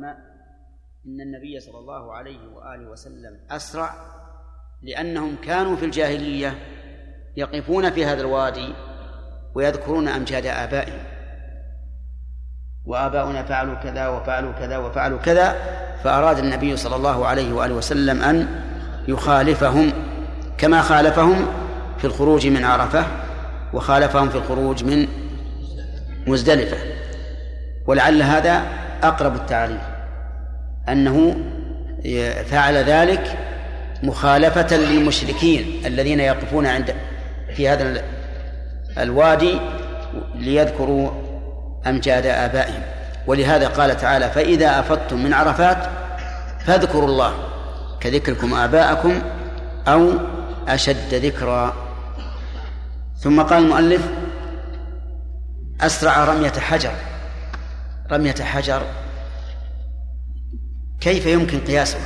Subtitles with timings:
[0.00, 0.16] العلماء
[1.06, 3.94] إن النبي صلى الله عليه وآله وسلم أسرع
[4.82, 6.58] لأنهم كانوا في الجاهلية
[7.36, 8.74] يقفون في هذا الوادي
[9.54, 11.02] ويذكرون أمجاد آبائهم
[12.86, 15.52] وآباؤنا فعلوا كذا وفعلوا كذا وفعلوا كذا
[16.04, 18.62] فأراد النبي صلى الله عليه وآله وسلم أن
[19.08, 19.92] يخالفهم
[20.58, 21.46] كما خالفهم
[21.98, 23.04] في الخروج من عرفة
[23.72, 25.08] وخالفهم في الخروج من
[26.26, 26.76] مزدلفة
[27.86, 28.62] ولعل هذا
[29.02, 29.89] أقرب التعريف.
[30.92, 31.36] أنه
[32.44, 33.38] فعل ذلك
[34.02, 36.94] مخالفة للمشركين الذين يقفون عند
[37.56, 38.02] في هذا
[38.98, 39.60] الوادي
[40.34, 41.10] ليذكروا
[41.86, 42.82] أمجاد آبائهم.
[43.26, 45.78] ولهذا قال تعالى فإذا أفضتم من عرفات
[46.66, 47.34] فاذكروا الله
[48.00, 49.22] كذكركم آباءكم
[49.88, 50.12] أو
[50.68, 51.74] أشد ذكرا.
[53.18, 54.02] ثم قال المؤلف
[55.80, 56.92] أسرع رمية حجر.
[58.12, 58.82] رمية حجر
[61.00, 61.98] كيف يمكن قياسه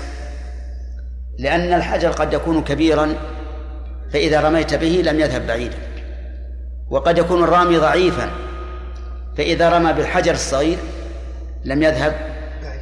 [1.38, 3.14] لأن الحجر قد يكون كبيرا
[4.12, 5.78] فإذا رميت به لم يذهب بعيدا.
[6.91, 8.30] وقد يكون الرامي ضعيفا
[9.36, 10.78] فإذا رمى بالحجر الصغير
[11.64, 12.14] لم يذهب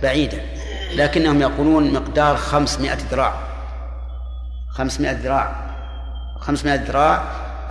[0.03, 0.41] بعيدا.
[0.95, 3.35] لكنهم يقولون مقدار خمسمائة ذراع.
[4.71, 5.75] خمسمائة ذراع.
[6.41, 7.23] خمسمائة ذراع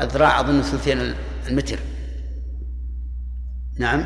[0.02, 1.16] الذراع أظن ثلثين
[1.48, 1.80] المتر.
[3.80, 4.06] نعم؟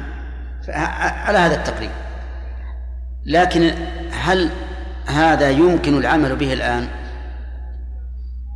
[0.68, 1.92] على هذا التقريب.
[3.26, 3.72] لكن
[4.12, 4.50] هل
[5.06, 6.88] هذا يمكن العمل به الآن؟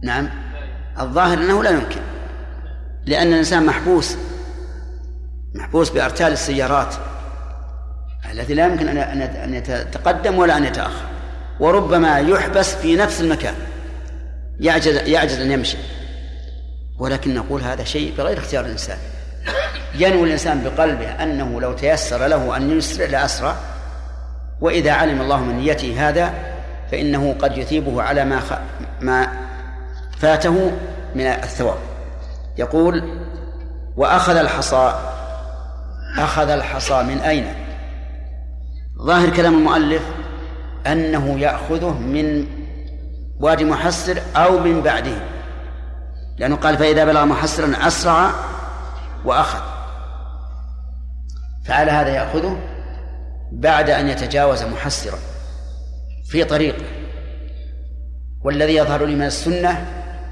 [0.04, 0.30] نعم.
[1.00, 2.02] الظاهر أنه لا يمكن
[3.06, 4.18] لأن الإنسان محبوس
[5.56, 6.96] محبوس بأرتال السيارات
[8.32, 11.06] التي لا يمكن أن يتقدم ولا أن يتأخر
[11.60, 13.54] وربما يحبس في نفس المكان
[14.60, 15.78] يعجز يعجز أن يمشي.
[17.00, 18.98] ولكن نقول هذا شيء بغير اختيار الإنسان.
[19.96, 23.56] ينوي الإنسان بقلبه أنه لو تيسر له أن يسرع لأسرع
[24.62, 26.34] وإذا علم الله من نيته هذا
[26.92, 28.54] فإنه قد يثيبه على ما خ...
[29.02, 29.28] ما
[30.18, 30.72] فاته
[31.16, 31.78] من الثواب.
[32.58, 33.20] يقول
[33.98, 34.94] وأخذ الحصى
[36.18, 37.54] أخذ الحصى من أين؟
[39.02, 40.02] ظاهر كلام المؤلف
[40.88, 42.46] أنه يأخذه من
[43.40, 45.16] وادي محسر أو من بعده
[46.38, 48.32] لأنه قال فإذا بلغ محسرا أسرع
[49.26, 49.60] وأخذ.
[51.66, 52.58] فعلى هذا يأخذه
[53.52, 55.18] بعد أن يتجاوز محسرا
[56.26, 56.86] في طريقه
[58.42, 59.86] والذي يظهر لي من السنة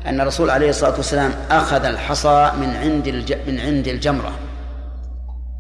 [0.05, 3.38] أن الرسول عليه الصلاة والسلام أخذ الحصى من عند.
[3.47, 4.31] من عند الجمرة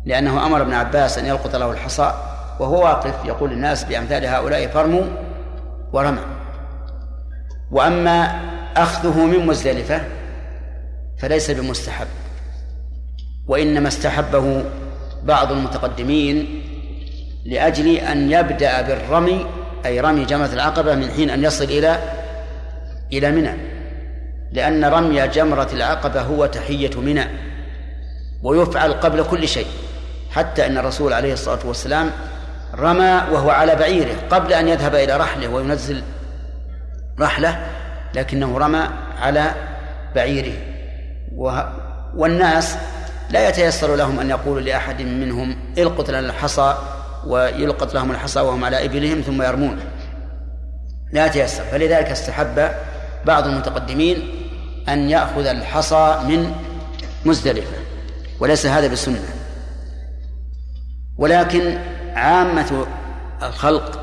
[0.05, 2.13] لأنه أمر ابن عباس أن يلقط له الحصى
[2.59, 5.03] وهو واقف يقول للناس بأمثال هؤلاء فرموا
[5.93, 6.21] ورمى
[7.71, 8.41] وأما
[8.77, 10.01] أخذه من مزدلفة
[11.19, 12.07] فليس بمستحب
[13.47, 14.63] وإنما استحبه
[15.23, 16.63] بعض المتقدمين
[17.45, 19.45] لأجل أن يبدأ بالرمي
[19.85, 21.99] أي رمي جمرة العقبة من حين أن يصل إلى
[23.13, 23.53] إلى منى.
[24.51, 27.23] لأن رمي جمرة العقبة هو تحية منى
[28.43, 29.67] ويفعل قبل كل شيء.
[30.31, 32.11] حتى أن الرسول عليه الصلاة والسلام
[32.75, 36.03] رمى وهو على بعيره قبل أن يذهب إلى رحله وينزل
[37.19, 37.67] رحلة
[38.15, 38.87] لكنه رمى
[39.21, 39.51] على
[40.15, 40.53] بعيره.
[42.15, 42.77] والناس
[43.29, 46.77] لا يتيسر لهم أن يقولوا لأحد منهم إلقط لنا الحصى
[47.27, 49.79] ويلقط لهم الحصى وهم على إبلهم ثم يرمون
[51.13, 52.69] لا يتيسر فلذلك استحب
[53.25, 54.29] بعض المتقدمين
[54.89, 56.51] أن يأخذ الحصى من
[57.25, 57.77] مزدلفة
[58.39, 59.19] وليس هذا بسنة
[61.17, 61.77] ولكن
[62.15, 62.87] عامة
[63.43, 63.99] الخلق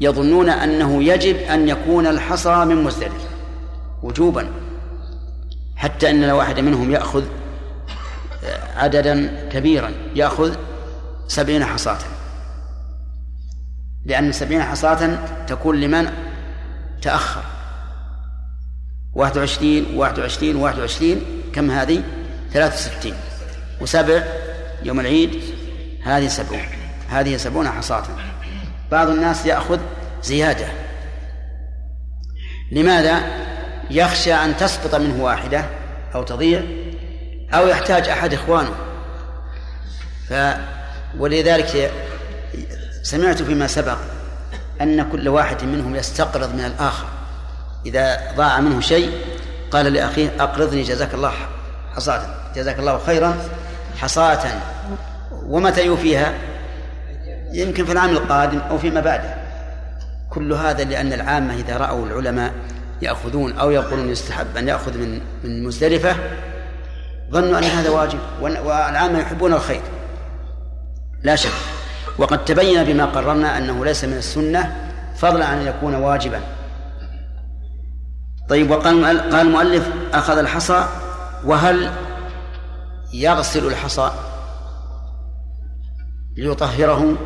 [0.00, 3.28] يظنون أنه يجب أن يكون الحصى من مزدلفة
[4.02, 4.48] وجوبا
[5.76, 7.24] حتى أن واحد منهم يأخذ
[8.76, 10.54] عددا كبيرا يأخذ
[11.28, 11.98] سبعين حصاة.
[14.04, 16.10] لأن سبعين حصاة تكون لمن؟
[17.02, 17.42] تأخر.
[19.14, 22.02] واحد وعشرين واحد وعشرين واحد وعشرين كم هذه؟
[22.52, 23.14] ثلاثة وستين.
[23.80, 24.22] وسبع
[24.82, 25.40] يوم العيد
[26.04, 26.66] هذه سبعون.
[27.08, 28.04] هذه سبعون حصاة
[28.90, 29.78] بعض الناس يأخذ
[30.22, 30.66] زيادة.
[32.72, 33.22] لماذا؟
[33.90, 35.64] يخشى أن تسقط منه واحدة
[36.14, 36.62] أو تضيع
[37.54, 38.74] أو يحتاج أحد إخوانه.
[40.28, 40.34] ف
[41.18, 41.92] ولذلك
[43.02, 43.96] سمعت فيما سبق
[44.80, 47.06] أن كل واحد منهم يستقرض من الآخر.
[47.86, 49.10] إذا ضاع منه شيء
[49.70, 51.32] قال لأخيه أقرضني جزاك الله
[51.96, 52.22] حصاة
[52.56, 53.36] جزاك الله خيرا
[53.96, 54.44] حصاة.
[55.32, 56.34] ومتى يوفيها؟
[57.52, 59.34] يمكن في العام القادم أو فيما بعده.
[60.30, 62.52] كل هذا لأن العامة إذا رأوا العلماء
[63.02, 66.16] يأخذون أو يقولون يستحب أن يأخذ من من مزدلفة
[67.30, 69.82] ظنوا أن هذا واجب والعامة يحبون الخير.
[71.22, 71.50] لا شك.
[72.18, 76.40] وقد تبين بما قررنا أنه ليس من السنة فضلا عن أن يكون واجبا.
[78.48, 80.84] طيب وقال قال المؤلف أخذ الحصى
[81.44, 81.90] وهل
[83.12, 84.10] يغسل الحصى
[86.36, 87.16] ليطهره؟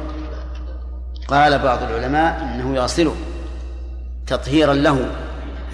[1.29, 3.17] قال بعض العلماء إنه يغسله
[4.27, 5.11] تطهيرا له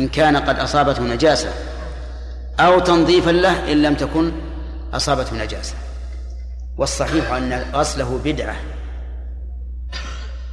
[0.01, 1.53] إن كان قد أصابته نجاسة
[2.61, 4.33] أو تنظيفا له إن لم تكن
[4.95, 5.75] أصابته نجاسة.
[6.79, 8.57] والصحيح أن غسله بدعة.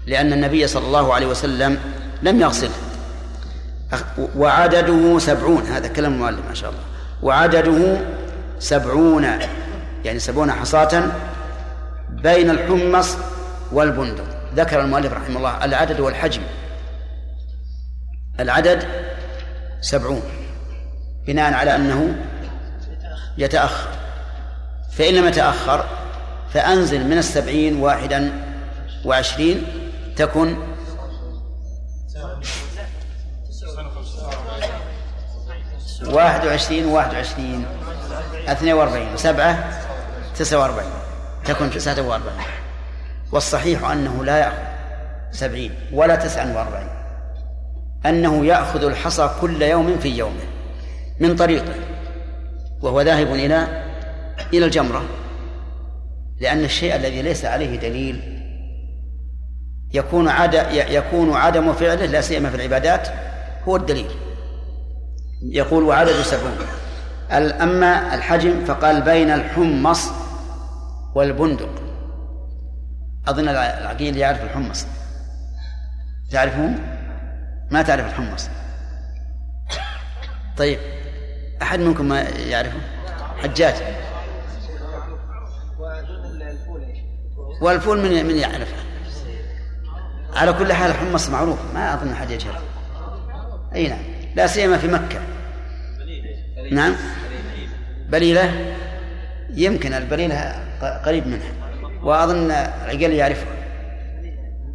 [0.09, 1.77] لأن النبي صلى الله عليه وسلم
[2.23, 2.71] لم يغسله
[4.35, 6.81] وعدده سبعون هذا كلام المؤلف ما شاء الله.
[7.21, 7.97] وعدده
[8.59, 9.23] سبعون
[10.05, 11.03] يعني سبعون حصاة
[12.09, 13.17] بين الحمص
[13.71, 14.23] والبندق.
[14.55, 16.41] ذكر المؤلف رحمه الله العدد والحجم.
[18.39, 18.83] العدد
[19.81, 20.21] سبعون
[21.27, 22.15] بناء على أنه
[23.37, 23.89] يتأخر.
[24.91, 25.85] فإن لم يتأخر
[26.53, 28.31] فأنزل من السبعين واحدا
[29.05, 29.63] وعشرين
[30.19, 30.55] تكن
[36.05, 37.65] واحد وعشرين واحد وعشرين.
[38.47, 39.13] اثنين وأربعين.
[39.13, 39.69] وسبعة
[40.35, 40.91] تسعة وأربعين.
[41.45, 42.39] تكون تسعة وأربعين.
[43.31, 44.57] والصحيح أنه لا يأخذ
[45.31, 46.89] سبعين ولا تسعة وأربعين.
[48.05, 50.45] أنه يأخذ الحصى كل يوم في يومه
[51.19, 51.75] من طريقه
[52.81, 53.83] وهو ذاهب إلى
[54.53, 55.03] إلى الجمرة
[56.39, 58.38] لأن الشيء الذي ليس عليه دليل
[59.93, 63.07] يكون عد يكون عدم فعله لا سيما في العبادات
[63.67, 64.11] هو الدليل.
[65.41, 66.57] يقول وعدد سبعون
[67.61, 70.09] أما الحجم فقال بين الحمص
[71.15, 71.69] والبندق.
[73.27, 74.85] أظن العقيل يعرف الحمص.
[76.31, 76.79] تعرفون؟
[77.71, 78.49] ما تعرف الحمص.
[80.57, 80.79] طيب
[81.61, 82.79] أحد منكم ما يعرفه؟
[83.37, 83.75] حجاج.
[87.61, 88.88] والفول من من يعرفه؟
[90.35, 92.59] على كل حال الحمص معروف ما أظن أحد يجهله
[93.75, 93.99] أي نعم.
[94.35, 95.19] لا سيما في مكة.
[96.71, 96.95] نعم.
[98.09, 98.75] بليلة.
[99.49, 100.55] يمكن البليلة
[101.05, 101.51] قريب منها.
[102.03, 103.53] وأظن العقل يعرفها.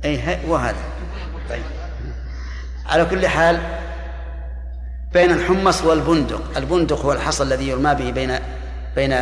[0.04, 0.76] أي وهذا.
[1.50, 1.62] طيب.
[2.86, 3.58] على كل حال
[5.12, 6.56] بين الحمص والبندق.
[6.56, 8.38] البندق هو الحصى الذي يرمى به بين
[8.96, 9.16] بين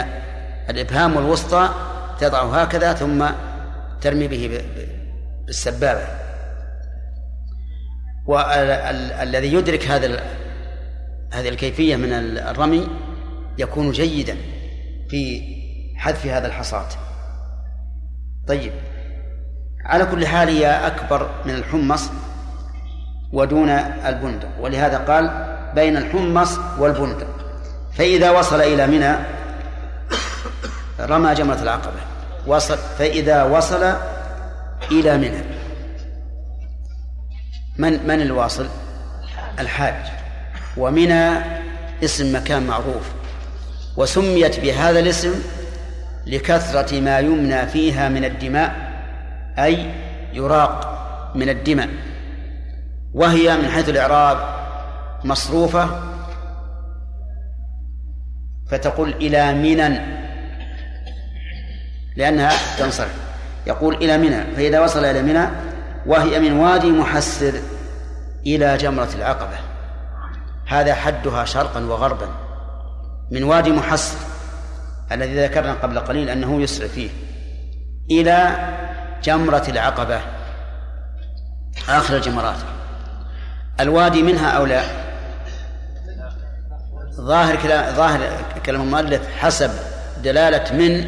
[0.70, 1.70] الإبهام والوسطى
[2.20, 3.26] تضعه هكذا ثم
[4.00, 4.62] ترمي به
[5.46, 6.21] بالسبابة.
[8.26, 10.22] والذي يدرك هذا
[11.32, 12.88] هذه الكيفية من الرمي
[13.58, 14.36] يكون جيدا
[15.10, 15.42] في
[15.96, 16.88] حذف هذا الحصاة
[18.48, 18.72] طيب.
[19.84, 22.10] على كل حال هي أكبر من الحمص
[23.32, 27.26] ودون البندق ولهذا قال بين الحمص والبندق
[27.92, 29.16] فإذا وصل إلى منى
[31.00, 32.00] رمى جمرة العقبة.
[32.46, 33.94] وصل فإذا وصل
[34.92, 35.62] إلى منى.
[37.78, 38.69] من من الواصل؟
[39.58, 39.94] الحاج.
[40.76, 41.30] ومنى
[42.04, 43.12] اسم مكان معروف.
[43.96, 45.34] وسميت بهذا الاسم
[46.26, 48.92] لكثرة ما يمنى فيها من الدماء
[49.58, 49.86] أي
[50.32, 50.88] يراق
[51.34, 51.88] من الدماء.
[53.14, 54.38] وهي من حيث الإعراب
[55.25, 56.02] مصروفة.
[58.70, 59.98] فتقول إلى منى
[62.16, 63.14] لأنها تنصرف.
[63.66, 65.71] يقول إلى منى فإذا وصل إلى منى
[66.06, 67.52] وهي من وادي محسر
[68.47, 69.56] إلى جمرة العقبة.
[70.66, 72.28] هذا حدها شرقا وغربا.
[73.30, 74.18] من وادي محسر
[75.12, 77.11] الذي ذكرنا قبل قليل أنه يسرع فيه
[78.11, 78.56] إلى
[79.25, 80.21] جمرة العقبة.
[81.88, 82.56] آخر الجمرات.
[83.80, 84.82] الوادي منها أو لا؟
[87.21, 88.21] ظاهر كلام ظاهر
[88.66, 89.71] كلام المؤلف حسب
[90.25, 91.04] دلالة من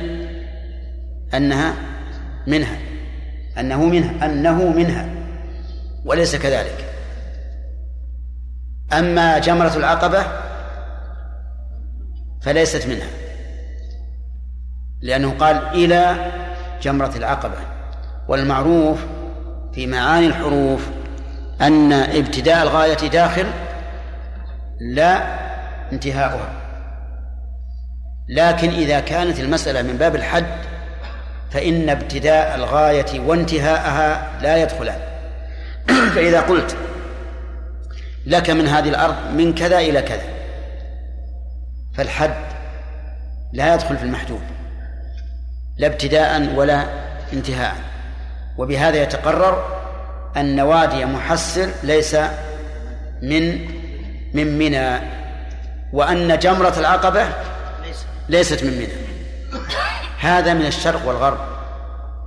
[1.35, 1.75] أنها
[2.47, 2.94] منها.
[3.59, 5.09] أنه منها أنه منها
[6.05, 6.85] وليس كذلك.
[8.93, 10.27] أما جمرة العقبة
[12.43, 13.09] فليست منها
[15.01, 16.33] لأنه قال إلى
[16.83, 17.59] جمرة العقبة
[18.29, 19.05] والمعروف
[19.73, 20.89] في معاني الحروف
[21.61, 23.47] أن ابتداء الغاية داخل
[24.81, 25.23] لا
[25.93, 26.53] انتهاؤها.
[28.29, 30.74] لكن إذا كانت المسألة من باب الحد
[31.55, 34.99] فإن ابتداء الغاية وانتهاءها لا يدخلان.
[36.15, 36.77] فإذا قلت
[38.27, 40.25] لك من هذه الأرض من كذا إلى كذا
[41.95, 42.35] فالحد
[43.53, 44.41] لا يدخل في المحدود
[45.79, 46.85] لا ابتداء ولا
[47.33, 47.75] انتهاء.
[48.59, 49.81] وبهذا يتقرر
[50.37, 52.17] أن وادي محسر ليس
[53.23, 53.69] من
[54.35, 54.99] من منى
[55.93, 57.27] وأن جمرة العقبة
[58.29, 59.05] ليست من منى.
[60.25, 61.39] هذا من الشرق والغرب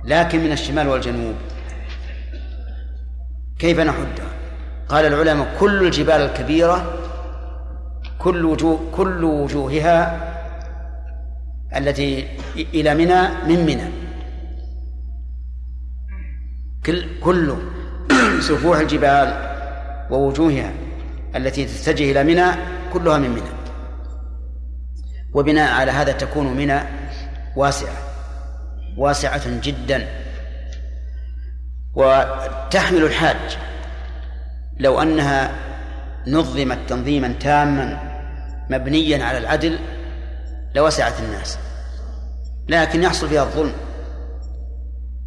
[0.04, 1.34] لكن من الشمال والجنوب.
[3.58, 4.30] كيف نحدها
[4.88, 6.94] قال العلماء كل الجبال الكبيرة
[8.18, 10.28] كل وجوه كل وجوهها
[11.76, 13.90] التي إلى منى من منى.
[16.86, 17.54] كل كل
[18.40, 19.28] سفوح الجبال
[20.10, 20.72] ووجوهها
[21.36, 22.46] التي تتجه إلى منى
[22.92, 23.58] كلها من منى.
[25.34, 26.80] وبناء على هذا تكون منى
[27.58, 27.96] واسعة
[28.96, 30.06] واسعة جدا.
[31.94, 33.58] وتحمل الحاج
[34.80, 35.50] لو أنها
[36.26, 37.98] نظمت تنظيما تاما
[38.70, 39.78] مبنيا على العدل
[40.74, 41.58] لوسعت الناس.
[42.68, 43.72] لكن يحصل فيها الظلم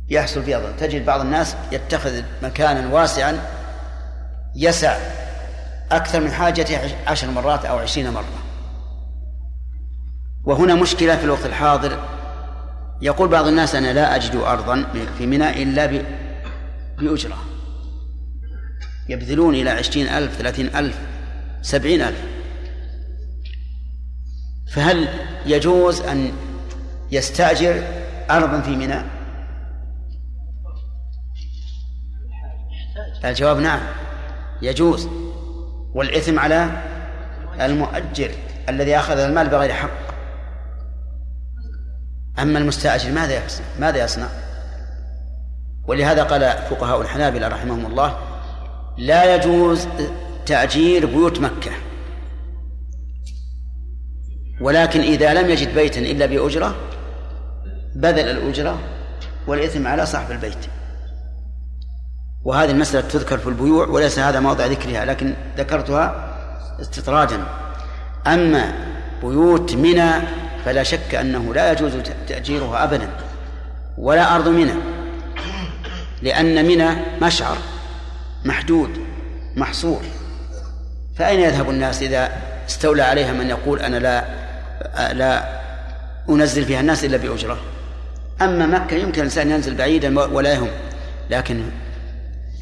[0.09, 0.75] يحصل فيها الظلم.
[0.77, 3.39] تجد بعض الناس يتخذ مكانا واسعا
[4.55, 4.97] يسع
[5.91, 8.25] أكثر من حاجته عشر مرات أو عشرين مرة.
[10.43, 12.20] وهنا مشكلة في الوقت الحاضر
[13.01, 14.85] يقول بعض الناس أنا لا أجد أرضا
[15.17, 16.03] في ميناء إلا
[16.99, 17.37] بأجرة.
[19.09, 20.99] يبذلون إلى عشرين ألف ثلاثين ألف
[21.61, 22.21] سبعين ألف.
[24.73, 25.07] فهل
[25.45, 26.31] يجوز أن
[27.11, 27.83] يستأجر
[28.31, 29.05] أرضا في ميناء
[33.25, 33.79] الجواب نعم
[34.61, 35.09] يجوز.
[35.93, 36.83] والإثم على
[37.61, 38.31] المؤجر
[38.69, 40.10] الذي أخذ المال بغير حق.
[42.39, 44.27] أما المستأجر ماذا يصنع ماذا يصنع؟
[45.87, 48.17] ولهذا قال فقهاء الحنابلة رحمهم الله
[48.97, 49.87] لا يجوز
[50.45, 51.71] تأجير بيوت مكة.
[54.61, 56.75] ولكن إذا لم يجد بيتا إلا بأجرة
[57.95, 58.79] بذل الأجرة
[59.47, 60.67] والإثم على صاحب البيت.
[62.43, 66.31] وهذه المسألة تذكر في البيوع وليس هذا موضع ذكرها لكن ذكرتها
[66.81, 67.43] استطرادا
[68.27, 68.73] أما
[69.23, 70.11] بيوت منى
[70.65, 71.91] فلا شك أنه لا يجوز
[72.27, 73.09] تأجيرها أبدا
[73.97, 74.73] ولا أرض منى
[76.21, 76.89] لأن منى
[77.21, 77.57] مشعر
[78.45, 78.89] محدود
[79.55, 80.01] محصور.
[81.17, 82.31] فأين يذهب الناس إذا
[82.69, 84.23] استولى عليها من يقول أنا لا
[85.13, 85.61] لا
[86.29, 87.57] أنزل فيها الناس إلا بأجرة؟
[88.41, 90.69] أما مكة يمكن الإنسان ينزل بعيدا ولا يهم.
[91.29, 91.63] لكن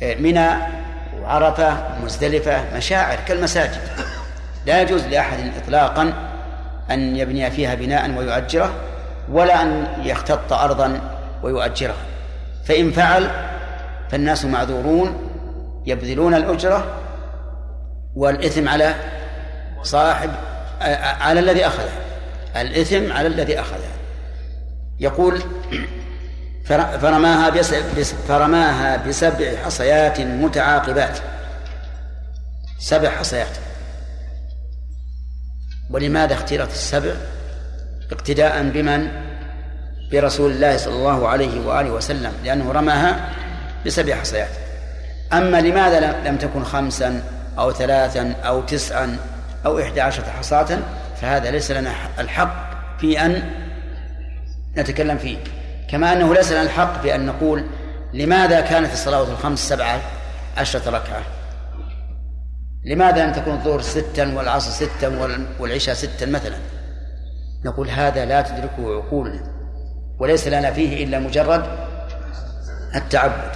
[0.02, 0.50] منى
[1.22, 3.82] وعرفة مزدلفة مشاعر كالمساجد.
[4.66, 6.29] لا يجوز لأحد إطلاقا
[6.92, 8.74] أن يبني فيها بناء ويؤجره
[9.32, 11.02] ولا أن يختط أرضا
[11.44, 12.06] ويؤجرها
[12.66, 13.32] فإن فعل
[14.12, 15.30] فالناس معذورون
[15.86, 16.86] يبذلون الأجرة
[18.16, 18.96] والإثم على
[19.84, 20.30] صاحب
[21.22, 21.92] على الذي أخذه.
[22.56, 23.92] الإثم على الذي أخذه.
[25.00, 25.42] يقول
[27.02, 27.52] فرماها
[28.28, 31.20] فرماها بسبع حصيات متعاقبات.
[32.80, 33.58] سبع حصيات.
[35.90, 37.14] ولماذا اختيرت السبع؟
[38.12, 39.08] اقتداء بمن؟
[40.12, 43.30] برسول الله صلى الله عليه وآله وسلم لأنه رماها
[43.86, 44.50] بسبع حصيات.
[45.34, 47.24] أما لماذا لم تكن خمسا
[47.60, 49.18] أو ثلاثا أو تسعا
[49.66, 50.80] أو إحدى عشرة حصاة؟
[51.22, 52.70] فهذا ليس لنا الحق
[53.00, 53.52] في أن
[54.78, 55.38] نتكلم فيه.
[55.90, 57.66] كما أنه ليس لنا الحق بأن نقول
[58.14, 60.02] لماذا كانت الصلوات الخمس سبعة
[60.58, 61.22] عشرة ركعة؟
[62.84, 66.58] لماذا لم تكن الظهر ستا والعصر ستا والعشاء ستا مثلا؟
[67.66, 69.60] نقول هذا لا تدركه عقولنا
[70.20, 71.66] وليس لنا فيه إلا مجرد
[72.96, 73.52] التعبد.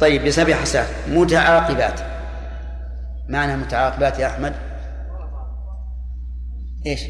[0.00, 2.00] طيب بسبع حسات متعاقبات.
[3.28, 4.52] معنى متعاقبات يا أحمد؟
[6.86, 7.00] إيش؟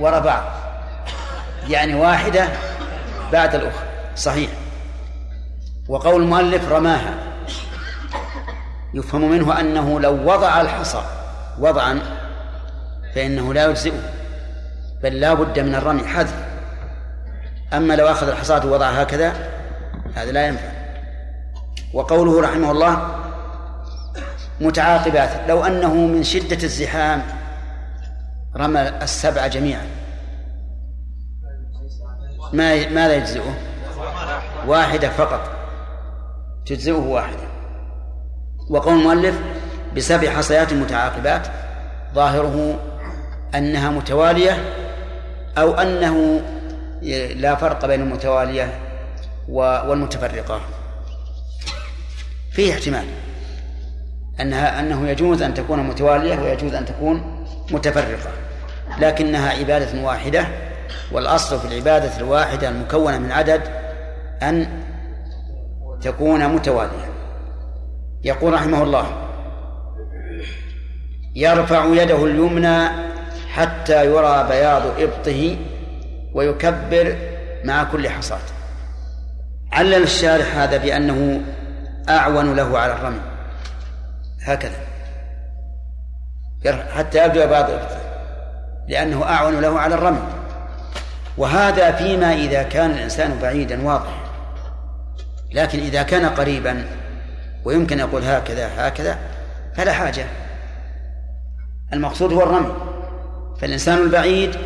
[0.00, 0.44] وراء بعض.
[1.68, 2.48] يعني واحدة
[3.32, 4.50] بعد الأخرى صحيح.
[5.88, 7.25] وقول المؤلف رماها.
[8.96, 11.02] يفهم منه أنه لو وضع الحصى
[11.58, 12.00] وضعا
[13.14, 14.00] فإنه لا يجزئه
[15.02, 16.46] بل لا بد من الرمي حذف.
[17.72, 19.32] أما لو أخذ الحصاة ووضعها هكذا
[20.14, 20.68] هذا لا ينفع.
[21.92, 23.16] وقوله رحمه الله
[24.60, 27.22] متعاقبات لو أنه من شدة الزحام
[28.56, 29.86] رمى السبع جميعا
[32.52, 33.54] ما ماذا يجزئه؟
[34.66, 35.50] واحدة فقط
[36.66, 37.55] تجزئه واحدة.
[38.70, 39.40] وقول المؤلف
[39.96, 41.46] بسبع حصيات متعاقبات
[42.14, 42.78] ظاهره
[43.54, 44.64] أنها متوالية
[45.58, 46.40] أو أنه
[47.34, 48.78] لا فرق بين المتوالية
[49.48, 50.60] والمتفرقة.
[52.52, 53.04] فيه احتمال
[54.40, 58.30] أنها أنه يجوز أن تكون متوالية ويجوز أن تكون متفرقة
[58.98, 60.46] لكنها عبادة واحدة
[61.12, 63.60] والأصل في العبادة الواحدة المكونة من عدد
[64.42, 64.82] أن
[66.02, 67.15] تكون متوالية.
[68.24, 69.06] يقول رحمه الله
[71.34, 72.88] يرفع يده اليمنى
[73.52, 75.56] حتى يرى بياض إبطه
[76.34, 77.16] ويكبر
[77.64, 78.38] مع كل حصاة.
[79.72, 81.40] علل الشارح هذا بأنه
[82.08, 83.20] أعون له على الرمي.
[84.42, 84.76] هكذا.
[86.94, 87.66] حتى يبدو بعض
[88.88, 90.22] لأنه أعون له على الرمي.
[91.38, 94.22] وهذا فيما إذا كان الإنسان بعيدا واضح
[95.52, 96.84] لكن إذا كان قريبا
[97.66, 99.18] ويمكن يقول هكذا هكذا
[99.74, 100.26] فلا حاجة.
[101.92, 102.74] المقصود هو الرمي.
[103.60, 104.56] فالإنسان البعيد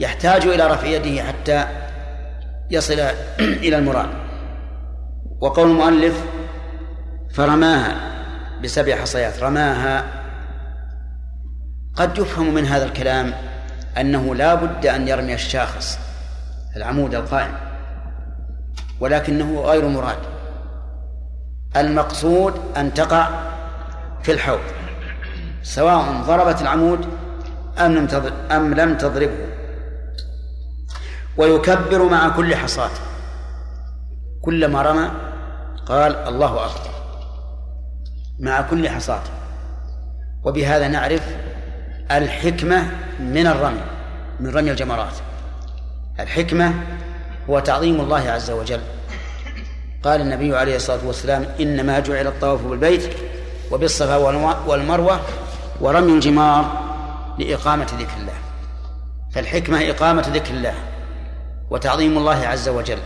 [0.00, 1.66] يحتاج إلى رفع يده حتى
[2.70, 3.00] يصل
[3.64, 4.08] إلى المراد.
[5.40, 6.24] وقول المؤلف
[7.34, 7.96] فرماها
[8.64, 9.42] بسبع حصيات.
[9.42, 10.04] رماها.
[11.94, 13.32] قد يفهم من هذا الكلام
[14.00, 15.98] أنه لا بد أن يرمي الشاخص
[16.76, 17.54] العمود القائم
[19.00, 20.41] ولكنه غير مراد.
[21.76, 23.28] المقصود أن تقع
[24.22, 24.60] في الحوض
[25.62, 27.06] سواء ضربت العمود
[27.78, 28.08] أم لم
[28.50, 29.46] أم لم تضربه.
[31.36, 32.90] ويكبر مع كل حصاة
[34.42, 35.10] كلما رمى
[35.86, 36.90] قال الله أكبر.
[38.40, 39.22] مع كل حصاة
[40.44, 41.36] وبهذا نعرف
[42.10, 43.80] الحكمة من الرمي
[44.40, 45.14] من رمي الجمرات.
[46.20, 46.74] الحكمة
[47.50, 48.80] هو تعظيم الله عز وجل.
[50.02, 53.02] قال النبي عليه الصلاة والسلام إنما جعل الطواف بالبيت
[53.70, 54.16] وبالصفا
[54.66, 55.20] والمروة
[55.80, 56.82] ورمي الجمار
[57.38, 58.32] لإقامة ذكر الله.
[59.34, 60.74] فالحكمة إقامة ذكر الله
[61.70, 62.98] وتعظيم الله عز وجل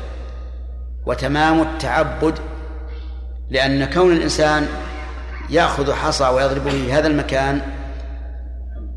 [1.07, 2.39] وتمام التعبد
[3.51, 4.69] لأن كون الإنسان
[5.51, 7.61] يأخذ حصى ويضربه في هذا المكان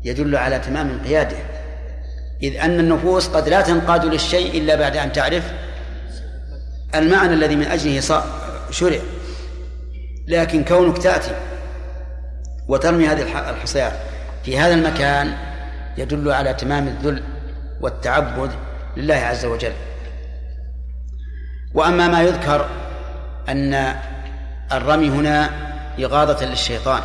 [0.04, 1.36] يدل على تمام انقياده.
[2.42, 5.52] إذ أن النفوس قد لا تنقاد للشيء إلا بعد أن تعرف
[6.94, 8.22] المعنى الذي من أجله
[8.70, 8.98] شرع.
[10.28, 11.34] لكن كونك تأتي
[12.68, 13.92] وترمي هذه الحصيات
[14.44, 15.34] في هذا المكان
[15.98, 17.22] يدل على تمام الذل
[17.80, 18.50] والتعبد
[18.96, 19.72] لله عز وجل.
[21.74, 22.68] وأما ما يذكر
[23.48, 23.94] أن
[24.72, 25.50] الرمي هنا
[25.98, 27.02] إغاظة للشيطان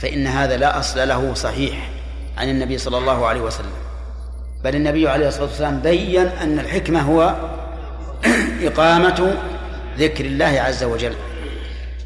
[0.00, 1.90] فإن هذا لا أصل له صحيح
[2.38, 3.72] عن النبي صلى الله عليه وسلم.
[4.64, 7.34] بل النبي عليه الصلاة والسلام بين أن الحكمة هو
[8.66, 9.34] إقامة
[9.98, 11.14] ذكر الله عز وجل.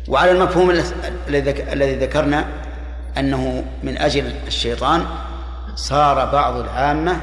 [0.08, 0.70] وعلى المفهوم
[1.72, 2.44] الذي ذكرنا
[3.18, 5.06] أنه من أجل الشيطان
[5.74, 7.20] صار بعض العامة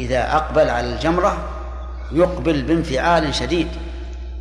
[0.00, 1.48] إذا أقبل على الجمرة
[2.12, 3.68] يقبل بانفعال شديد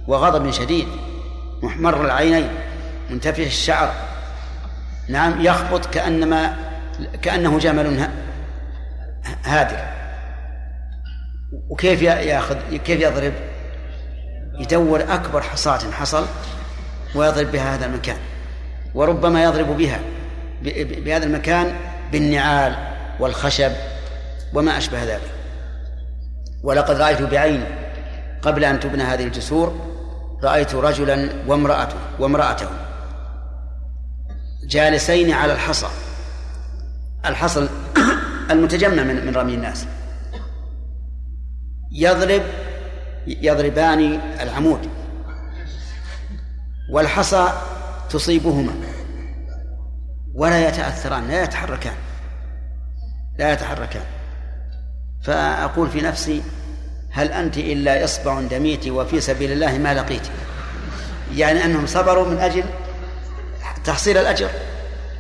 [0.07, 0.87] وغضب شديد
[1.63, 2.47] محمر العينين
[3.09, 3.93] منتفخ الشعر.
[5.09, 6.55] نعم يخبط كأنما
[7.21, 8.09] كأنه جمل
[9.45, 9.77] هادر
[11.69, 13.33] وكيف ياخذ كيف يضرب؟
[14.59, 16.25] يدور أكبر حصاة حصل
[17.15, 18.17] ويضرب بها هذا المكان
[18.93, 19.99] وربما يضرب بها
[20.61, 21.75] بهذا المكان
[22.11, 22.75] بالنعال
[23.19, 23.71] والخشب
[24.53, 25.31] وما أشبه ذلك.
[26.63, 27.63] ولقد رأيت بعيني
[28.41, 29.89] قبل أن تبنى هذه الجسور
[30.43, 32.67] رأيت رجلا وامرأته وامرأته
[34.67, 35.87] جالسين على الحصى.
[37.25, 37.69] الحصى
[38.51, 39.85] المتجمع من من رمي الناس.
[41.91, 42.41] يضرب
[43.29, 44.89] يضربان العمود
[46.91, 47.53] والحصى
[48.09, 48.73] تصيبهما
[50.33, 51.93] ولا يتأثران لا يتحركان
[53.39, 54.03] لا يتحركان.
[55.23, 56.41] فأقول في نفسي
[57.11, 60.27] هل أنت إلا إصبع دميت وفي سبيل الله ما لقيت؟
[61.35, 62.63] يعني أنهم صبروا من أجل
[63.85, 64.49] تحصيل الأجر؟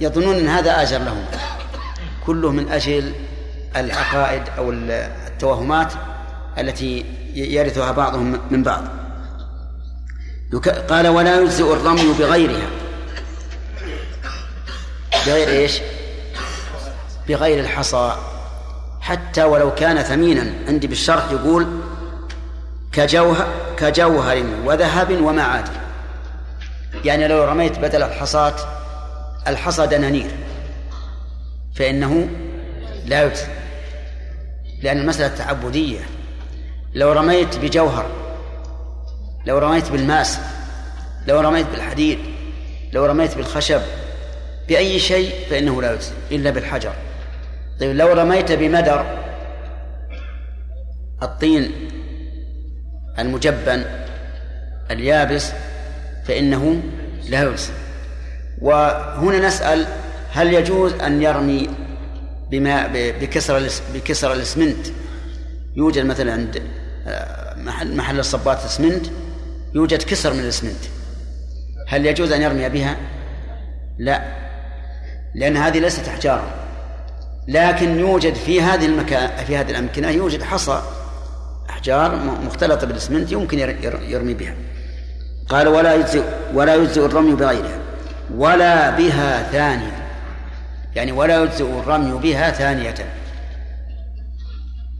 [0.01, 1.25] يظنون أن هذا آجر لهم.
[2.25, 3.13] كله من أجل
[3.75, 5.93] العقائد أو التوهمات
[6.57, 8.83] التي يرثها بعضهم من بعض.
[10.89, 12.67] قال ولا يجزئ الرمي بغيرها.
[15.27, 15.81] بغير إيش؟
[17.27, 18.15] بغير الحصى.
[19.01, 20.53] حتى ولو كان ثمينا.
[20.67, 21.67] عندي بالشرح يقول
[22.91, 25.71] كجوهر كجوهر وذهب ومعادن
[27.05, 28.55] يعني لو رميت بدل الحصاة
[29.47, 30.31] الحصى دنانير.
[31.75, 32.29] فإنه
[33.05, 33.45] لا يجزي
[34.81, 35.99] لأن المسألة تعبدية.
[36.93, 38.05] لو رميت بجوهر
[39.45, 40.39] لو رميت بالماس
[41.27, 42.19] لو رميت بالحديد
[42.93, 43.81] لو رميت بالخشب
[44.67, 46.93] بأي شيء فإنه لا يجزي إلا بالحجر.
[47.79, 49.05] طيب لو رميت بمدر
[51.23, 51.71] الطين
[53.19, 53.85] المجبن
[54.91, 55.51] اليابس
[56.25, 56.81] فإنه
[57.29, 57.71] لا يجزي.
[58.61, 59.85] وهنا نسأل
[60.31, 61.69] هل يجوز أن يرمي
[62.51, 64.87] بما بكسر بكسر الإسمنت؟
[65.75, 66.61] يوجد مثلا عند
[67.07, 69.05] آه، محل محل الصبات اسمنت
[69.75, 70.83] يوجد كسر من الإسمنت.
[71.87, 72.97] هل يجوز أن يرمي بها؟
[73.97, 74.21] لا
[75.35, 76.43] لأن هذه ليست احجارا
[77.47, 80.81] لكن يوجد في هذه المكان في هذه الأمكنة يوجد حصى
[81.69, 83.59] أحجار مختلطة بالإسمنت يمكن
[84.07, 84.55] يرمي بها.
[85.49, 87.79] قال ولا يجزئ ولا يجزئ الرمي بغيرها.
[88.35, 89.91] ولا بها ثانية.
[90.95, 92.95] يعني ولا يجزئ الرمي بها ثانية.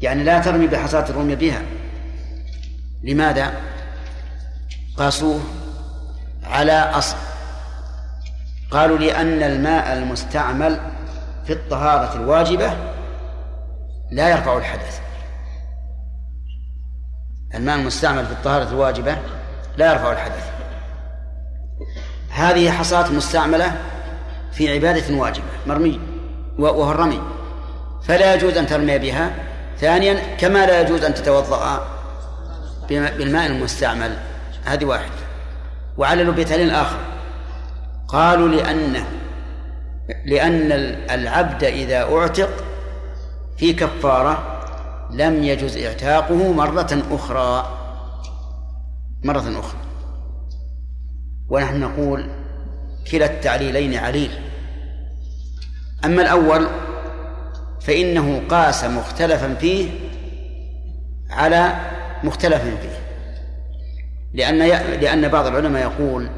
[0.02, 1.62] يعني لا ترمي بحصاة الرمي بها.
[3.04, 3.54] لماذا؟
[4.98, 5.40] قاسوه
[6.44, 7.18] على أصل.
[8.72, 10.80] قالوا لأن الماء المستعمل
[11.46, 12.74] في الطهارة الواجبة
[14.12, 15.00] لا يرفع الحدث.
[17.56, 19.18] الماء المستعمل في الطهارة الواجبة
[19.78, 20.50] لا يرفع الحدث.
[22.30, 23.82] هذه حصاة مستعملة
[24.52, 26.00] في عبادة واجبة مرمي
[26.60, 27.22] وهو الرمي.
[28.04, 29.49] فلا يجوز أن ترمي بها.
[29.80, 31.88] ثانيا كما لا يجوز أن تتوضأ
[32.90, 34.18] بالماء المستعمل.
[34.66, 35.14] هذه واحدة
[35.98, 37.00] وعللوا بتعليل آخر.
[38.08, 39.08] قالوا لأنه
[40.26, 40.72] لأن
[41.12, 42.50] العبد إذا أعتق
[43.58, 44.62] في كفارة
[45.12, 47.78] لم يجز إعتاقه مرة أخرى.
[49.24, 49.80] مرة أخرى.
[51.50, 52.30] ونحن نقول
[53.12, 54.32] كلا التعليلين عليل.
[56.06, 56.68] أما الأول
[57.82, 59.90] فإنه قاس مختلفا فيه
[61.30, 61.74] على
[62.24, 63.00] مختلف فيه.
[64.34, 64.58] لأن
[65.02, 66.30] لأن بعض العلماء يقول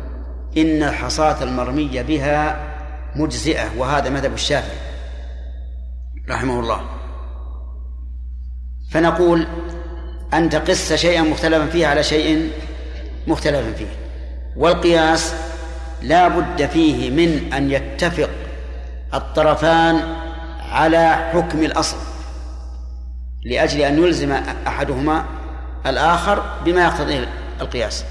[0.58, 2.68] إن الحصاة المرمية بها
[3.16, 4.78] مجزئة وهذا مذهب الشافعي
[6.30, 6.82] رحمه الله.
[8.92, 9.48] فنقول
[10.34, 12.52] أن تقس شيئا مختلفا فيه على شيء
[13.28, 13.96] مختلف فيه.
[14.58, 15.34] والقياس
[16.02, 18.30] لا بد فيه من أن يتفق
[19.14, 20.21] الطرفان
[20.72, 21.98] على حكم الأصل
[23.46, 24.32] لأجل أن يلزم
[24.68, 25.26] أحدهما
[25.86, 27.28] الآخر بما يقتضيه
[27.62, 28.06] القياس.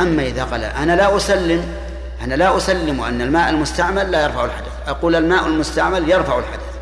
[0.00, 1.64] أما إذا قال أنا لا أسلم
[2.22, 4.72] أنا لا أسلم أن الماء المستعمل لا يرفع الحدث.
[4.88, 6.72] أقول الماء المستعمل يرفع الحدث.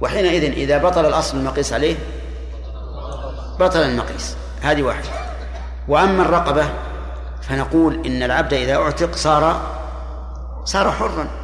[0.00, 1.96] وحينئذ إذا بطل الأصل المقيس عليه
[3.60, 4.36] بطل المقيس.
[4.62, 5.08] هذه واحدة.
[5.88, 6.64] وأما الرقبة
[7.42, 9.60] فنقول إن العبد إذا أعتق صار
[10.64, 11.43] صار حرا.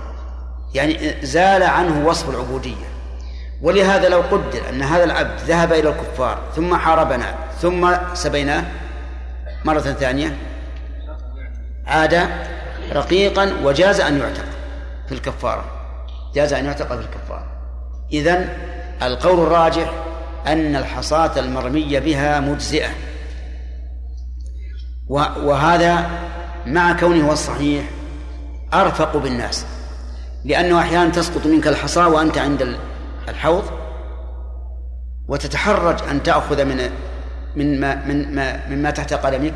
[0.74, 2.90] يعني زال عنه وصف العبودية.
[3.62, 8.64] ولهذا لو قدر أن هذا العبد ذهب إلى الكفار ثم حاربنا ثم سبيناه
[9.64, 10.36] مرة ثانية
[11.86, 12.28] عاد
[12.92, 14.44] رقيقا وجاز أن يعتق
[15.06, 15.64] في الكفارة.
[16.34, 17.46] جاز أن يعتق في الكفارة.
[18.12, 18.48] إذن
[19.02, 19.90] القول الراجح
[20.46, 22.88] أن الحصاة المرمية بها مجزئة.
[25.08, 26.10] وهذا
[26.66, 27.84] مع كونه هو الصحيح
[28.74, 29.66] أرفق بالناس.
[30.44, 32.76] لأنه أحيانا تسقط منك الحصاة وأنت عند
[33.28, 33.64] الحوض
[35.28, 36.90] وتتحرج أن تأخذ من
[37.56, 39.54] من ما من ما مما تحت قدمك.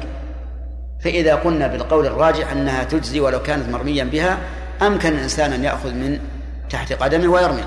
[1.05, 4.39] فإذا قلنا بالقول الراجح أنها تجزي ولو كانت مرميا بها
[4.83, 6.19] أمكن الإنسان أن يأخذ من
[6.71, 7.63] تحت قدمه ويرمي.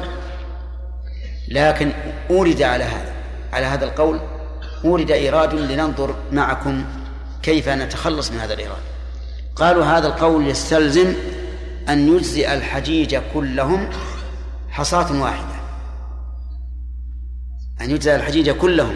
[1.47, 1.91] لكن
[2.29, 3.11] أورد على هذا
[3.53, 4.19] على هذا القول
[4.85, 6.85] أورد إيراد لننظر معكم
[7.43, 8.81] كيف نتخلص من هذا الإيراد.
[9.55, 11.13] قالوا هذا القول يستلزم
[11.89, 13.89] أن يجزئ الحجيج كلهم
[14.69, 15.57] حصاة واحدة.
[17.81, 18.95] أن يجزئ الحجيج كلهم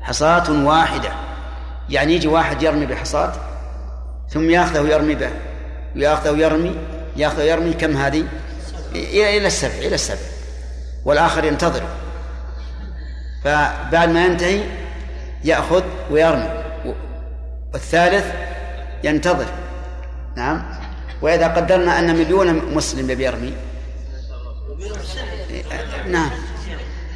[0.00, 1.12] حصاة واحدة.
[1.90, 3.32] يعني يجي واحد يرمي بحصاة
[4.28, 5.30] ثم يأخذه ويرمي به
[5.96, 6.76] ويأخذه ويرمي
[7.16, 8.24] يأخذه ويرمي كم هذه؟
[8.94, 10.26] إلى السبع إلى السبع.
[11.04, 11.82] والآخر ينتظر.
[13.44, 14.60] فبعد ما ينتهي
[15.44, 16.64] يأخذ ويرمي
[17.72, 18.26] والثالث
[19.04, 19.46] ينتظر.
[20.36, 20.83] نعم.
[21.24, 23.52] وإذا قدرنا أن مليون مسلم بيرمي
[26.06, 26.30] نعم.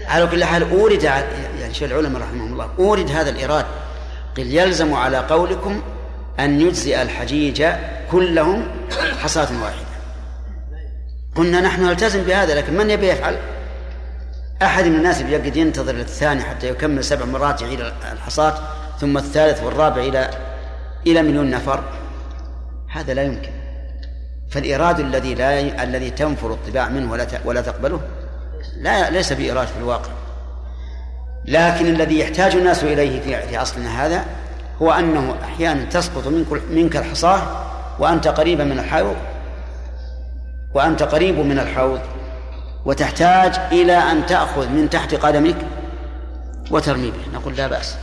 [0.06, 3.66] على كل حال أورد يعني شيخ العلماء رحمهم الله أورد هذا الإيراد.
[4.36, 5.82] قل يلزم على قولكم
[6.40, 7.66] أن يجزئ الحجيج
[8.10, 8.66] كلهم
[9.22, 9.88] حصاة واحدة.
[11.34, 13.36] قلنا نحن نلتزم بهذا لكن من يبي يفعل؟
[14.62, 17.80] أحد من الناس بيقعد ينتظر الثاني حتى يكمل سبع مرات يعيد
[18.12, 18.58] الحصاة
[19.00, 20.30] ثم الثالث والرابع إلى
[21.06, 21.84] إلى مليون نفر.
[22.88, 23.57] هذا لا يمكن.
[24.50, 25.82] فالإيراد الذي لا ي...
[25.82, 27.40] الذي تنفر الطباع منه ولا ت...
[27.44, 28.00] ولا تقبله
[28.76, 30.10] لا ليس بإيراد في الواقع.
[31.44, 34.24] لكن الذي يحتاج الناس إليه في في أصلنا هذا
[34.82, 37.42] هو أنه أحيانا تسقط منك منك الحصاة
[37.98, 39.16] وأنت قريبا من الحوض
[40.74, 42.00] وأنت قريب من الحوض
[42.84, 45.56] وتحتاج إلى أن تأخذ من تحت قدمك
[46.70, 47.38] وترمي به.
[47.38, 47.96] نقول لا بأس.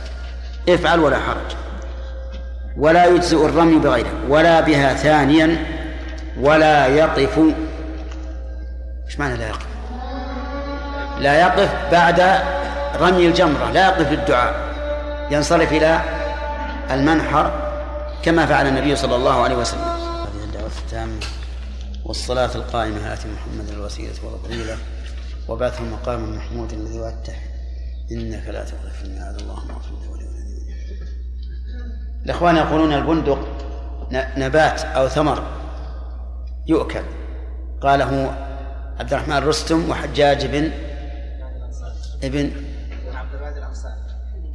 [0.68, 1.56] افعل ولا حرج.
[2.76, 5.75] ولا يجزئ الرمي بغيره ولا بها ثانيا
[6.40, 7.38] ولا يقف.
[9.06, 9.66] إيش معنى لا يقف؟
[11.18, 12.20] لا يقف بعد
[13.00, 14.54] رمي الجمرة لا يقف للدعاء.
[15.30, 16.00] ينصرف إلى
[16.90, 17.72] المنحر
[18.22, 19.80] كما فعل النبي صلى الله عليه وسلم.
[19.80, 21.20] هذه الدعوة التامة.
[22.04, 24.76] والصلاة القائمة آت محمد الوسيلة والفضيلة.
[25.48, 27.34] وبعثه مقام محمود الذي وعدته.
[28.12, 29.40] إنك لا تغفر الميعاد.
[29.40, 30.26] اللهم اغفر لي
[32.24, 33.38] الإخوان يقولون البندق
[34.12, 35.42] نبات أو ثمر.
[36.68, 37.02] يؤكل.
[37.80, 38.36] قاله
[39.00, 40.70] عبد الرحمن رستم وحجاج بن
[42.22, 42.50] ابن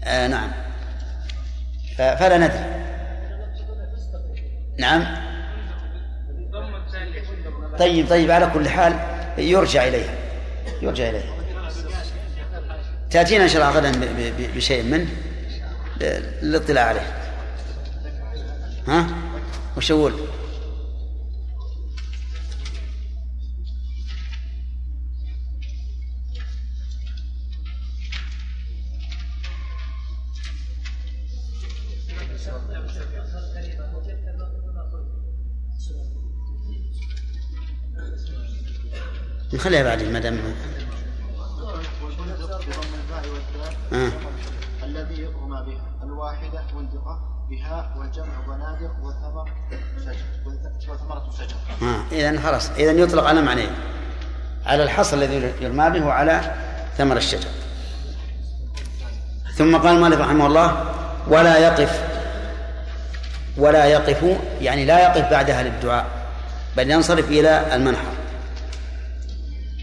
[0.03, 0.51] آه نعم.
[1.97, 2.81] فلا ندري.
[4.79, 5.31] نعم.
[7.79, 8.99] طيب طيب على كل حال
[9.37, 10.13] يرجع إليها
[10.81, 11.33] يرجع إليها
[13.09, 13.91] تأتينا إن شاء الله غدا
[14.55, 15.07] بشيء منه
[16.41, 17.07] للاطلاع عليه.
[18.87, 19.07] ها؟
[19.77, 20.13] وش أقول؟
[39.61, 40.39] نخليها بعدين ما دام
[43.93, 44.11] آه.
[44.83, 47.19] الذي رمى بها الواحدة والدقة
[47.49, 49.51] بها والجمع بنادق وثمر
[49.99, 51.55] شجر وثمرة شجر.
[51.81, 52.03] آه.
[52.11, 53.69] إذا خلاص إذا يطلق على معنيين
[54.65, 56.55] على الحصى الذي يرمى به وعلى
[56.97, 57.49] ثمر الشجر.
[59.55, 60.93] ثم قال المؤلف رحمه الله
[61.27, 62.01] ولا يقف
[63.57, 66.05] ولا يقف يعني لا يقف بعدها للدعاء
[66.77, 68.20] بل ينصرف إلى المنحر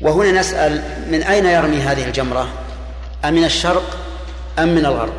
[0.03, 2.49] وهنا نسأل من أين يرمي هذه الجمرة؟
[3.25, 3.97] أمن الشرق
[4.59, 5.15] أم من الغرب؟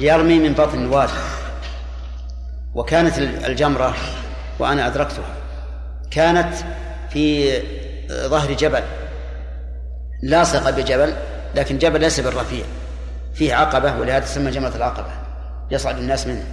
[0.00, 1.12] يرمي من بطن الوادي
[2.74, 3.94] وكانت الجمرة
[4.58, 5.34] وأنا أدركتها
[6.10, 6.54] كانت
[7.10, 7.52] في
[8.12, 8.82] ظهر جبل.
[10.22, 11.14] لاصقة بجبل
[11.54, 12.64] لكن جبل ليس بالرفيع.
[13.34, 15.10] فيه عقبة ولهذا تسمى جمرة العقبة.
[15.70, 16.44] يصعد الناس منه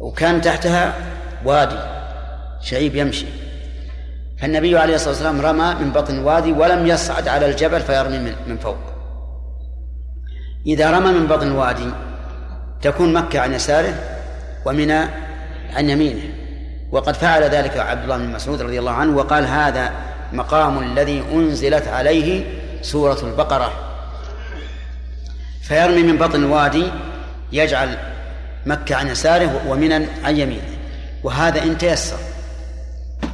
[0.00, 0.94] وكان تحتها
[1.44, 1.78] وادي
[2.60, 3.26] شعيب يمشي.
[4.40, 8.58] فالنبي عليه الصلاة والسلام رمى من بطن الوادي ولم يصعد على الجبل فيرمي من, من
[8.58, 8.76] فوق.
[10.66, 11.90] إذا رمى من بطن الوادي
[12.82, 13.94] تكون مكة عن يساره
[14.64, 14.98] ومنى
[15.74, 16.22] عن يمينه.
[16.92, 19.90] وقد فعل ذلك عبد الله بن مسعود رضي الله عنه وقال هذا
[20.32, 22.44] مقام الذي أنزلت عليه
[22.82, 23.72] سورة البقرة.
[25.62, 26.84] فيرمي من بطن الوادي
[27.52, 27.98] يجعل
[28.66, 29.94] مكة عن يساره ومنى
[30.24, 30.76] عن يمينه.
[31.22, 32.18] وهذا إن تيسر.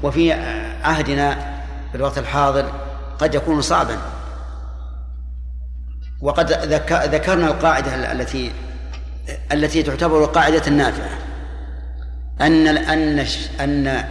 [0.03, 0.35] وفي
[0.85, 1.35] عهدنا
[1.91, 2.73] في الوقت الحاضر
[3.19, 3.99] قد يكون صعبا.
[6.21, 6.53] وقد
[7.15, 8.53] ذكرنا القاعدة التي
[9.53, 11.19] التي تعتبر قاعدة نافعة.
[12.41, 13.27] أن أن
[13.61, 14.05] أن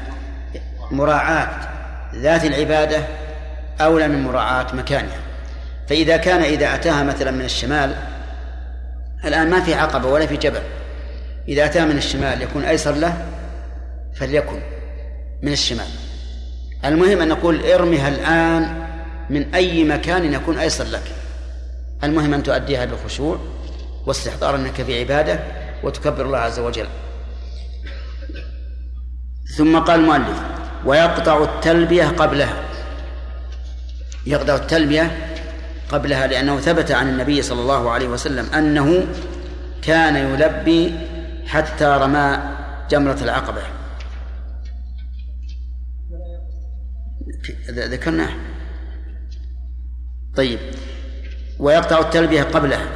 [0.92, 1.50] مراعاة
[2.16, 3.04] ذات العبادة
[3.82, 5.20] أولى من مراعاة مكانها.
[5.90, 7.96] فإذا كان إذا أتاها مثلا من الشمال
[9.26, 10.62] الآن ما في عقبة ولا في جبل.
[11.48, 13.26] إذا أتاها من الشمال يكون أيسر له
[14.16, 14.62] فليكن
[15.42, 15.88] من الشمال.
[16.86, 18.88] المهم أن نقول ارمها الآن
[19.30, 21.04] من أي مكان يكون أيسر لك.
[22.04, 23.40] المهم أن تؤديها بخشوع
[24.06, 25.40] واستحضار أنك في عبادة
[25.84, 26.88] وتكبر الله عز وجل.
[29.58, 30.42] ثم قال المؤلف
[30.86, 32.64] ويقطع التلبية قبلها.
[34.26, 35.18] يقطع التلبية
[35.92, 39.08] قبلها لأنه ثبت عن النبي صلى الله عليه وسلم أنه
[39.82, 40.96] كان يلبي
[41.48, 42.40] حتى رمى
[42.90, 43.62] جمرة العقبة.
[47.70, 48.30] ذكرناه
[50.36, 50.60] طيب.
[51.60, 52.88] ويقطع التلبية قبلها.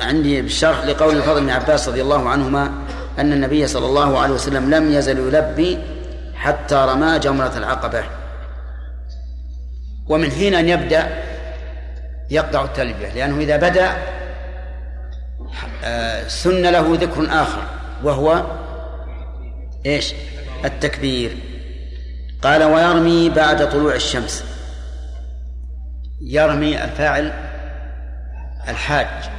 [0.00, 2.72] عندي بالشرح لقول الفضل بن عباس رضي الله عنهما
[3.18, 5.78] أن النبي صلى الله عليه وسلم لم يزل يلبي
[6.34, 8.04] حتى رمى جمرة العقبة.
[10.06, 11.08] ومن حين أن يبدأ
[12.30, 13.92] يقطع التلبية لأنه إذا بدأ
[15.84, 17.62] آه، سن له ذكر آخر
[18.04, 18.46] وهو
[19.86, 20.14] إيش؟
[20.64, 21.47] التكبير.
[22.42, 24.44] قال ويرمي بعد طلوع الشمس.
[26.20, 27.32] يرمي الفاعل
[28.68, 29.30] الحاج.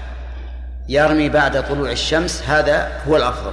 [0.90, 3.52] يرمي بعد طلوع الشمس هذا هو الأفضل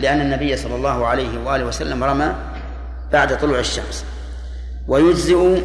[0.00, 2.34] لأن النبي صلى الله عليه وآله وسلم رمى
[3.12, 4.04] بعد طلوع الشمس.
[4.88, 5.62] ويجزئ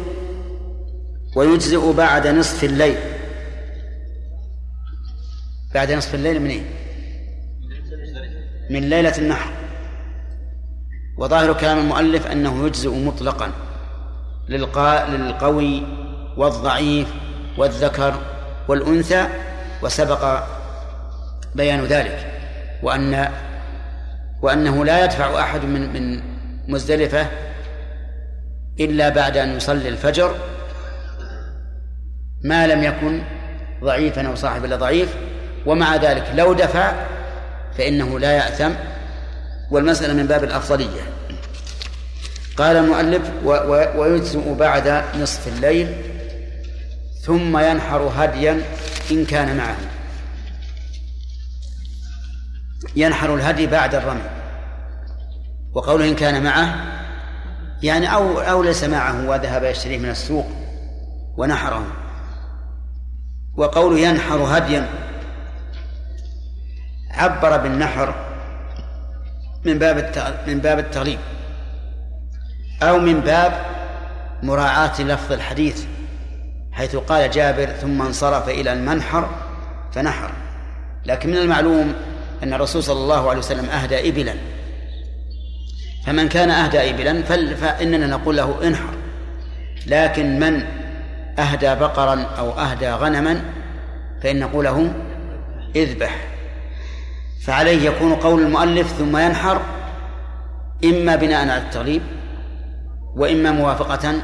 [1.36, 2.96] ويجزئ بعد نصف الليل.
[5.74, 6.62] بعد نصف الليل من إيه؟
[8.70, 9.52] من ليلة النحر.
[11.16, 13.50] وظاهر كلام المؤلف أنه يجزئ مطلقا
[14.48, 15.82] للقوي
[16.36, 17.08] والضعيف
[17.58, 18.14] والذكر
[18.68, 19.26] والأنثى
[19.82, 20.42] وسبق
[21.54, 22.32] بيان ذلك.
[22.82, 23.28] وأن
[24.42, 26.22] وأنه لا يدفع أحد من من
[26.68, 27.26] مزدلفة
[28.80, 30.34] إلا بعد أن يصلي الفجر
[32.44, 33.22] ما لم يكن
[33.82, 35.16] ضعيفا أو صاحب إلا ضعيف
[35.66, 36.92] ومع ذلك لو دفع
[37.78, 38.70] فإنه لا يأثم
[39.70, 41.02] والمسألة من باب الأفضلية.
[42.56, 43.30] قال المؤلف
[43.96, 45.94] ويجزئ بعد نصف الليل
[47.22, 48.62] ثم ينحر هديا
[49.10, 49.76] إن كان معه.
[52.96, 54.30] ينحر الهدي بعد الرمي.
[55.72, 56.74] وقوله إن كان معه
[57.82, 60.46] يعني أو أو ليس معه وذهب يشتريه من السوق
[61.36, 61.86] ونحره.
[63.56, 64.88] وقوله ينحر هديا
[67.10, 68.25] عبر بالنحر
[69.66, 70.12] من باب
[70.46, 71.18] من باب التغليب
[72.82, 73.52] أو من باب
[74.42, 75.84] مراعاة لفظ الحديث
[76.72, 79.30] حيث قال جابر ثم انصرف إلى المنحر
[79.92, 80.30] فنحر.
[81.06, 81.94] لكن من المعلوم
[82.42, 84.34] أن الرسول صلى الله عليه وسلم أهدى إبلا.
[86.06, 87.22] فمن كان أهدى إبلا
[87.54, 88.94] فإننا نقول له انحر.
[89.86, 90.62] لكن من
[91.38, 93.40] أهدى بقرا أو أهدى غنما
[94.22, 94.92] فإن نقول له
[95.76, 96.35] اذبح.
[97.44, 99.62] فعليه يكون قول المؤلف ثم ينحر
[100.84, 102.02] إما بناء على التغليب
[103.16, 104.22] وإما موافقة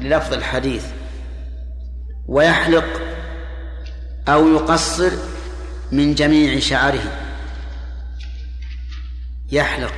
[0.00, 0.86] للفظ الحديث
[2.26, 3.00] ويحلق
[4.28, 5.10] أو يقصر
[5.92, 7.02] من جميع شعره.
[9.52, 9.94] يحلق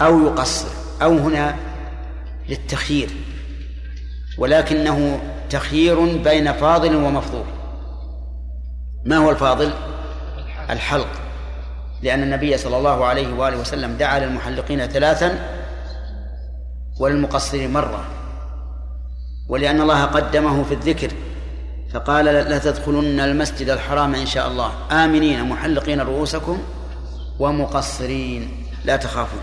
[0.00, 0.68] أو يقصر
[1.02, 1.56] أو هنا
[2.48, 3.10] للتخيير
[4.38, 7.46] ولكنه تخيير بين فاضل ومفضول.
[9.04, 9.72] ما هو الفاضل؟
[10.70, 11.08] الحلق.
[12.02, 15.38] لأن النبي صلى الله عليه وآله وسلم دعا للمحلقين ثلاثا
[17.00, 18.04] وللمقصرين مرة.
[19.48, 21.10] ولأن الله قدمه في الذكر
[21.92, 24.72] فقال لا تدخلن المسجد الحرام إن شاء الله.
[24.90, 26.62] آمنين محلقين رؤوسكم
[27.38, 28.66] ومقصرين.
[28.84, 29.42] لا تخافون.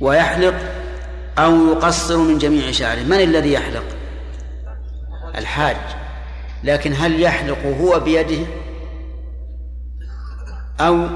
[0.00, 0.54] ويحلق
[1.38, 3.02] أو يقصر من جميع شعره.
[3.02, 3.84] من الذي يحلق؟
[5.38, 5.76] الحاج.
[6.64, 8.46] لكن هل يحلق هو بيده؟
[10.80, 11.06] أو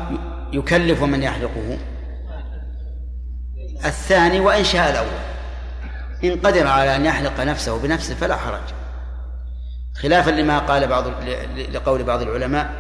[0.53, 1.79] يكلف من يحلقه.
[3.85, 5.25] الثاني وإن شاء الأول.
[6.25, 8.61] إن قدر على أن يحلق نفسه بنفسه فلا حرج.
[9.95, 11.05] خلافا لما قال بعض
[11.73, 12.71] لقول بعض العلماء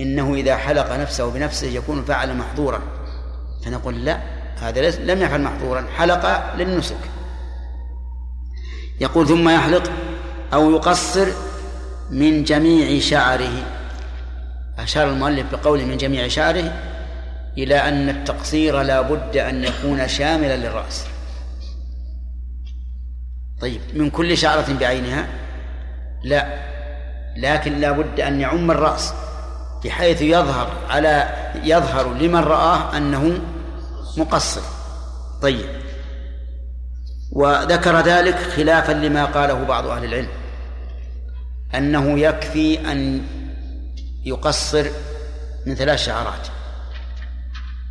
[0.00, 2.80] إنه إذا حلق نفسه بنفسه يكون فعل محظورا.
[3.64, 4.18] فنقول لا
[4.60, 7.00] هذا لم يفعل محظورا حلق للنسك.
[9.00, 9.90] يقول ثم يحلق
[10.52, 11.26] أو يقصر
[12.10, 13.77] من جميع شعره.
[14.78, 16.72] أشار المؤلف بقوله من جميع شعره
[17.58, 21.06] إلى أن التقصير لا بد أن يكون شاملا للرأس.
[23.60, 25.26] طيب من كل شعرة بعينها؟
[26.24, 26.68] لا.
[27.36, 29.14] لكن لا بد أن يعم الرأس
[29.84, 31.28] بحيث يظهر على
[31.64, 33.40] يظهر لمن رآه أنه
[34.16, 34.62] مقصر.
[35.42, 35.66] طيب.
[37.32, 40.28] وذكر ذلك خلافا لما قاله بعض أهل العلم
[41.74, 43.22] أنه يكفي أن
[44.28, 44.86] يقصر
[45.66, 46.48] من ثلاث شعرات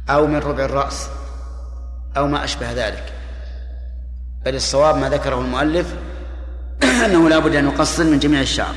[0.09, 1.09] أو من ربع الرأس
[2.17, 3.13] أو ما أشبه ذلك.
[4.45, 5.95] بل الصواب ما ذكره المؤلف
[7.05, 8.75] أنه لا بد أن يقصر من جميع الشعر.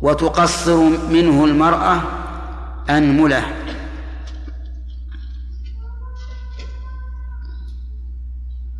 [0.00, 0.76] وتقصر
[1.10, 2.02] منه المرأة
[2.90, 3.44] أنملة.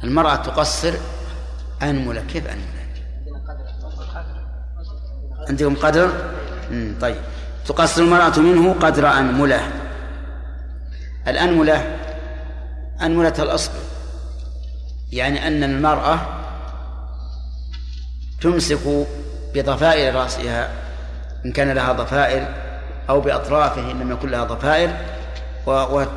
[0.04, 0.94] المرأة تقصر
[1.82, 2.20] أنملة.
[2.20, 2.82] كيف أنملة؟
[5.48, 6.10] عندكم قدر؟
[7.00, 7.16] طيب.
[7.66, 9.60] تقصر المرأة منه قدر أنملة.
[11.28, 11.96] الأنملة
[13.02, 13.70] أنملة الأصل.
[15.12, 16.18] يعني أن المرأة
[18.40, 19.06] تمسك
[19.54, 20.70] بضفائر رأسها
[21.46, 22.48] إن كان لها ضفائر
[23.08, 24.96] أو بأطرافه إن لم يكن لها ضفائر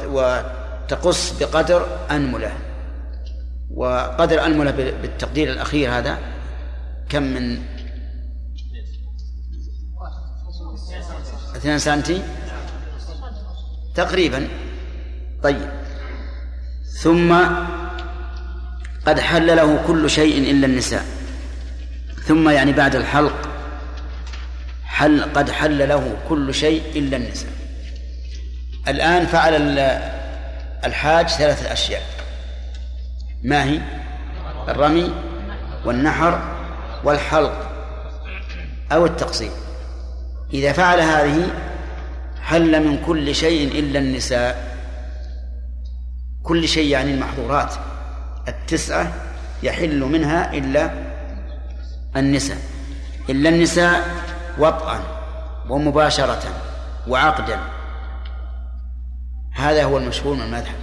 [0.09, 2.51] وتقص بقدر أنملة.
[3.75, 6.17] وقدر أنملة بالتقدير الأخير هذا
[7.09, 7.74] كم من
[11.65, 12.21] اثنين سنتي؟
[13.95, 14.47] تقريبا.
[15.43, 15.69] طيب.
[17.01, 17.35] ثم
[19.05, 21.05] قد حل له كل شيء إلا النساء.
[22.25, 23.49] ثم يعني بعد الحلق
[24.83, 27.51] حل قد حل له كل شيء إلا النساء.
[28.87, 29.79] الآن فعل
[30.85, 32.01] الحاج ثلاثة أشياء.
[33.43, 33.79] ما هي؟
[34.67, 35.13] الرمي
[35.85, 36.55] والنحر
[37.03, 37.71] والحلق
[38.91, 39.64] أو التقصير
[40.55, 41.47] إذا فعل هذه
[42.41, 44.77] حل من كل شيء إلا النساء.
[46.43, 47.73] كل شيء يعني المحظورات.
[48.47, 49.13] التسعة
[49.63, 50.89] يحل منها إلا
[52.15, 52.57] النساء.
[53.29, 54.07] إلا النساء
[54.59, 54.99] وطئا
[55.69, 56.43] ومباشرة
[57.07, 57.59] وعقدا.
[59.55, 60.75] هذا هو المشهور من المذهب.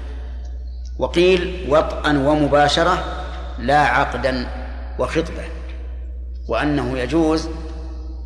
[0.98, 3.04] وقيل وطئا ومباشرة
[3.58, 4.46] لا عقدا
[4.98, 5.44] وخطبة
[6.48, 7.48] وأنه يجوز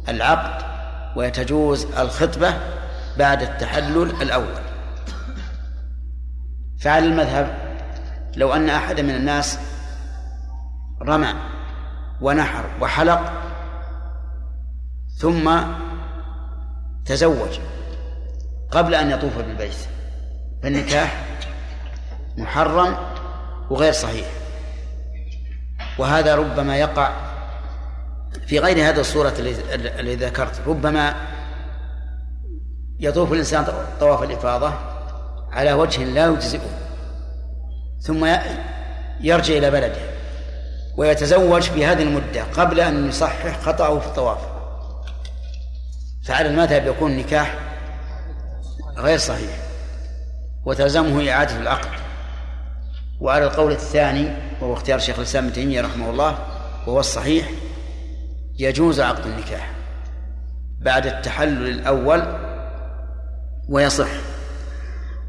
[0.09, 0.76] العقد
[1.17, 2.55] ويتجوز الخطبة
[3.19, 4.62] بعد التحلل الأول.
[6.81, 7.57] فعلى المذهب
[8.37, 9.59] لو أن أحد من الناس
[11.03, 11.35] رمى
[12.21, 13.33] ونحر وحلق
[15.19, 15.61] ثم
[17.05, 17.59] تزوج
[18.71, 19.77] قبل أن يطوف بالبيت
[20.62, 21.25] فالنكاح
[22.37, 22.97] محرم
[23.71, 24.27] وغير صحيح.
[25.99, 27.26] وهذا ربما يقع
[28.47, 30.61] في غير هذه الصورة التي ذكرت.
[30.66, 31.14] ربما
[33.01, 33.66] يطوف الإنسان
[34.01, 34.72] طواف الإفاضة
[35.53, 36.61] على وجه لا يجزئه
[38.01, 38.37] ثم
[39.20, 40.16] يرجع إلى بلده
[40.97, 44.39] ويتزوج في هذه المدة قبل أن يصحح خطأه في الطواف.
[46.24, 47.59] فعلى المذهب يكون النكاح
[48.97, 49.59] غير صحيح
[50.64, 52.07] وتلزمه إعادة العقد.
[53.20, 54.29] وعلى القول الثاني
[54.61, 56.39] وهو اختيار شيخ الإسلام ابن تيمية رحمه الله
[56.87, 57.51] وهو الصحيح
[58.59, 59.70] يجوز عقد النكاح
[60.80, 62.22] بعد التحلل الأول
[63.68, 64.09] ويصح.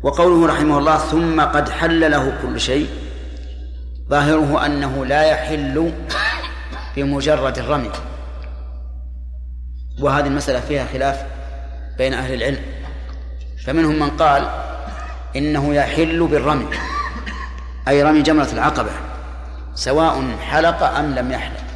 [0.03, 2.89] وقوله رحمه الله ثم قد حل له كل شيء
[4.09, 5.93] ظاهره أنه لا يحل
[6.95, 7.91] بمجرد الرمي.
[10.01, 11.25] وهذه المسألة فيها خلاف
[11.97, 12.61] بين أهل العلم.
[13.65, 14.49] فمنهم من قال
[15.35, 16.67] إنه يحل بالرمي
[17.87, 18.91] أي رمي جمرة العقبة
[19.75, 21.66] سواء حلق أم لم يحلق.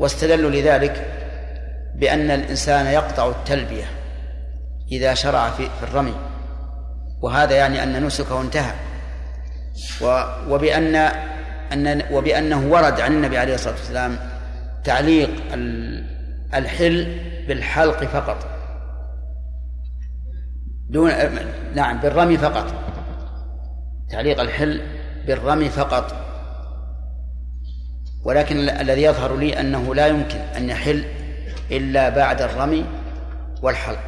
[0.00, 1.06] واستدلوا لذلك
[1.94, 3.84] بأن الإنسان يقطع التلبية
[4.92, 6.14] إذا شرع في الرمي
[7.22, 8.72] وهذا يعني أن نسكه انتهى.
[10.48, 10.96] وبأن
[11.72, 14.16] أن وبأنه ورد عن النبي عليه الصلاة والسلام
[14.84, 15.30] تعليق
[16.54, 18.46] الحل بالحلق فقط.
[20.90, 21.12] دون
[21.74, 22.74] نعم بالرمي فقط.
[24.10, 24.80] تعليق الحل
[25.26, 26.19] بالرمي فقط.
[28.24, 31.04] ولكن الذي يظهر لي أنه لا يمكن أن يحل
[31.70, 32.84] إلا بعد الرمي
[33.62, 34.00] والحلق.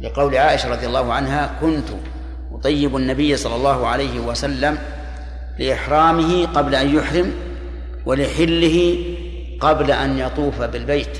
[0.00, 1.88] لقول عائشة رضي الله عنها كنت
[2.52, 4.78] أطيب النبي صلى الله عليه وسلم
[5.58, 7.32] لإحرامه قبل أن يحرم
[8.06, 8.98] ولحله
[9.60, 11.18] قبل أن يطوف بالبيت.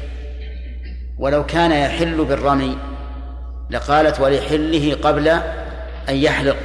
[1.18, 2.78] ولو كان يحل بالرمي
[3.70, 5.28] لقالت ولحله قبل
[6.08, 6.56] أن يحلق.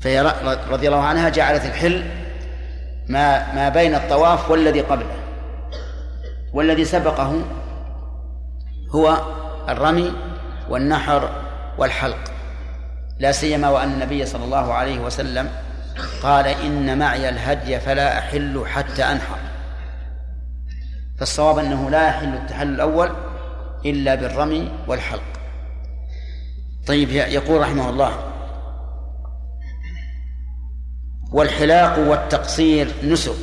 [0.00, 0.32] فهي
[0.70, 2.04] رضي الله عنها جعلت الحل
[3.10, 5.16] ما ما بين الطواف والذي قبله.
[6.52, 7.42] والذي سبقه
[8.90, 9.16] هو
[9.68, 10.12] الرمي
[10.68, 11.30] والنحر
[11.78, 12.32] والحلق.
[13.18, 15.48] لا سيما وأن النبي صلى الله عليه وسلم
[16.22, 19.38] قال إن معي الهدي فلا أحل حتى أنحر.
[21.18, 23.10] فالصواب أنه لا يحل التحلل الأول
[23.84, 25.22] إلا بالرمي والحلق.
[26.86, 28.29] طيب يقول رحمه الله
[31.32, 33.38] والحلاق والتقصير نسك.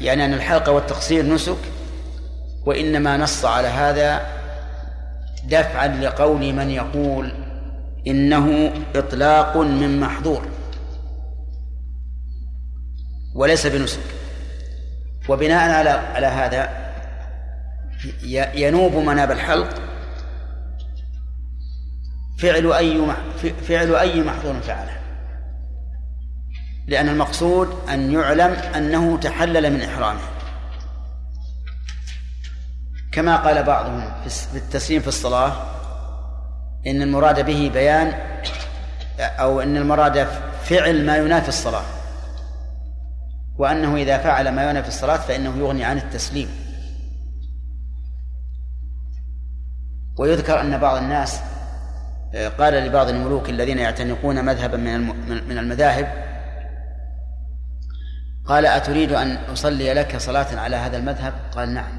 [0.00, 1.58] يعني أن الحلق والتقصير نسك
[2.66, 4.26] وإنما نص على هذا
[5.44, 7.32] دفعا لقول من يقول
[8.06, 10.48] إنه إطلاق من محظور
[13.34, 14.00] وليس بنسك.
[15.28, 16.90] وبناء على على هذا
[18.54, 19.89] ينوب مناب الحلق
[22.40, 23.06] فعل أي
[23.68, 24.96] فعل أي محظور فعله.
[26.86, 30.20] لأن المقصود أن يعلم أنه تحلل من إحرامه.
[33.12, 35.52] كما قال بعضهم في التسليم في الصلاة
[36.86, 38.12] إن المراد به بيان
[39.20, 40.28] أو إن المراد
[40.62, 41.84] فعل ما ينافي الصلاة.
[43.58, 46.48] وأنه إذا فعل ما ينافي الصلاة فإنه يغني عن التسليم.
[50.18, 51.40] ويذكر أن بعض الناس
[52.34, 55.00] قال لبعض الملوك الذين يعتنقون مذهبا من
[55.48, 56.30] من المذاهب
[58.50, 61.98] قال أتريد أن أصلي لك صلاة على هذا المذهب؟ قال نعم.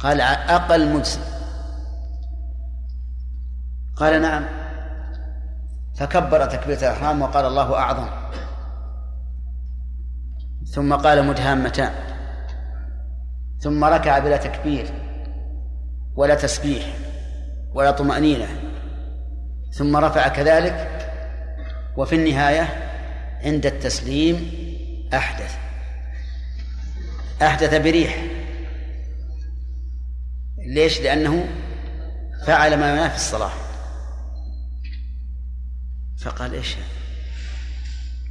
[0.00, 1.20] قال أقل مجزي
[3.96, 4.44] قال نعم.
[5.94, 8.08] فكبر تكبيرة الإحرام وقال الله أعظم.
[10.66, 11.92] ثم قال مدهامتان
[13.58, 14.86] ثم ركع بلا تكبير
[16.16, 16.84] ولا تسبيح
[17.74, 18.69] ولا طمأنينة.
[19.72, 20.88] ثم رفع كذلك
[21.96, 22.68] وفي النهاية
[23.44, 24.52] عند التسليم
[25.14, 25.54] أحدث.
[27.42, 28.24] أحدث بريح.
[30.66, 31.48] ليش؟ لأنه
[32.46, 33.50] فعل ما ينافي الصلاة.
[36.22, 36.76] فقال إيش؟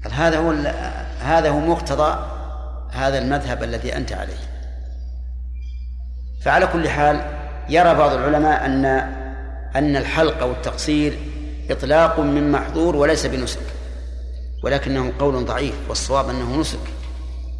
[0.03, 0.51] قال هذا هو
[1.21, 2.39] هذا هو مقتضى
[2.91, 4.49] هذا المذهب الذي أنت عليه.
[6.41, 9.18] فعلى كل حال يرى بعض العلماء أن
[9.75, 11.17] أن الحلق والتقصير
[11.71, 13.61] إطلاق من محظور وليس بنسك
[14.63, 16.79] ولكنه قول ضعيف والصواب أنه نسك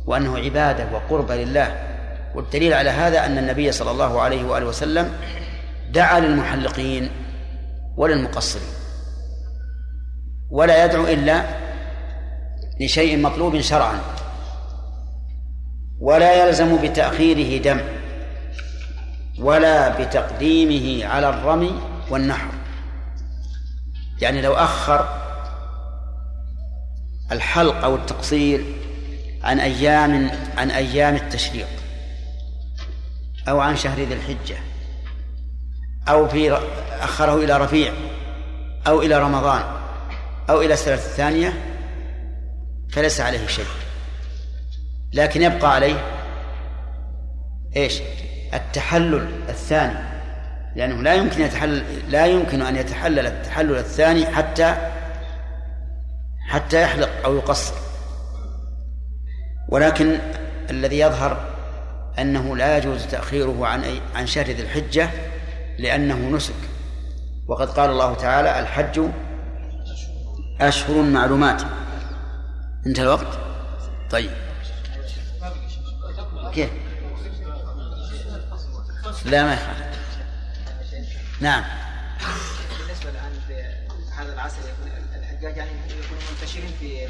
[0.06, 1.90] وأنه عبادة وقربة لله.
[2.36, 5.14] والدليل على هذا أن النبي صلى الله عليه وآله وسلم
[5.92, 7.12] دعا للمحلقين
[7.98, 8.68] وللمقصرين
[10.52, 11.44] ولا يدعو إلا
[12.82, 14.00] لشيء مطلوب شرعا
[16.02, 17.80] ولا يلزم بتأخيره دم
[19.40, 21.74] ولا بتقديمه على الرمي
[22.10, 22.52] والنحر.
[24.22, 25.20] يعني لو أخر
[27.32, 28.66] الحلق أو التقصير
[29.44, 31.68] عن أيام عن أيام التشريق
[33.50, 34.58] أو عن شهر ذي الحجة
[36.10, 36.54] أو في
[37.02, 37.94] أخره إلى رفيع
[38.88, 39.64] أو إلى رمضان
[40.50, 41.54] أو إلى السنة الثانية
[42.92, 43.66] فليس عليه شيء.
[45.14, 46.04] لكن يبقى عليه
[47.76, 48.02] إيش؟
[48.54, 50.09] التحلل الثاني.
[50.76, 54.76] لأنه لا يمكن يتحلل لا يمكن أن يتحلل التحلل الثاني حتى
[56.50, 57.74] حتى يحلق أو يقصر.
[59.70, 60.20] ولكن
[60.70, 61.50] الذي يظهر
[62.20, 65.10] أنه لا يجوز تأخيره عن أي عن شهر ذي الحجة
[65.80, 66.54] لأنه نسك.
[67.48, 69.02] وقد قال الله تعالى الحج
[70.62, 71.62] أشهر معلومات.
[72.88, 73.40] انتهى الوقت؟
[74.10, 74.32] طيب.
[76.54, 76.70] كيف؟
[79.26, 79.89] لا ما يخالف.
[81.40, 81.64] نعم.
[82.80, 83.64] بالنسبة الآن في
[84.18, 87.08] هذا العصر يكون الحجاج يعني يكونوا منتشرين في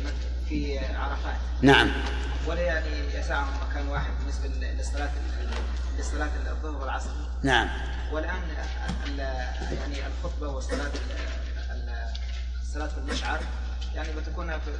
[0.49, 1.35] في عرفات.
[1.61, 1.91] نعم.
[2.47, 5.09] ولا يعني يسعهم مكان واحد بالنسبة للصلاه
[5.99, 7.09] لصلاة الظهر والعصر؟
[7.43, 7.69] نعم.
[8.11, 8.41] والآن
[9.17, 10.91] يعني الخطبة والصلاه
[12.61, 13.39] الصلاه في المشعر
[13.95, 14.71] يعني بتكون في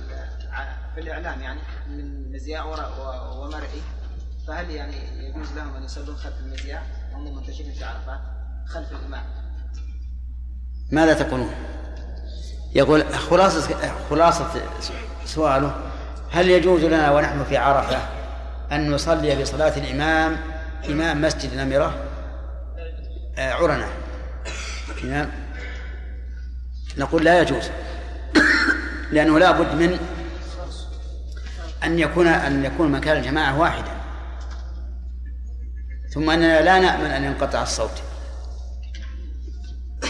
[0.96, 2.64] في الإعلام يعني من مذياع
[3.36, 3.82] ومرئي.
[4.48, 8.39] فهل يعني يجوز لهم أن يصلون خلف المذياع وهم منتشرين في عرفات.
[8.70, 9.24] خلف الإمام؟
[10.92, 11.54] ماذا تقولون؟
[12.76, 13.76] يقول خلاصة
[14.10, 14.48] خلاصة
[15.26, 15.76] سؤاله
[16.32, 17.98] هل يجوز لنا ونحن في عرفة
[18.72, 20.38] أن نصلي بصلاة الإمام
[20.90, 22.06] إمام مسجد نمرة
[23.38, 23.88] آه، عرنة
[25.04, 25.32] إمام
[26.98, 27.70] نقول لا يجوز
[29.12, 30.00] لأنه لا بد من
[31.84, 33.92] أن يكون أن يكون مكان الجماعة واحدا
[36.14, 38.02] ثم أننا لا نأمن أن ينقطع الصوت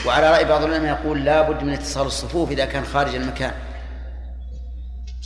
[0.09, 3.53] وعلى رأي بعض العلماء يقول لا بد من اتصال الصفوف إذا كان خارج المكان.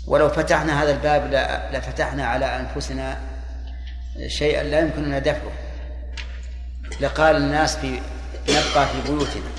[0.07, 1.33] ولو فتحنا هذا الباب
[1.73, 3.17] لفتحنا على أنفسنا
[4.27, 5.51] شيئا لا يمكننا دفعه.
[7.01, 7.99] لقال الناس في
[8.49, 9.51] نبقى في بيوتنا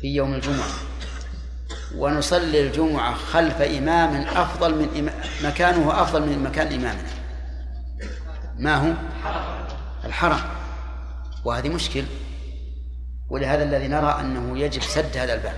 [0.00, 0.68] في يوم الجمعة.
[1.96, 5.14] ونصلي الجمعة خلف إمام أفضل من إمام
[5.44, 7.08] مكانه أفضل من مكان إمامنا.
[8.58, 8.92] ما هو؟
[10.04, 10.40] الحرم.
[11.44, 12.04] وهذه مشكل
[13.28, 15.56] ولهذا الذي نرى أنه يجب سد هذا الباب.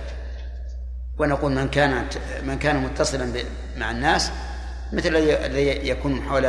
[1.19, 2.09] ونقول من كان
[2.43, 3.43] من كان متصلا
[3.77, 4.31] مع الناس
[4.93, 6.45] مثل الذي يكون حول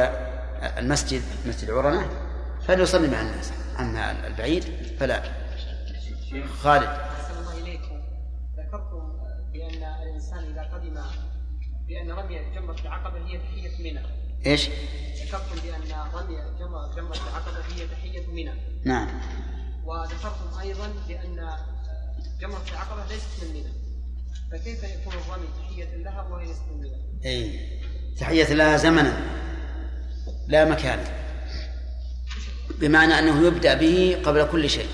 [0.62, 2.08] المسجد مسجد عرنة
[2.66, 3.52] فليصلي مع الناس.
[3.80, 4.64] أما البعيد
[5.00, 5.22] فلا.
[6.62, 6.88] خالد.
[7.38, 8.02] الله إليكم.
[8.58, 9.12] ذكرتم
[9.52, 11.00] بأن الإنسان إذا قدم
[11.88, 14.00] بأن رمي جمرة العقبة هي تحية منى.
[14.46, 14.68] إيش؟
[15.26, 15.82] ذكرتم بأن
[16.14, 16.36] رمي
[16.96, 18.52] جمرة العقبة هي تحية منى.
[18.84, 19.08] نعم.
[19.84, 21.50] وذكرتم أيضا بأن
[22.40, 23.72] جمرة العقبة ليست من منى
[24.52, 27.68] فكيف يكون الرمي تحية لها وهي ليست من منى؟ أي
[28.18, 29.20] تحية لها زمنا
[30.48, 31.04] لا مكانا.
[32.80, 34.88] بمعنى أنه يبدأ به قبل كل شيء.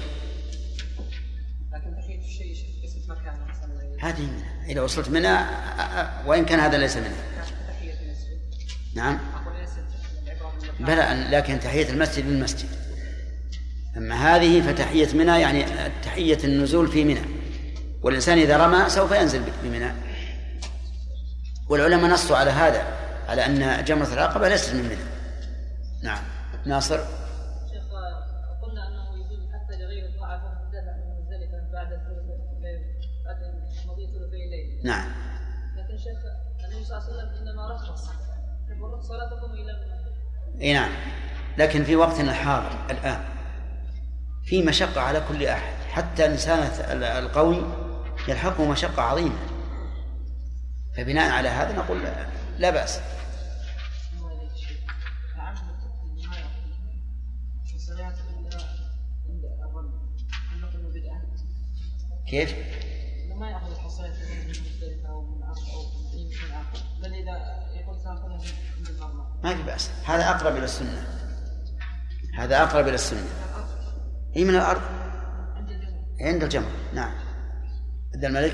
[1.73, 3.47] لكن تحية الشيء ليست مكانا
[4.01, 4.29] هذه
[4.67, 7.25] إذا وصلت منها وإن كان هذا ليس منها.
[8.95, 9.19] نعم.
[10.81, 12.88] بلى لكن تحية المسجد للمسجد.
[13.97, 15.65] أما هذه فتحية منى يعني
[16.03, 17.23] تحية النزول في منى.
[18.03, 19.93] والإنسان إذا رمى سوف ينزل بمنى.
[21.69, 22.83] والعلماء نصوا على هذا
[23.29, 24.97] على أن جمرة العقبة ليست من منى.
[26.03, 26.23] نعم.
[26.67, 27.01] ناصر؟
[34.85, 35.11] نعم.
[35.77, 36.19] لكن شيخ
[36.65, 38.09] النبي صلى الله عليه وسلم إنما رخص
[38.81, 39.79] والرخصة لا تقوم إلا
[40.61, 40.91] إي نعم.
[41.59, 43.38] لكن في وقتنا الحاضر الآن.
[44.49, 45.73] في مشقة على كل أحد.
[45.91, 46.59] حتى الإنسان
[47.03, 47.63] القوي
[48.29, 49.39] يلحقه مشقة عظيمة.
[50.97, 52.03] فبناء على هذا نقول
[52.59, 53.01] لا بأس.
[62.27, 62.55] كيف؟
[63.35, 64.13] ما ياخذ الحصيات
[69.45, 69.91] ما في بأس.
[70.05, 71.07] هذا أقرب إلى السنة.
[72.39, 73.29] هذا أقرب إلى السنة.
[74.39, 74.81] هي من الأرض.
[76.21, 77.13] عند الجمر نعم.
[78.15, 78.53] عند الملك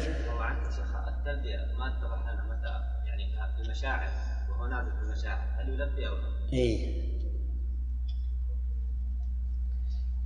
[1.09, 4.09] التلبية ما اتضح لنا متى؟ يعني في المشاعر
[4.51, 5.39] وهو نازل في المشاعر.
[5.59, 7.05] هل يلبي أو لا؟ إيه.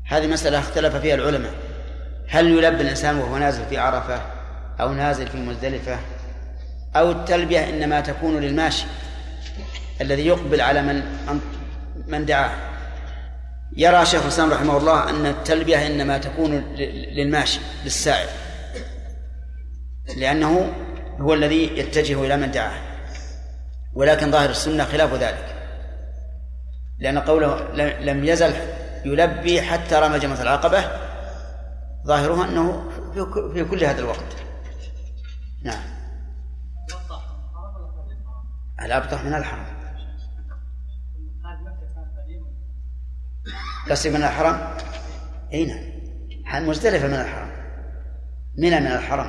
[0.07, 1.55] هذه مسألة اختلف فيها العلماء.
[2.29, 4.23] هل يلبي الإنسان وهو نازل في عرفة
[4.81, 5.99] أو نازل في مزدلفة؟
[6.97, 8.87] أو التلبية إنما تكون للماشي
[10.01, 11.03] الذي يقبل على من
[12.07, 12.78] من دعاه.
[13.79, 16.53] يرى شيخ الإسلام رحمه الله أن التلبية إنما تكون
[17.15, 18.29] للماشي للسائر
[20.17, 20.73] لأنه
[21.21, 22.81] هو الذي يتجه إلى من دعاه.
[23.95, 25.55] ولكن ظاهر السنة خلاف ذلك.
[26.99, 28.53] لأن قوله لم يزل
[29.05, 30.85] يلبي حتى رمى جمرة العقبة
[32.07, 32.91] ظاهرها أنه
[33.55, 34.37] في كل هذا الوقت.
[35.65, 35.83] نعم.
[38.83, 39.78] الأبطح من الحرم
[43.91, 44.77] قصدي من الحرم؟
[45.53, 46.69] أي نعم.
[46.69, 47.51] مزدلفة من الحرم.
[48.59, 49.27] منى من الحرم.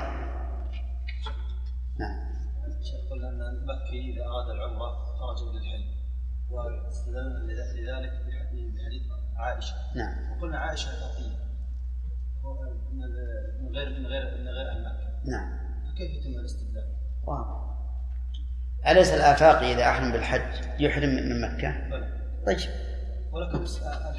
[1.99, 2.30] نعم.
[3.12, 5.89] قلنا أن المكي إذا أراد العمرة خرج من الحلم
[6.49, 9.03] واستدلنا لذلك بحديث
[9.38, 9.76] عائشة.
[9.95, 10.38] نعم.
[10.38, 11.49] وقلنا عائشة أثقية
[12.93, 15.60] من غير من غير من غير أهل مكة نعم.
[15.86, 16.95] فكيف يتم الاستدلال؟
[17.28, 17.70] واضح.
[18.88, 21.89] أليس الآفاقي إذا أحرم بالحج يحرم من مكة؟
[22.45, 22.89] طيب.
[23.32, 23.58] ولكن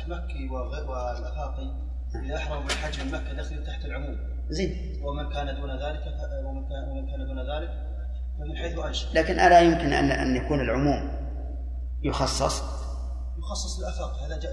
[0.05, 1.91] المكي والآفاقي
[2.25, 4.17] إذا أحرموا بالحج من مكة دخلوا تحت العموم.
[4.49, 5.01] زين.
[5.05, 6.03] ومن كان دون ذلك
[6.45, 7.71] ومن كان ومن كان دون ذلك
[8.39, 9.09] فمن حيث أنشأ.
[9.15, 11.11] لكن ألا يمكن أن أن يكون العموم
[12.03, 12.63] يخصص؟
[13.39, 14.53] يخصص الآفاق هذا جاء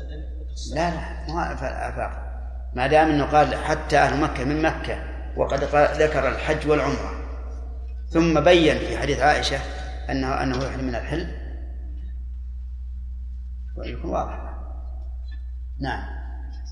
[0.76, 2.28] لا لا ما الآفاق
[2.74, 5.04] ما دام أنه قال حتى أهل مكة من مكة
[5.38, 5.64] وقد
[6.02, 7.12] ذكر الحج والعمرة.
[8.10, 9.58] ثم بين في حديث عائشة
[10.10, 11.28] أنه أنه يحرم من الحل.
[13.78, 14.47] ويكون واضح.
[15.82, 16.04] نعم.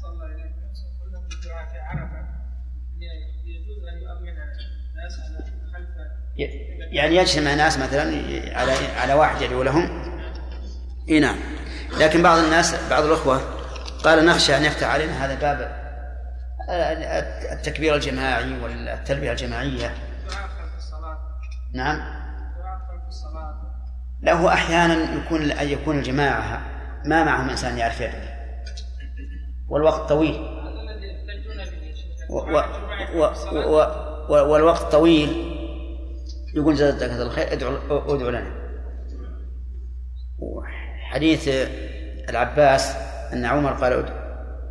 [0.01, 2.26] صلى الله عليه وسلم في عرفة
[3.45, 5.89] يجوز أن يؤمن الناس على خلف
[6.91, 8.03] يعني يجتمع ناس مثلا
[8.60, 9.89] على على واحد يدعو لهم.
[11.10, 11.38] إي نعم.
[11.99, 13.41] لكن بعض الناس بعض الأخوة
[14.03, 15.86] قال نخشى أن يفتح علينا هذا باب
[17.51, 19.93] التكبير الجماعي والتلبيه الجماعية.
[21.74, 22.26] نعم.
[24.22, 26.62] لا هو أحيانا يكون أن يكون الجماعة
[27.06, 28.35] ما معهم إنسان يعرف يدعو.
[29.68, 30.36] والوقت طويل.
[32.30, 32.39] و
[33.13, 33.82] و و
[34.30, 35.55] و والوقت طويل.
[36.55, 37.76] يقول جزاك الله الخير ادعو
[38.16, 38.66] ادعو لنا.
[41.11, 41.49] حديث
[42.30, 42.95] العباس
[43.34, 44.05] أن عمر قال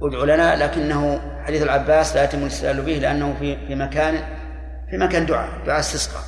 [0.02, 4.14] ادعو لنا لكنه حديث العباس لا يتم الاستدلال به لأنه في في مكان
[4.90, 6.22] في مكان دعاء دعاء استسقاء.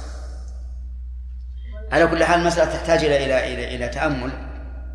[1.92, 4.30] على كل حال المسألة تحتاج إلى إلى إلى إلى تأمل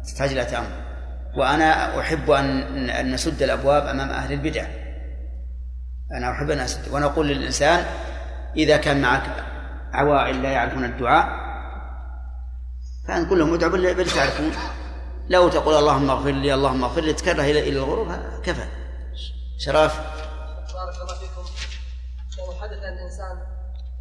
[0.08, 0.91] تحتاج إلى تأمل.
[1.36, 4.66] وأنا أحب أن أن نسد الأبواب أمام أهل البدع.
[6.18, 6.92] أنا أحب أن أسد.
[6.92, 7.86] وأنا أقول للإنسان
[8.56, 9.46] إذا كان معك
[9.94, 11.42] عوائل لا يعرفون الدعاء
[13.08, 14.52] فأنت لهم ادعوا باللي تعرفون.
[15.30, 18.12] لو تقول اللهم اغفر لي اللهم اغفر لي تكره إلى إلى الغروب
[18.44, 18.68] كفى.
[19.58, 20.00] شراف
[20.74, 21.42] بارك الله فيكم.
[22.38, 23.36] لو حدث أن الإنسان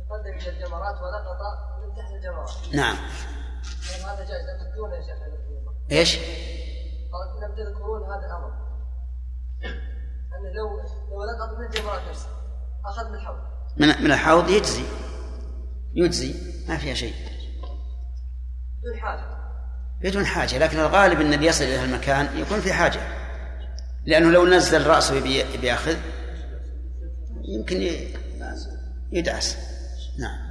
[0.08, 1.40] تقدم إلى الجمرات ولقط
[1.82, 2.74] من تحت الجمرات.
[2.74, 2.96] نعم.
[4.04, 5.18] هذا جائز؟ دون يا شيخ.
[5.92, 6.18] إيش؟
[7.42, 8.70] لم تذكرون هذا الامر
[10.40, 10.80] انه لو
[11.10, 12.40] لو لقط من الجمرات نفسها
[12.84, 13.38] أخذ من الحوض.
[13.76, 14.84] من من الحوض يجزي.
[15.94, 16.34] يجزي.
[16.68, 17.14] ما فيها شيء.
[18.82, 19.24] بدون حاجة.
[20.02, 20.58] بدون حاجة.
[20.58, 23.00] لكن الغالب إن اللي يصل إلى المكان يكون في حاجة.
[24.06, 25.96] لأنه لو نزل رأسه يبي بيأخذ
[27.44, 27.76] يمكن
[29.12, 29.56] يدعس.
[30.18, 30.50] نعم.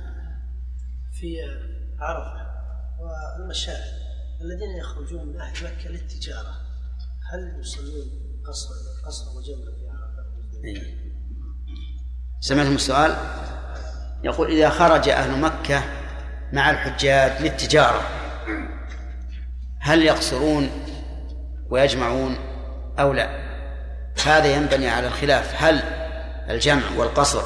[1.11, 1.35] في
[1.99, 2.49] عرفة.
[2.99, 4.08] والمشاعر
[4.41, 6.55] الذين يخرجون من أهل مكة للتجارة
[7.31, 8.07] هل يصلون
[8.47, 8.69] قصر
[9.05, 10.25] قصر وجمع في عرفة؟
[10.65, 10.99] إيه.
[12.39, 13.15] سمعتم السؤال؟
[14.23, 15.83] يقول إذا خرج أهل مكة
[16.53, 18.01] مع الحجاج للتجارة
[19.79, 20.69] هل يقصرون
[21.69, 22.35] ويجمعون
[22.99, 23.49] أو لا؟
[24.25, 25.75] هذا ينبني على الخلاف هل
[26.49, 27.43] الجمع والقصر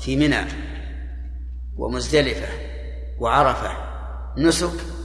[0.00, 0.44] في منى
[1.76, 2.48] ومزدلفة
[3.18, 3.76] وعرفة
[4.38, 4.95] نسك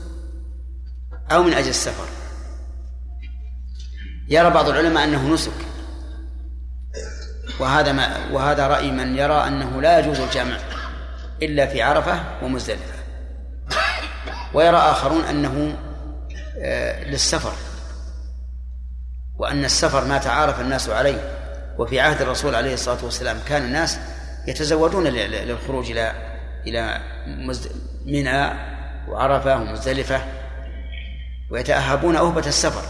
[1.34, 2.04] أو من أجل السفر.
[4.28, 5.52] يرى بعض العلماء أنه نسك.
[7.60, 10.56] وهذا ما وهذا رأي من يرى أنه لا يجوز الجمع
[11.42, 13.02] إلا في عرفة ومزدلفة.
[14.54, 15.76] ويرى آخرون أنه
[16.58, 17.52] آه، للسفر.
[19.38, 21.38] وأن السفر ما تعارف الناس عليه.
[21.78, 23.98] وفي عهد الرسول عليه الصلاة والسلام كان الناس
[24.46, 26.12] يتزودون للخروج إلى
[26.66, 27.00] إلى
[28.06, 28.52] منى
[29.08, 30.41] وعرفة ومزدلفة.
[31.52, 32.82] ويتأهبون أهبة السفر.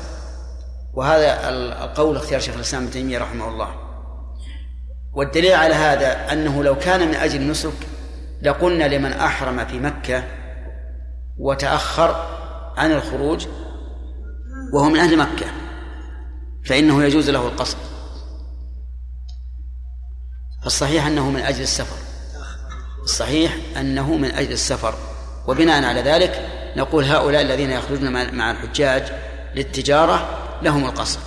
[0.94, 3.74] وهذا القول اختيار شيخ الإسلام ابن تيمية رحمه الله.
[5.12, 7.72] والدليل على هذا أنه لو كان من أجل النسك
[8.42, 10.24] لقلنا لمن أحرم في مكة
[11.38, 12.26] وتأخر
[12.76, 13.46] عن الخروج
[14.74, 15.46] وهو من أهل مكة
[16.64, 17.78] فإنه يجوز له القصر
[20.62, 21.96] فالصحيح أنه من أجل السفر.
[23.02, 24.94] الصحيح أنه من أجل السفر.
[25.48, 29.12] وبناء على ذلك نقول هؤلاء الذين يخرجون مع الحجاج
[29.54, 30.28] للتجارة
[30.62, 31.20] لهم القصر.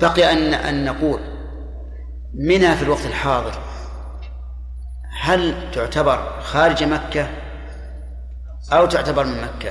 [0.00, 1.20] بقي أن أن نقول
[2.34, 3.58] منى في الوقت الحاضر
[5.20, 7.28] هل تعتبر خارج مكة
[8.72, 9.70] أو تعتبر من مكة؟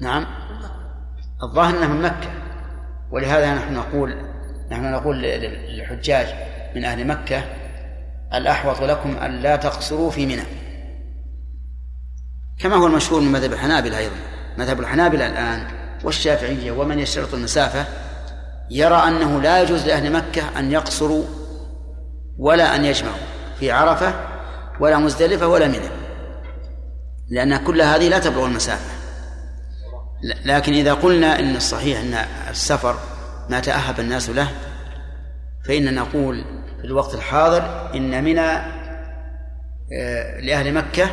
[0.00, 0.26] نعم.
[1.42, 2.30] الظاهر أنها من مكة
[3.10, 4.16] ولهذا نحن نقول
[4.70, 6.26] نحن نقول للحجاج
[6.76, 7.42] من أهل مكة
[8.34, 10.42] الأحوط لكم أن لا تقصروا في منى.
[12.58, 14.16] كما هو المشهور من مذهب الحنابلة أيضا.
[14.58, 15.66] مذهب الحنابلة الآن
[16.04, 17.84] والشافعية ومن يشترط المسافة
[18.70, 21.24] يرى أنه لا يجوز لأهل مكة أن يقصروا
[22.38, 23.18] ولا أن يجمعوا
[23.60, 24.14] في عرفة
[24.80, 25.88] ولا مزدلفة ولا منى
[27.28, 28.98] لأن كل هذه لا تبلغ المسافة.
[30.44, 32.14] لكن إذا قلنا إن الصحيح أن
[32.50, 32.96] السفر
[33.48, 34.48] ما تأهب الناس له
[35.64, 36.44] فإننا نقول
[36.80, 38.50] في الوقت الحاضر إن منى
[39.92, 41.10] آه، لأهل مكة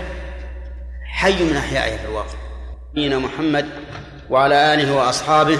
[1.16, 2.38] حي من أحيائه في الواقع.
[2.92, 3.70] نبينا محمد
[4.30, 5.60] وعلى آله وأصحابه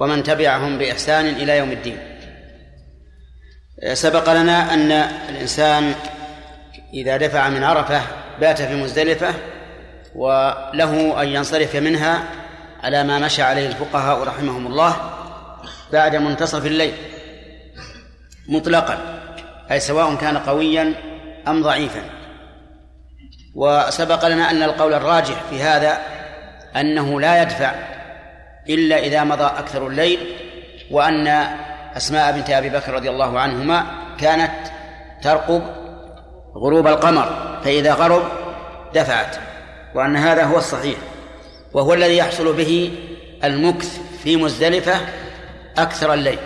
[0.00, 1.98] ومن تبعهم بإحسان إلى يوم الدين.
[3.92, 4.92] سبق لنا أن
[5.28, 5.94] الإنسان
[6.94, 8.02] إذا دفع من عرفة
[8.40, 9.34] بات في مزدلفة
[10.14, 12.24] وله أن ينصرف منها
[12.82, 14.96] على ما مشى عليه الفقهاء رحمهم الله
[15.92, 16.92] بعد منتصف الليل
[18.48, 19.20] مطلقا
[19.70, 20.94] أي سواء كان قويا
[21.48, 22.19] أم ضعيفا.
[23.54, 25.98] وسبق لنا أن القول الراجح في هذا
[26.76, 27.72] أنه لا يدفع
[28.68, 30.18] إلا إذا مضى أكثر الليل
[30.90, 31.28] وأن
[31.96, 33.86] أسماء بنت أبي بكر رضي الله عنهما
[34.18, 34.52] كانت
[35.22, 35.62] ترقب
[36.56, 38.22] غروب القمر فإذا غرب
[38.94, 39.36] دفعت
[39.94, 40.98] وأن هذا هو الصحيح
[41.72, 42.92] وهو الذي يحصل به
[43.44, 44.94] المكث في مزدلفة
[45.78, 46.38] أكثر الليل.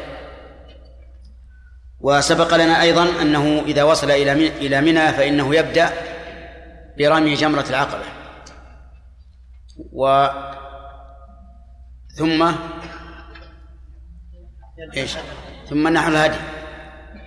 [2.01, 5.91] وسبق لنا أيضا أنه إذا وصل إلى إلى منى فإنه يبدأ
[6.99, 8.05] برمي جمرة العقبة.
[9.93, 10.27] و
[12.17, 12.53] ثم
[14.97, 15.17] إيش؟
[15.69, 16.39] ثم نحر الهدي.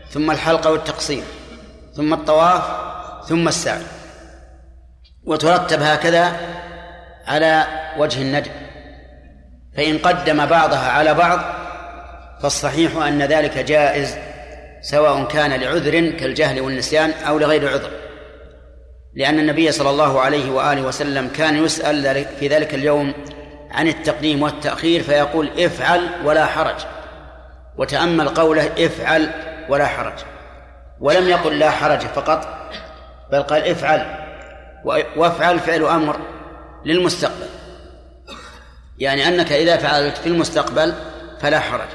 [0.09, 1.23] ثم الحلقة والتقصير.
[1.93, 2.63] ثم الطواف.
[3.25, 3.83] ثم السعي.
[5.23, 6.39] وترتب هكذا
[7.27, 8.51] على وجه الندب.
[9.77, 11.39] فإن قدم بعضها على بعض
[12.41, 14.17] فالصحيح أن ذلك جائز
[14.81, 18.06] سواء كان لعذر كالجهل والنسيان أو لغير عذر.
[19.17, 23.13] لأن النبي صلى الله عليه وآله وسلم كان يسأل في ذلك اليوم
[23.71, 26.75] عن التقديم والتأخير فيقول افعل ولا حرج.
[27.77, 29.29] وتأمل قوله افعل
[29.69, 30.13] ولا حرج.
[30.99, 32.47] ولم يقل لا حرج فقط
[33.31, 34.05] بل قال افعل.
[35.15, 36.19] وافعل فعل أمر
[36.85, 37.47] للمستقبل.
[38.99, 40.93] يعني أنك إذا فعلت في المستقبل
[41.39, 41.89] فلا حرج.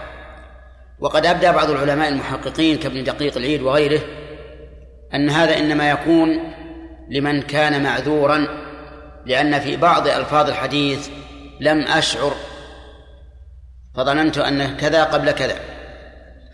[1.00, 4.00] وقد أبدى بعض العلماء المحققين كابن دقيق العيد وغيره
[5.14, 6.52] أن هذا إنما يكون
[7.12, 8.46] لمن كان معذورا
[9.26, 11.08] لأن في بعض ألفاظ الحديث
[11.60, 12.32] لم أشعر
[13.96, 15.56] فظننت أنه كذا قبل كذا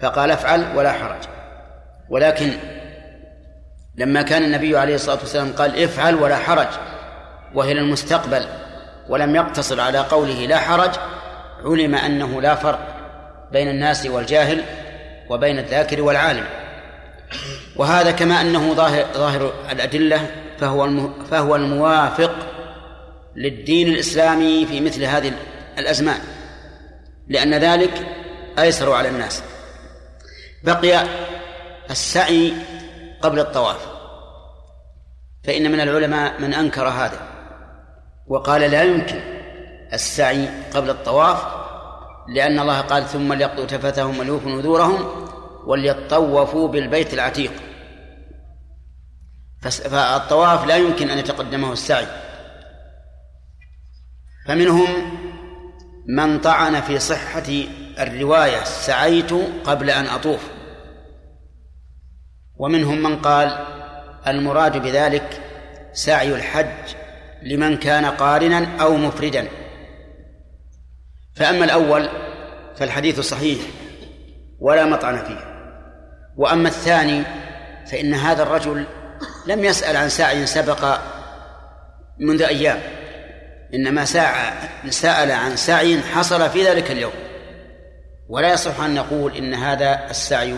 [0.03, 1.21] فقال افعل ولا حرج.
[2.09, 2.53] ولكن
[3.97, 6.69] لما كان النبي عليه الصلاة والسلام قال افعل ولا حرج
[7.55, 8.45] وهي للمستقبل
[9.09, 10.91] ولم يقتصر على قوله لا حرج
[11.65, 12.79] علم أنه لا فرق
[13.53, 14.65] بين الناس والجاهل
[15.31, 16.45] وبين الذاكر والعالم.
[17.77, 20.27] وهذا كما أنه ظاهر, ظاهر الأدلة
[20.61, 22.35] فهو فهو الموافق
[23.37, 25.33] للدين الإسلامي في مثل هذه
[25.79, 26.21] الأزمان
[27.29, 28.07] لأن ذلك
[28.59, 29.43] أيسر على الناس.
[30.65, 31.05] بقي
[31.91, 32.53] السعي
[33.23, 33.87] قبل الطواف.
[35.45, 37.21] فإن من العلماء من أنكر هذا
[38.27, 39.21] وقال لا يمكن
[39.93, 41.47] السعي قبل الطواف
[42.29, 45.29] لأن الله قال ثم ليقضوا تفثهم وليوفوا نذورهم
[45.67, 47.53] وليطوفوا بالبيت العتيق.
[49.63, 52.07] فالطواف لا يمكن أن يتقدمه السعي.
[54.47, 54.89] فمنهم
[56.09, 57.49] من طعن في صحة
[57.99, 59.33] الرواية سعيت
[59.65, 60.51] قبل أن أطوف.
[62.57, 63.67] ومنهم من قال
[64.27, 65.43] المراد بذلك
[65.93, 66.95] سعي الحج
[67.43, 69.49] لمن كان قارنا أو مفردا.
[71.35, 72.09] فأما الأول
[72.77, 73.61] فالحديث صحيح
[74.59, 75.41] ولا مطعن فيه.
[76.37, 77.23] وأما الثاني
[77.87, 78.87] فإن هذا الرجل
[79.49, 80.99] لم يسأل عن سعي سبق
[82.19, 82.81] منذ أيام
[83.75, 84.05] إنما
[84.91, 87.13] سأل عن سعي حصل في ذلك اليوم.
[88.29, 90.55] ولا يصح أن نقول إن هذا السعي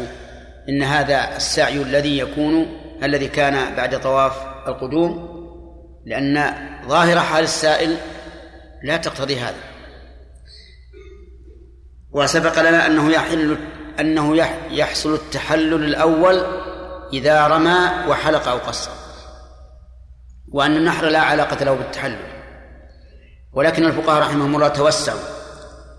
[0.68, 4.32] إن هذا السعي الذي يكون الذي كان بعد طواف
[4.68, 5.30] القدوم
[6.06, 6.54] لأن
[6.88, 7.96] ظاهر حال السائل
[8.82, 9.60] لا تقتضي هذا.
[12.12, 13.56] وسبق لنا أنه يحل
[14.00, 14.36] أنه
[14.70, 16.44] يحصل التحلل الأول
[17.12, 18.90] إذا رمى وحلق أو قصر.
[20.52, 22.18] وأن النحر لا علاقة له بالتحلل.
[23.52, 25.20] ولكن الفقهاء رحمهم الله توسعوا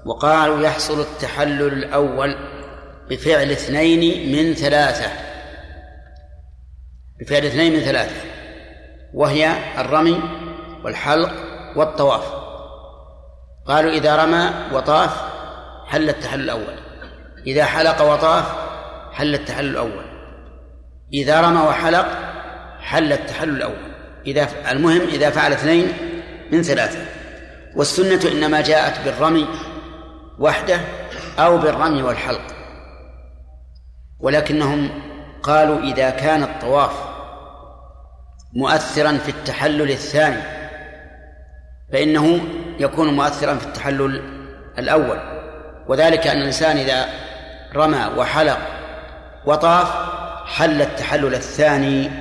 [0.06, 2.36] وقالوا يحصل التحلل الأول
[3.10, 5.12] بفعل اثنين من ثلاثة.
[7.20, 8.22] بفعل اثنين من ثلاثة.
[9.14, 10.22] وهي الرمي
[10.84, 11.32] والحلق
[11.76, 12.34] والطواف.
[13.68, 15.22] قالوا إذا رمى وطاف
[15.88, 16.76] حل التحلل الأول.
[17.48, 18.46] إذا حلق وطاف
[19.12, 20.11] حل التحلل الأول.
[21.14, 22.08] إذا رمى وحلق
[22.80, 23.92] حل التحلل الأول.
[24.26, 25.94] إذا المهم إذا فعل اثنين
[26.52, 27.06] من ثلاثة.
[27.76, 29.48] والسنة إنما جاءت بالرمي
[30.40, 30.80] وحده
[31.40, 32.42] أو بالرمي والحلق.
[34.20, 34.90] ولكنهم
[35.44, 36.92] قالوا إذا كان الطواف
[38.54, 40.42] مؤثرا في التحلل الثاني
[41.92, 42.40] فإنه
[42.80, 44.22] يكون مؤثرا في التحلل
[44.78, 45.20] الأول.
[45.88, 47.06] وذلك أن الإنسان إذا
[47.76, 48.58] رمى وحلق
[49.46, 52.12] وطاف حل التحلل الثاني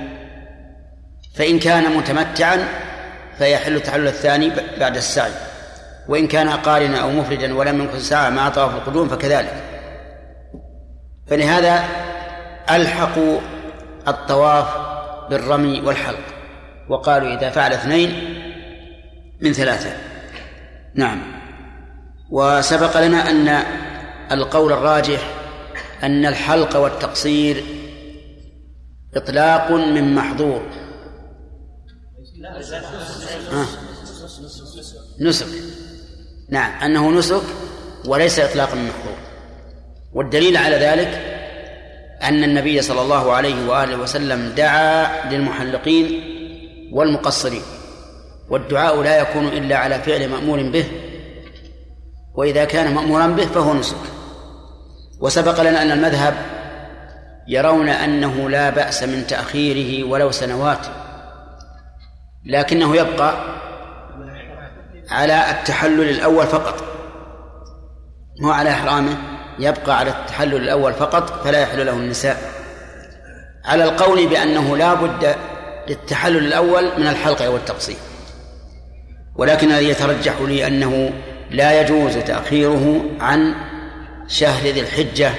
[1.35, 2.67] فإن كان متمتعا
[3.37, 5.31] فيحل التحلل الثاني بعد السعي.
[6.07, 9.63] وإن كان قارنا أو مفردا ولم يكن ساعة مع طواف القدوم فكذلك.
[11.27, 11.83] فلهذا
[12.71, 13.39] ألحقوا
[14.07, 14.67] الطواف
[15.29, 16.23] بالرمي والحلق.
[16.89, 18.37] وقالوا إذا فعل اثنين
[19.41, 19.91] من ثلاثة.
[20.95, 21.21] نعم.
[22.31, 23.63] وسبق لنا أن
[24.31, 25.19] القول الراجح
[26.03, 27.63] أن الحلق والتقصير
[29.15, 30.61] إطلاق من محظور.
[33.51, 33.65] آه.
[35.19, 35.47] نسك.
[36.49, 37.41] نعم أنه نسك
[38.05, 39.17] وليس إطلاقا من محظور.
[40.13, 41.07] والدليل على ذلك
[42.23, 46.21] أن النبي صلى الله عليه وآله وسلم دعا للمحلقين
[46.93, 47.61] والمقصرين
[48.49, 50.85] والدعاء لا يكون إلا على فعل مأمور به
[52.35, 53.95] وإذا كان مأمورا به فهو نسك.
[55.19, 56.60] وسبق لنا أن المذهب
[57.47, 60.87] يرون أنه لا بأس من تأخيره ولو سنوات
[62.45, 63.33] لكنه يبقى
[65.09, 66.83] على التحلل الأول فقط
[68.41, 69.17] مو على إحرامه
[69.59, 72.37] يبقى على التحلل الأول فقط فلا يحل له النساء.
[73.65, 75.35] على القول بأنه لا بد
[75.87, 77.97] للتحلل الأول من الحلقة والتقصير
[79.35, 81.11] ولكن الذي يترجح لي أنه
[81.51, 83.55] لا يجوز تأخيره عن
[84.27, 85.31] شهر ذي الحجة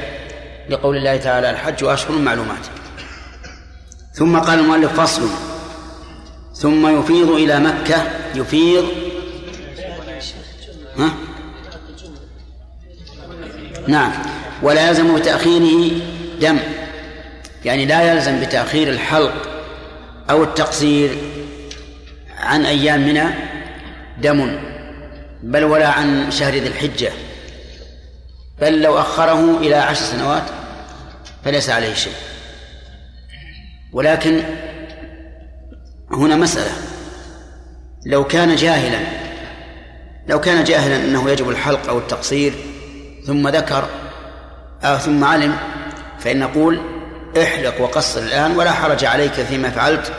[0.71, 2.67] لقول الله تعالى الحج أشهر معلومات.
[4.13, 5.29] ثم قال المؤلف فصل.
[6.55, 8.03] ثم يفيض إلى مكة.
[8.35, 8.89] يفيض.
[10.99, 11.11] ها؟
[13.89, 14.13] نعم.
[14.63, 15.91] ولا يلزم بتأخيره
[16.41, 16.59] دم.
[17.65, 19.35] يعني لا يلزم بتأخير الحلق
[20.31, 21.11] أو التقصير
[22.39, 23.25] عن أيام منى
[24.23, 24.59] دم
[25.43, 27.13] بل ولا عن شهر ذي الحجة.
[28.61, 30.43] بل لو أخره إلى عشر سنوات
[31.45, 32.13] فليس عليه شيء.
[33.93, 34.43] ولكن
[36.11, 36.73] هنا مسألة.
[38.07, 38.99] لو كان جاهلا
[40.29, 42.53] لو كان جاهلا أنه يجب الحلق أو التقصير
[43.27, 43.89] ثم ذكر
[44.83, 45.57] أو ثم علم
[46.19, 46.81] فإن نقول
[47.43, 50.13] احلق وقصر الآن ولا حرج عليك فيما فعلت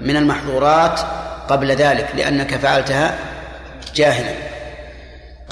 [0.00, 1.00] من المحظورات
[1.48, 3.18] قبل ذلك لأنك فعلتها
[3.94, 4.51] جاهلا.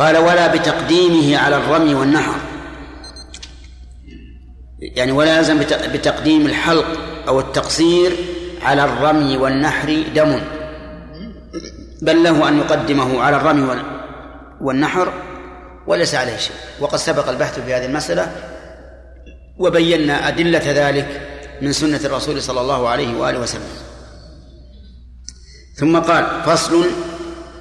[0.01, 2.35] قال ولا بتقديمه على الرمي والنحر.
[4.97, 5.59] يعني ولا يلزم
[5.93, 6.87] بتقديم الحلق
[7.29, 8.13] أو التقصير
[8.63, 10.41] على الرمي والنحر دم.
[12.03, 13.83] بل له أن يقدمه على الرمي
[14.61, 15.13] والنحر
[15.87, 16.57] وليس عليه شيء.
[16.81, 18.33] وقد سبق البحث في هذه المسألة
[19.59, 21.29] وبينا أدلة ذلك
[21.63, 23.73] من سنة الرسول صلى الله عليه وآله وسلم.
[25.75, 26.85] ثم قال فصل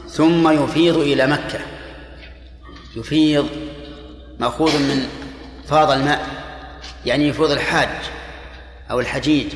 [0.09, 1.59] ثم يفيض إلى مكة.
[2.95, 3.47] يفيض
[4.39, 5.07] مأخوذ من
[5.67, 6.27] فاض الماء
[7.05, 7.89] يعني يفيض الحاج
[8.91, 9.47] أو الحجيج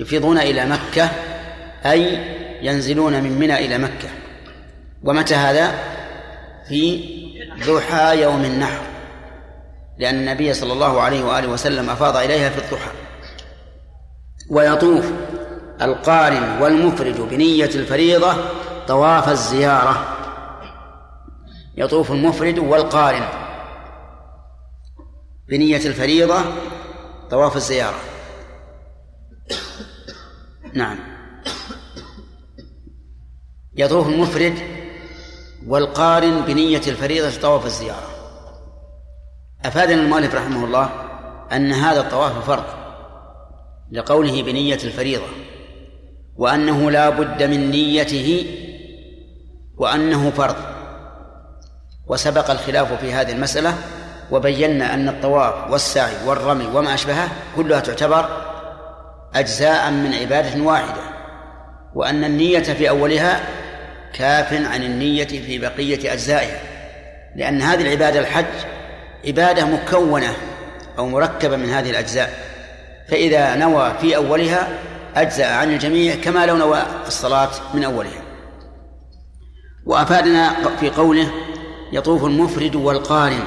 [0.00, 1.10] يفيضون إلى مكة
[1.86, 2.18] أي
[2.62, 4.08] ينزلون من منى إلى مكة.
[5.02, 5.74] ومتى هذا؟
[6.68, 7.04] في
[7.66, 8.82] ضحى يوم النحر
[9.98, 12.90] لأن النبي صلى الله عليه وآله وسلم أفاض إليها في الضحى.
[14.50, 15.04] ويطوف
[15.82, 18.34] القارن والمفرد بنية الفريضة
[18.88, 20.13] طواف الزيارة.
[21.76, 23.28] يطوف المفرد والقارن.
[25.48, 26.40] بنية الفريضة
[27.30, 28.00] طواف الزيارة.
[30.72, 30.98] نعم.
[33.76, 34.58] يطوف المفرد
[35.66, 38.08] والقارن بنية الفريضة طواف الزيارة.
[39.64, 40.90] أفادنا المؤلف رحمه الله
[41.52, 42.64] أن هذا الطواف فرض
[43.92, 45.26] لقوله بنية الفريضة
[46.36, 48.46] وأنه لا بد من نيته
[49.76, 50.73] وأنه فرض.
[52.08, 53.74] وسبق الخلاف في هذه المسألة
[54.30, 58.28] وبينا أن الطواف والسعي والرمي وما أشبهه كلها تعتبر
[59.34, 61.02] أجزاء من عبادة واحدة
[61.94, 63.40] وأن النية في أولها
[64.14, 66.60] كاف عن النية في بقية أجزائها
[67.36, 68.44] لأن هذه العبادة الحج
[69.26, 70.32] عبادة مكونة
[70.98, 72.30] أو مركبة من هذه الأجزاء
[73.08, 74.68] فإذا نوى في أولها
[75.16, 78.22] أجزأ عن الجميع كما لو نوى الصلاة من أولها.
[79.86, 81.30] وأفادنا في قوله
[81.92, 83.44] يطوف المفرد والقارن.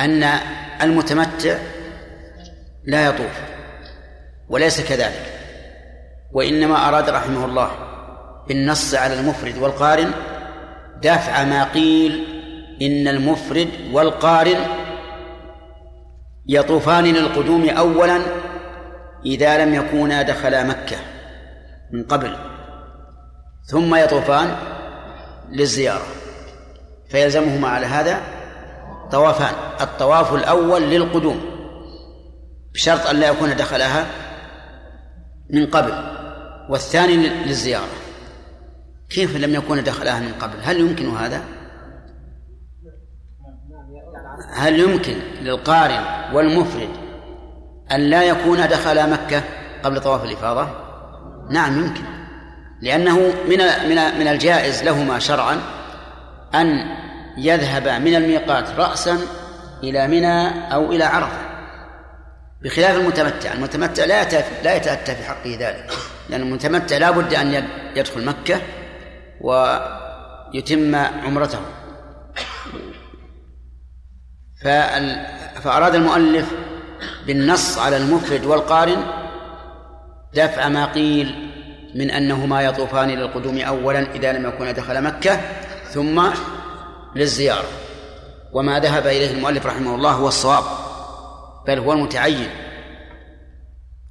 [0.00, 0.22] أن
[0.82, 1.58] المتمتع
[2.84, 3.40] لا يطوف
[4.48, 5.38] وليس كذلك
[6.32, 7.70] وإنما أراد رحمه الله
[8.48, 10.10] بالنص على المفرد والقارن
[11.02, 12.24] دفع ما قيل
[12.82, 14.60] إن المفرد والقارن
[16.46, 18.20] يطوفان للقدوم أولا
[19.24, 20.96] إذا لم يكونا دخلا مكة
[21.92, 22.36] من قبل
[23.64, 24.56] ثم يطوفان
[25.50, 26.06] للزيارة
[27.08, 28.20] فيلزمهما على هذا
[29.12, 29.54] طوافان.
[29.80, 31.40] الطواف الأول للقدوم
[32.74, 34.06] بشرط أن لا يكون دخلها
[35.50, 35.92] من قبل
[36.68, 37.88] والثاني للزيارة.
[39.10, 41.44] كيف لم يكون دخلها من قبل؟ هل يمكن هذا؟
[44.54, 46.88] هل يمكن للقارن والمفرد
[47.92, 49.42] أن لا يكون دخل مكة
[49.82, 50.68] قبل طواف الإفاضة؟
[51.50, 52.17] نعم يمكن.
[52.80, 53.18] لأنه
[53.48, 53.58] من
[53.88, 55.60] من من الجائز لهما شرعا
[56.54, 56.96] أن
[57.38, 59.18] يذهب من الميقات رأسا
[59.82, 61.48] إلى منى أو إلى عرفة
[62.62, 63.52] بخلاف المتمتع.
[63.52, 64.24] المتمتع لا
[64.62, 65.90] لا يتأتى في حقه ذلك
[66.28, 67.64] لأن المتمتع لا بد أن
[67.96, 68.60] يدخل مكة
[69.40, 71.60] ويتم عمرته.
[75.62, 76.52] فأراد المؤلف
[77.26, 79.04] بالنص على المفرد والقارن
[80.34, 81.47] دفع ما قيل
[81.94, 85.40] من أنهما يطوفان للقدوم أولا إذا لم يكونا دخل مكة
[85.90, 86.22] ثم
[87.16, 87.68] للزيارة.
[88.52, 90.64] وما ذهب إليه المؤلف رحمه الله هو الصواب
[91.66, 92.48] بل هو المتعين.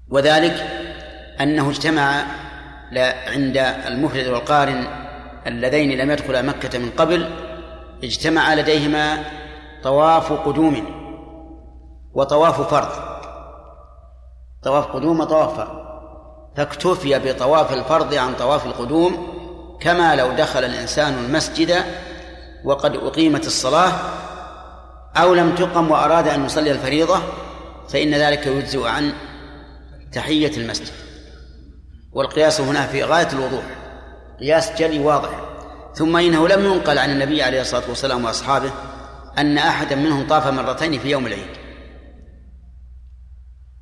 [0.09, 0.67] وذلك
[1.41, 2.23] أنه اجتمع
[3.27, 3.57] عند
[3.87, 4.87] المفرد والقارن
[5.47, 7.29] اللذين لم يدخلا مكة من قبل
[8.03, 9.23] اجتمع لديهما
[9.83, 10.85] طواف قدوم
[12.13, 12.89] وطواف فرض.
[14.63, 15.86] طواف قدوم وطواف فرض.
[16.57, 19.37] فاكتفي بطواف الفرض عن طواف القدوم
[19.81, 21.83] كما لو دخل الإنسان المسجد
[22.63, 23.91] وقد أقيمت الصلاة
[25.17, 27.21] أو لم تقم وأراد أن يصلي الفريضة
[27.89, 29.13] فإن ذلك يجزئ عن
[30.13, 30.93] تحية المسجد.
[32.13, 33.63] والقياس هنا في غاية الوضوح
[34.39, 35.29] قياس جلي واضح.
[35.95, 38.71] ثم إنه لم ينقل عن النبي عليه الصلاة والسلام وأصحابه
[39.37, 41.56] أن أحدا منهم طاف مرتين في يوم العيد.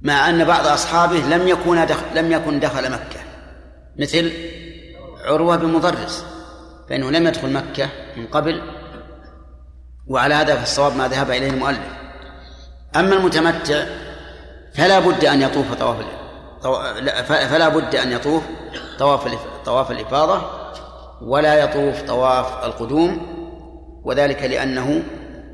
[0.05, 3.19] مع أن بعض أصحابه لم يكون دخل لم يكن دخل مكة.
[3.99, 4.31] مثل
[5.25, 6.25] عروة بن مضرس
[6.89, 8.61] فإنه لم يدخل مكة من قبل
[10.07, 11.79] وعلى هذا فالصواب ما ذهب إليه المؤلف.
[12.95, 13.85] أما المتمتع
[14.73, 15.97] فلا بد أن يطوف طواف
[17.27, 18.43] فلا بد أن يطوف
[18.99, 19.35] طواف
[19.65, 20.41] طواف الإفاضة
[21.21, 23.35] ولا يطوف طواف القدوم
[24.03, 25.03] وذلك لأنه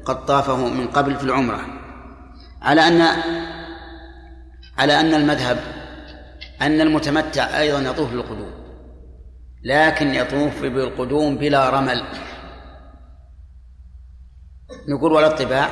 [0.05, 1.61] قد طافه من قبل في العمرة.
[2.61, 3.01] على أن
[4.81, 5.57] على أن المذهب
[6.61, 8.51] أن المتمتع أيضا يطوف بالقدوم
[9.63, 12.03] لكن يطوف بالقدوم بلا رمل.
[14.87, 15.69] نقول ولا الطباع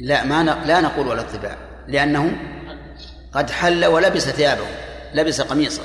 [0.00, 1.56] لا ما لا نقول ولا الطباع
[1.88, 2.32] لأنه
[3.32, 4.66] قد حل ولبس ثيابه
[5.14, 5.82] لبس قميصه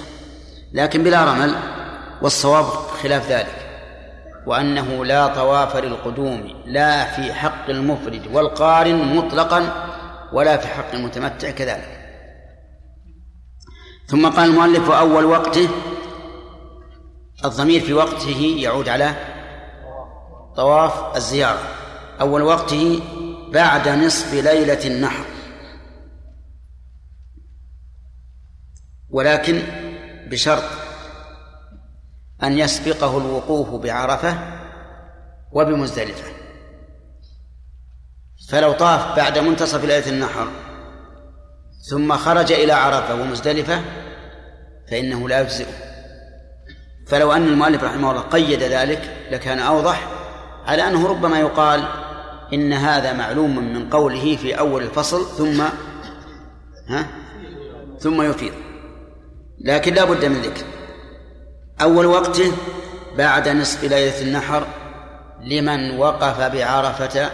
[0.73, 1.55] لكن بلا رمل
[2.21, 2.65] والصواب
[3.03, 3.67] خلاف ذلك
[4.45, 9.87] وأنه لا طواف للقدوم لا في حق المفرد والقارن مطلقا
[10.33, 11.97] ولا في حق المتمتع كذلك.
[14.07, 15.69] ثم قال المؤلف أول وقته
[17.45, 19.15] الضمير في وقته يعود على
[20.55, 21.59] طواف الزيارة.
[22.21, 22.99] أول وقته
[23.53, 25.25] بعد نصف ليلة النحر.
[29.09, 29.61] ولكن
[30.29, 30.63] بشرط
[32.43, 34.37] أن يسبقه الوقوف بعرفة
[35.51, 36.36] وبمزدلفة.
[38.49, 40.47] فلو طاف بعد منتصف ليلة النحر
[41.89, 43.81] ثم خرج إلى عرفة ومزدلفة
[44.91, 45.73] فإنه لا يجزئه.
[47.07, 50.07] فلو أن المؤلف رحمه الله قيد ذلك لكان أوضح
[50.65, 51.87] على أنه ربما يقال
[52.53, 55.61] إن هذا معلوم من قوله في أول الفصل ثم
[56.89, 57.07] ها؟
[57.99, 58.53] ثم يفيض.
[59.61, 60.65] لكن لا بد من ذكر.
[61.81, 62.51] أول وقته
[63.17, 64.67] بعد نصف ليلة النحر
[65.41, 67.29] لمن وقف بعرفة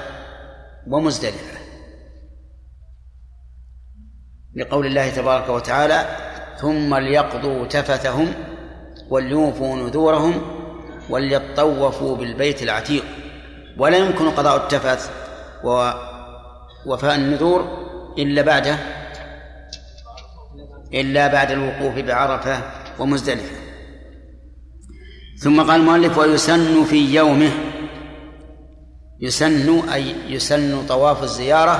[0.87, 1.59] ومزدلفة.
[4.55, 6.05] لقول الله تبارك وتعالى
[6.61, 8.33] ثم ليقضوا تفثهم
[9.09, 10.41] وليوفوا نذورهم
[11.09, 13.03] وليطوفوا بالبيت العتيق
[13.77, 15.11] ولا يمكن قضاء التفث
[15.63, 17.59] ووفاء النذور
[18.17, 18.75] إلا بعد
[20.93, 22.61] إلا بعد الوقوف بعرفة
[22.99, 23.55] ومزدلفة.
[25.37, 27.51] ثم قال المؤلف ويسن في يومه
[29.23, 31.75] يسن أي يسن طواف الزيارة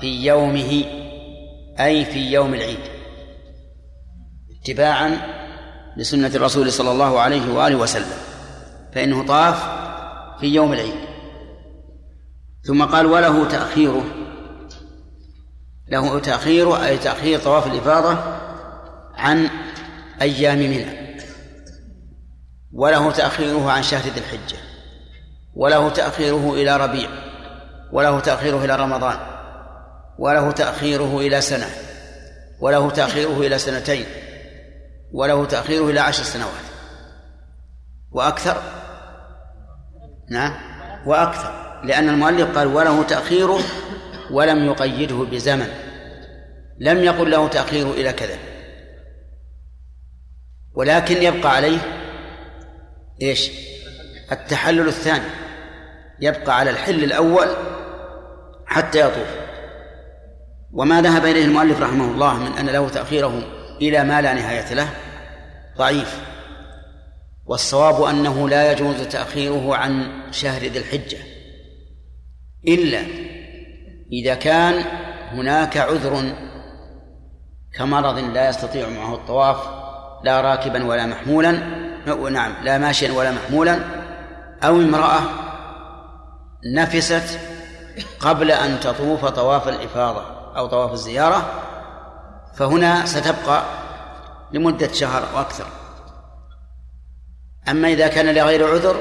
[0.00, 0.84] في يومه
[1.80, 2.80] أي في يوم العيد.
[4.60, 5.20] اتباعا
[5.96, 8.18] لسنة الرسول صلى الله عليه وآله وسلم
[8.94, 9.62] فإنه طاف
[10.40, 10.94] في يوم العيد.
[12.62, 14.04] ثم قال وله تأخيره.
[15.88, 18.18] له تأخيره أي تأخير طواف الإفاضة
[19.14, 19.50] عن
[20.22, 21.16] أيام منى.
[22.72, 24.69] وله تأخيره عن شهر ذي الحجة.
[25.60, 27.08] وله تأخيره إلى ربيع
[27.92, 29.18] وله تأخيره إلى رمضان
[30.18, 31.66] وله تأخيره إلى سنة
[32.60, 34.06] وله تأخيره إلى سنتين
[35.12, 36.64] وله تأخيره إلى عشر سنوات.
[38.10, 38.62] وأكثر؟
[40.30, 40.54] نعم.
[41.06, 43.60] وأكثر لأن المؤلف قال وله تأخيره
[44.30, 45.68] ولم يقيده بزمن
[46.78, 48.38] لم يقل له تأخيره إلى كذا.
[50.74, 51.78] ولكن يبقى عليه
[53.22, 53.50] إيش؟
[54.32, 55.49] التحلل الثاني.
[56.20, 57.48] يبقى على الحل الأول
[58.66, 59.28] حتى يطوف.
[60.72, 63.42] وما ذهب إليه المؤلف رحمه الله من أن له تأخيره
[63.80, 64.88] إلى ما لا نهاية له
[65.78, 66.20] ضعيف.
[67.46, 71.18] والصواب أنه لا يجوز تأخيره عن شهر ذي الحجة.
[72.68, 73.00] إلا
[74.12, 74.84] إذا كان
[75.32, 76.32] هناك عذر
[77.74, 79.56] كمرض لا يستطيع معه الطواف
[80.24, 81.50] لا راكبا ولا محمولا
[82.30, 83.78] نعم لا ماشيا ولا محمولا
[84.64, 85.20] أو امرأة
[86.66, 87.38] نفست
[88.20, 90.22] قبل أن تطوف طواف الإفاضة
[90.56, 91.62] أو طواف الزيارة
[92.54, 93.64] فهنا ستبقى
[94.52, 95.66] لمدة شهر وأكثر.
[97.68, 98.96] أما إذا كان لغير عذر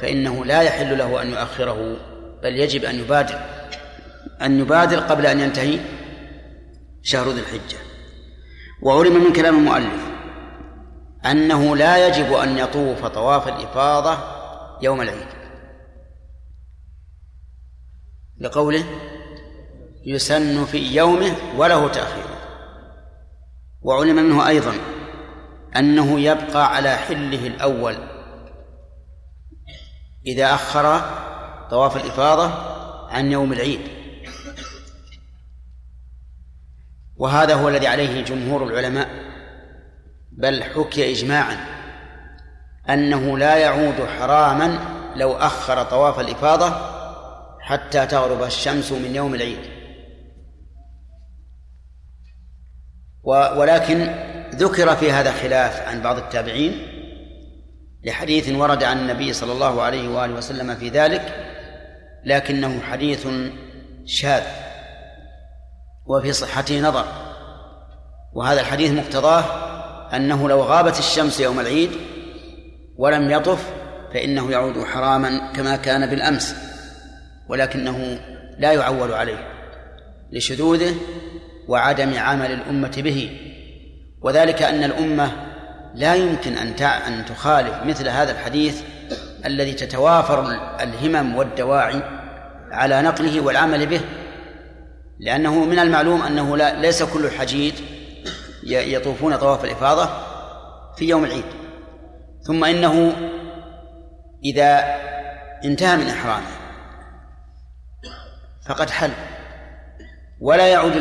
[0.00, 1.96] فإنه لا يحل له أن يؤخره
[2.42, 3.38] بل يجب أن يبادر
[4.42, 5.80] أن يبادر قبل أن ينتهي
[7.02, 7.78] شهر ذي الحجة.
[8.82, 10.02] وعلم من كلام المؤلف
[11.26, 14.18] أنه لا يجب أن يطوف طواف الإفاضة
[14.82, 15.45] يوم العيد.
[18.40, 18.84] لقوله
[20.06, 22.24] يسن في يومه وله تأخير.
[23.82, 24.74] وعلم منه أيضا
[25.76, 27.96] أنه يبقى على حله الأول.
[30.26, 31.00] إذا أخر
[31.70, 32.50] طواف الإفاضة
[33.10, 33.80] عن يوم العيد.
[37.16, 39.08] وهذا هو الذي عليه جمهور العلماء.
[40.32, 41.56] بل حكي إجماعا
[42.88, 44.78] أنه لا يعود حراما
[45.16, 46.95] لو أخر طواف الإفاضة
[47.66, 49.58] حتى تغرب الشمس من يوم العيد.
[53.56, 54.14] ولكن
[54.54, 56.72] ذكر في هذا خلاف عن بعض التابعين
[58.04, 61.34] لحديث ورد عن النبي صلى الله عليه وآله وسلم في ذلك
[62.24, 63.28] لكنه حديث
[64.04, 64.42] شاذ
[66.06, 67.04] وفي صحته نظر.
[68.32, 69.44] وهذا الحديث مقتضاه
[70.16, 71.90] أنه لو غابت الشمس يوم العيد
[72.96, 73.70] ولم يطف
[74.14, 76.65] فإنه يعود حراما كما كان بالأمس.
[77.48, 78.18] ولكنه
[78.58, 79.48] لا يعول عليه
[80.32, 80.94] لشذوذه
[81.68, 83.40] وعدم عمل الأمة به.
[84.22, 85.32] وذلك أن الأمة
[85.94, 88.82] لا يمكن أن أن تخالف مثل هذا الحديث
[89.44, 90.40] الذي تتوافر
[90.80, 92.02] الهمم والدواعي
[92.70, 94.00] على نقله والعمل به
[95.20, 97.74] لأنه من المعلوم أنه لا ليس كل الحجيج
[98.62, 100.08] يطوفون طواف الإفاضة
[100.96, 101.44] في يوم العيد.
[102.46, 103.12] ثم إنه
[104.44, 104.84] إذا
[105.64, 106.65] انتهى من إحرامه
[108.68, 109.10] فقد حل.
[110.40, 110.96] ولا يعود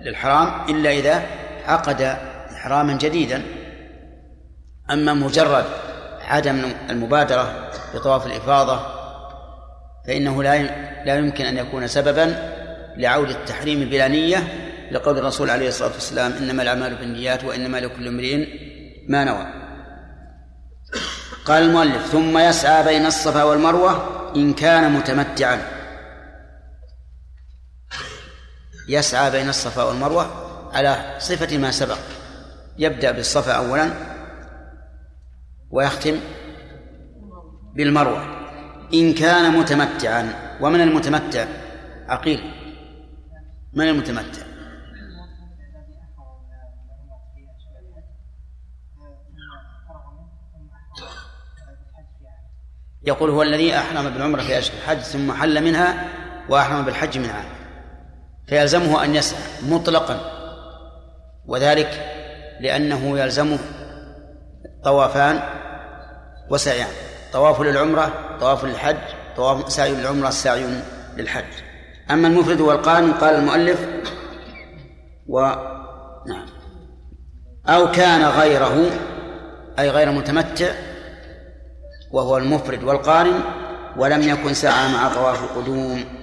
[0.00, 1.22] للحرام إلا إذا
[1.66, 2.02] عقد
[2.52, 3.42] إحراما جديدا.
[4.90, 5.64] أما مجرد
[6.20, 8.80] عدم المبادرة بطواف الإفاضة
[10.06, 10.62] فإنه لا
[11.04, 12.52] لا يمكن أن يكون سببا
[12.96, 14.38] لعود التحريم بلا نية
[14.90, 18.46] لقول الرسول عليه الصلاة والسلام إنما الأعمال بالنيات وإنما لكل امرئ
[19.08, 19.46] ما نوى.
[21.44, 25.58] قال المؤلف ثم يسعى بين الصفا والمروة إن كان متمتعا.
[28.90, 30.26] يسعى بين الصفا والمروة
[30.72, 31.98] على صفة ما سبق.
[32.78, 33.90] يبدأ بالصفا أولا
[35.70, 36.20] ويختم
[37.74, 38.24] بالمروة.
[38.94, 41.46] إن كان متمتعا ومن المتمتع؟
[42.08, 42.40] عقيل.
[43.72, 44.42] من المتمتع؟
[53.02, 56.08] يقول هو الذي أحرم بالعمرة في أشهر الحج ثم حل منها
[56.48, 57.59] وأحرم بالحج من عام.
[58.50, 60.20] فيلزمه أن يسعى مطلقا
[61.46, 62.06] وذلك
[62.60, 63.58] لأنه يلزمه
[64.84, 65.40] طوافان
[66.50, 66.88] وسعيان
[67.32, 68.96] طواف للعمرة طواف للحج
[69.36, 70.66] طواف سعي للعمرة سعي
[71.16, 71.44] للحج.
[72.10, 73.86] أما المفرد والقارن قال المؤلف
[75.28, 75.40] و
[76.26, 76.46] نعم.
[77.68, 78.90] أو كان غيره
[79.78, 80.72] أي غير متمتع
[82.12, 83.40] وهو المفرد والقارن
[83.96, 86.19] ولم يكن سعى مع طواف القدوم.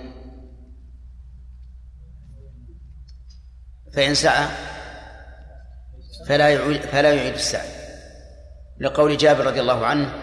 [3.96, 4.46] فإن سعى
[6.28, 7.70] فلا يعيد فلا يعيد السعي.
[8.80, 10.14] لقول جابر رضي الله عنه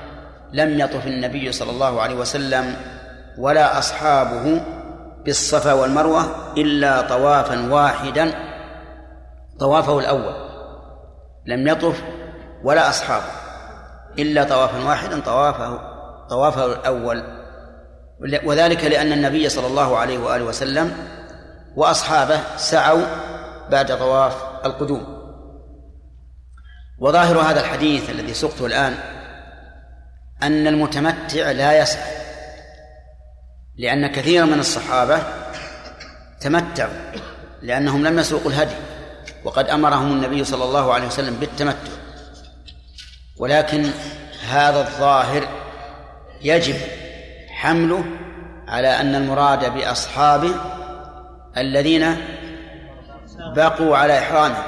[0.53, 2.77] لم يطف النبي صلى الله عليه وسلم
[3.39, 4.63] ولا أصحابه
[5.25, 8.35] بالصفا والمروة إلا طوافا واحدا
[9.61, 10.35] طوافه الأول.
[11.47, 12.03] لم يطف
[12.65, 13.33] ولا أصحابه
[14.19, 15.81] إلا طوافا واحدا طوافه
[16.31, 17.23] طوافه الأول.
[18.45, 20.97] وذلك لأن النبي صلى الله عليه وآله وسلم
[21.77, 23.05] وأصحابه سعوا
[23.71, 25.25] بعد طواف القدوم.
[26.99, 28.95] وظاهر هذا الحديث الذي سقته الآن
[30.43, 32.15] أن المتمتع لا يسعى
[33.77, 35.23] لأن كثيرا من الصحابة
[36.41, 36.93] تمتعوا
[37.63, 38.75] لأنهم لم يسوقوا الهدي
[39.45, 41.93] وقد أمرهم النبي صلى الله عليه وسلم بالتمتع.
[43.37, 43.91] ولكن
[44.49, 45.49] هذا الظاهر
[46.43, 46.77] يجب
[47.49, 48.05] حمله
[48.69, 50.55] على أن المراد بأصحابه
[51.57, 52.17] الذين
[53.55, 54.63] بقوا على إحرامهم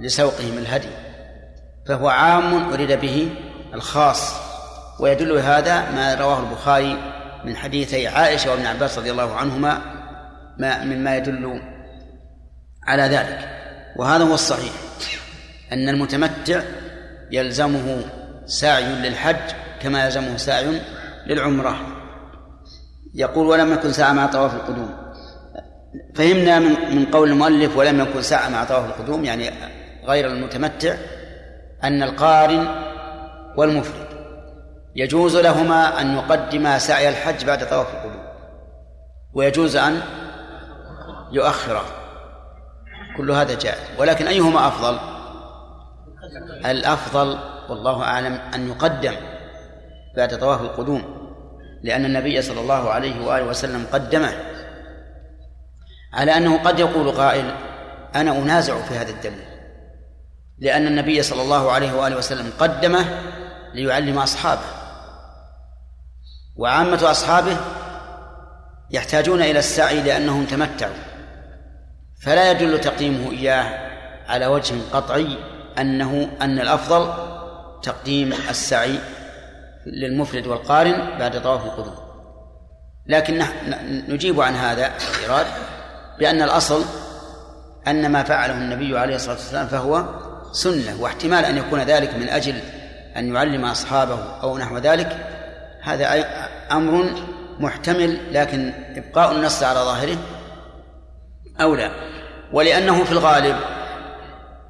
[0.00, 0.88] لسوقهم الهدي
[1.86, 3.30] فهو عام أريد به
[3.74, 4.34] الخاص
[5.00, 6.98] ويدل هذا ما رواه البخاري
[7.44, 9.80] من حديثي عائشة وابن عباس رضي الله عنهما
[10.58, 11.62] ما مما يدل
[12.86, 13.48] على ذلك.
[13.96, 14.72] وهذا هو الصحيح
[15.72, 16.60] أن المتمتع
[17.30, 18.04] يلزمه
[18.46, 19.52] سعي للحج
[19.82, 20.80] كما يلزمه سعي
[21.26, 21.76] للعمرة.
[23.14, 25.05] يقول ولم يكن سعى مع طواف القدوم
[26.14, 29.50] فهمنا من من قول المؤلف ولم يكن سعى مع طواف القدوم يعني
[30.04, 30.96] غير المتمتع
[31.84, 32.68] أن القارن
[33.56, 34.06] والمفرد
[34.96, 38.26] يجوز لهما أن يقدما سعي الحج بعد طواف القدوم
[39.34, 40.00] ويجوز أن
[41.32, 41.84] يؤخره
[43.16, 43.78] كل هذا جائز.
[43.98, 44.98] ولكن أيهما أفضل؟
[46.66, 49.12] الأفضل والله أعلم أن يقدم
[50.16, 51.02] بعد طواف القدوم
[51.82, 54.32] لأن النبي صلى الله عليه وآله وسلم قدمه.
[56.16, 57.54] على أنه قد يقول قائل
[58.14, 59.44] أنا أنازع في هذا الدليل
[60.58, 63.04] لأن النبي صلى الله عليه وآله وسلم قدمه
[63.74, 64.62] ليعلم أصحابه.
[66.56, 67.56] وعامة أصحابه
[68.90, 70.94] يحتاجون إلى السعي لأنهم تمتعوا.
[72.22, 73.86] فلا يدل تقديمه إياه
[74.28, 75.38] على وجه قطعي
[75.78, 77.12] أنه أن الأفضل
[77.82, 78.98] تقديم السعي
[79.86, 81.94] للمفرد والقارن بعد طواف القدوم
[83.06, 83.42] لكن
[84.08, 85.46] نجيب عن هذا الإيراد
[86.18, 86.84] بأن الأصل
[87.88, 90.04] أن ما فعله النبي عليه الصلاة والسلام فهو
[90.52, 92.60] سنة واحتمال أن يكون ذلك من أجل
[93.16, 95.26] أن يعلم أصحابه أو نحو ذلك
[95.82, 96.24] هذا
[96.72, 97.14] أمر
[97.60, 100.16] محتمل لكن إبقاء النص على ظاهره
[101.60, 101.90] أولى.
[102.52, 103.56] ولأنه في الغالب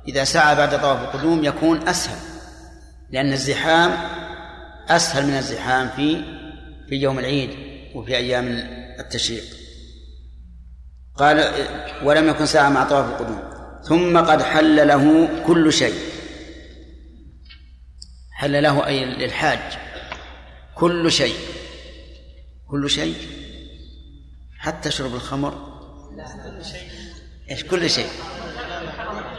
[0.09, 2.19] إذا سعى بعد طواف القدوم يكون أسهل
[3.11, 3.93] لأن الزحام
[4.89, 6.25] أسهل من الزحام في
[6.89, 7.51] في يوم العيد
[7.95, 8.47] وفي أيام
[9.01, 9.56] التشريق.
[11.17, 11.53] قال
[12.03, 13.43] ولم يكن ساعة مع طواف القدوم.
[13.83, 15.95] ثم قد حل له كل شيء.
[18.33, 19.79] حل له أي للحاج
[20.75, 21.35] كل شيء.
[22.71, 23.17] كل شيء؟
[24.59, 25.55] حتى شرب الخمر؟
[27.51, 28.09] إيش كل شيء؟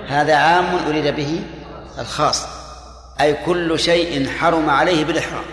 [0.07, 1.43] هذا عام أريد به
[1.99, 2.45] الخاص.
[3.21, 5.45] أي كل شيء حرم عليه بالإحرام.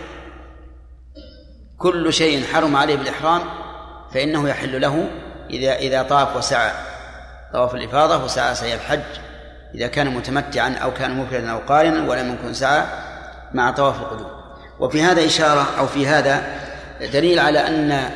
[1.79, 3.43] كل شيء حرم عليه بالإحرام
[4.13, 6.73] فإنه يحل له إذا إذا طاف وسعى.
[7.53, 9.01] طواف الإفاضة وسعى سعي الحج.
[9.75, 12.85] إذا كان متمتعا أو كان مفردا أو قارنا ولم يكن سعى
[13.55, 14.31] مع طواف القدوم.
[14.81, 16.43] وفي هذا إشارة أو في هذا
[17.13, 18.11] دليل على أن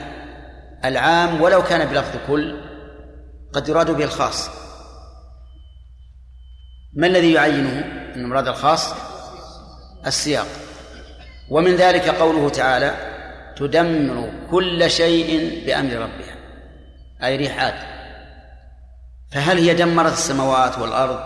[0.84, 2.60] العام ولو كان بلفظ كل
[3.52, 4.50] قد يراد به الخاص.
[6.96, 7.84] ما الذي يعينه
[8.16, 8.94] أن مراد الخاص؟
[10.06, 10.46] السياق.
[11.50, 12.94] ومن ذلك قوله تعالى
[13.56, 16.27] تدمر كل شيء بأمر ربها
[17.24, 17.74] أي ريحات.
[19.32, 21.18] فهل هي دمرت السماوات والأرض؟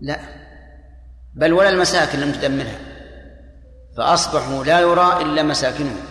[0.00, 0.20] لا.
[1.34, 2.78] بل ولا المساكن لم تدمرها.
[3.96, 6.02] فأصبحوا لا يرى إلا مساكنهم.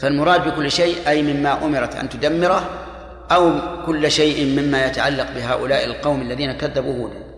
[0.00, 2.88] فالمراد بكل شيء أي مما أمرت أن تدمره
[3.30, 7.32] أو كل شيء مما يتعلق بهؤلاء القوم الذين كذبوا هودا.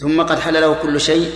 [0.00, 1.30] ثم قد حل له كل شيء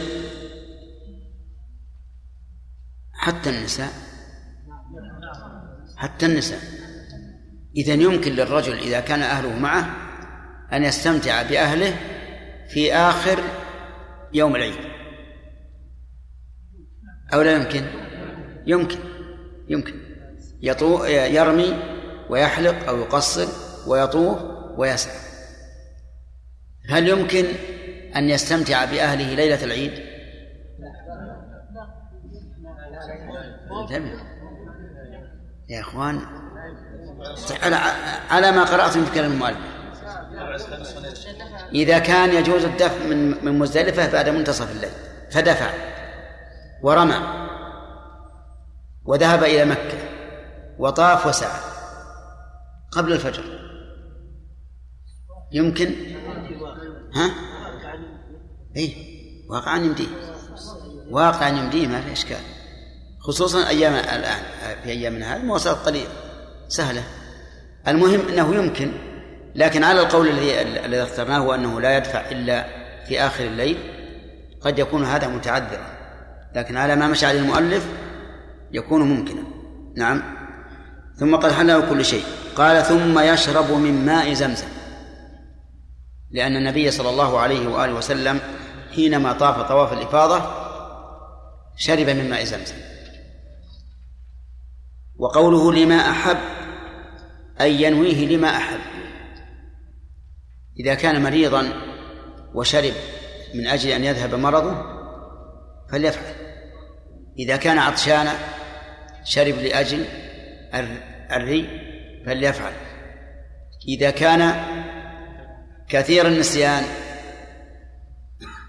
[3.12, 4.03] حتى النساء.
[6.04, 6.58] حتى النساء.
[7.76, 9.96] إذا يمكن للرجل إذا كان أهله معه
[10.72, 11.96] أن يستمتع بأهله
[12.68, 13.38] في آخر
[14.32, 14.74] يوم العيد.
[17.34, 17.84] أو لا يمكن؟
[18.66, 18.98] يمكن.
[19.68, 19.94] يمكن.
[20.62, 21.82] يطوف يرمي
[22.30, 23.48] ويحلق أو يقصر
[23.86, 24.38] ويطوف
[24.78, 25.16] ويسعى.
[26.88, 27.44] هل يمكن
[28.16, 29.92] أن يستمتع بأهله ليلة العيد؟
[33.82, 34.33] انتبه.
[35.74, 36.20] يا إخوان.
[37.62, 37.76] على
[38.30, 39.58] على ما قرأتم في كلام المؤلف.
[41.72, 44.90] إذا كان يجوز الدفع من من مزدلفة بعد منتصف الليل.
[45.30, 45.70] فدفع
[46.82, 47.48] ورمى
[49.04, 49.98] وذهب إلى مكة
[50.78, 51.60] وطاف وسعى
[52.90, 53.44] قبل الفجر.
[55.52, 55.94] يمكن؟
[57.14, 57.30] ها؟
[58.76, 58.96] اي
[59.50, 60.06] واقعا يمديه.
[61.10, 62.53] واقعا يمديه ما في إشكال.
[63.26, 64.42] خصوصا أيام الآن
[64.84, 66.10] في أيامنا هذه مواصلات قليلة
[66.68, 67.02] سهلة.
[67.88, 68.92] المهم أنه يمكن
[69.54, 72.66] لكن على القول الذي الذي اخترناه أنه لا يدفع إلا
[73.08, 73.78] في آخر الليل
[74.60, 75.86] قد يكون هذا متعذرا.
[76.54, 77.86] لكن على ما مشى عليه المؤلف
[78.72, 79.42] يكون ممكنا.
[79.96, 80.22] نعم.
[81.16, 82.24] ثم قد حله كل شيء.
[82.56, 84.68] قال ثم يشرب من ماء زمزم.
[86.30, 88.40] لأن النبي صلى الله عليه وآله وسلم
[88.94, 90.42] حينما طاف طواف الإفاضة
[91.76, 92.93] شرب من ماء زمزم.
[95.16, 96.38] وقوله لما أحب
[97.60, 98.80] أي ينويه لما أحب.
[100.80, 101.72] إذا كان مريضا
[102.54, 102.92] وشرب
[103.54, 104.82] من أجل أن يذهب مرضه
[105.92, 106.34] فليفعل.
[107.38, 108.32] إذا كان عطشانا
[109.24, 110.04] شرب لأجل
[111.32, 111.68] الري
[112.26, 112.72] فليفعل.
[113.88, 114.64] إذا كان
[115.88, 116.84] كثير النسيان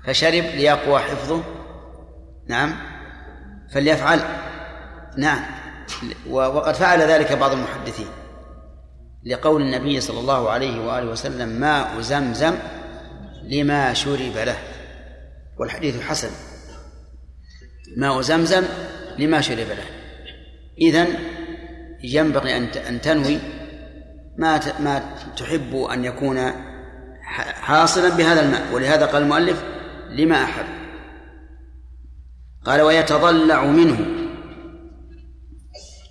[0.05, 1.43] فشرب ليقوى حفظه
[2.47, 2.75] نعم
[3.73, 4.19] فليفعل.
[5.17, 5.64] نعم.
[6.29, 8.07] وقد فعل ذلك بعض المحدثين
[9.25, 12.55] لقول النبي صلى الله عليه وآله وسلم ماء زمزم
[13.43, 14.57] لما شرب له
[15.59, 16.29] والحديث حسن.
[17.97, 18.63] ماء زمزم
[19.17, 19.85] لما شرب له.
[20.81, 21.07] إذن
[22.03, 22.57] ينبغي
[22.89, 23.39] أن تنوي
[24.37, 26.51] ما ما تحب أن يكون
[27.61, 29.63] حاصلا بهذا الماء ولهذا قال المؤلف
[30.09, 30.65] لما أحب.
[32.65, 34.24] قال ويتضلع منه.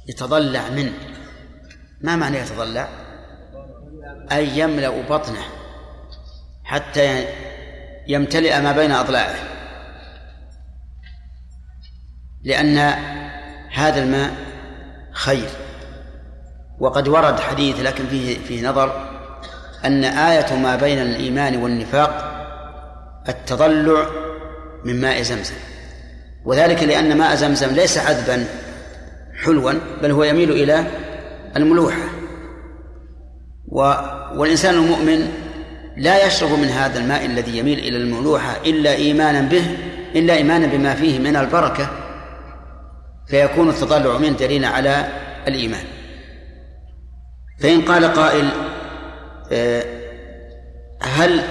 [0.09, 0.93] يتضلع منه.
[2.01, 2.89] ما معنى يتضلع؟
[4.32, 5.44] أي يملأ بطنه
[6.64, 7.26] حتى
[8.09, 9.35] يمتلئ ما بين أضلاعه.
[12.43, 12.78] لأن
[13.72, 14.35] هذا الماء
[15.12, 15.48] خير.
[16.78, 19.10] وقد ورد حديث لكن فيه فيه نظر
[19.85, 22.35] أن آية ما بين الإيمان والنفاق
[23.28, 24.06] التضلع
[24.85, 25.55] من ماء زمزم.
[26.44, 28.47] وذلك لأن ماء زمزم ليس عذبا
[29.44, 29.72] حلوا
[30.02, 30.86] بل هو يميل إلى
[31.56, 32.08] الملوحة.
[33.68, 33.78] و
[34.34, 35.28] والإنسان المؤمن
[35.96, 39.76] لا يشرب من هذا الماء الذي يميل إلى الملوحة إلا إيمانا به
[40.14, 41.88] إلا إيمانا بما فيه من البركة
[43.26, 45.08] فيكون التضلع منه دليلا على
[45.48, 45.84] الإيمان.
[47.60, 48.48] فإن قال قائل
[49.52, 49.84] آه،
[51.02, 51.42] هل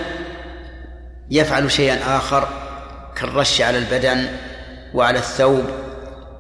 [1.32, 2.48] يفعل شيئا آخر
[3.16, 4.28] كالرش على البدن
[4.94, 5.66] وعلى الثوب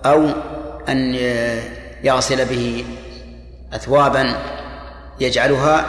[0.06, 0.30] أو
[0.90, 1.16] أن
[2.04, 2.86] يغسل به
[3.74, 4.36] أثوابا
[5.20, 5.86] يجعلها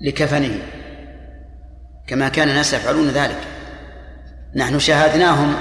[0.00, 0.58] لكفنه
[2.06, 3.38] كما كان الناس يفعلون ذلك.
[4.54, 5.54] نحن شاهدناهم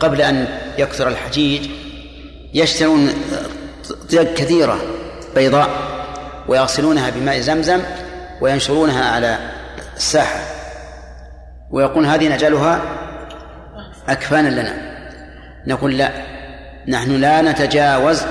[0.00, 0.48] قبل أن
[0.78, 1.70] يكثر الحجيج
[2.54, 3.10] يشترون
[4.10, 4.80] طيق كثيرة
[5.34, 5.70] بيضاء
[6.48, 7.80] ويغسلونها بماء زمزم
[8.40, 9.38] وينشرونها على
[9.96, 10.40] الساحة.
[11.70, 12.82] ويقول هذه نجعلها
[14.08, 14.90] أكفانا لنا.
[15.66, 16.29] نقول لا
[16.88, 18.22] نحن لا نتجاوز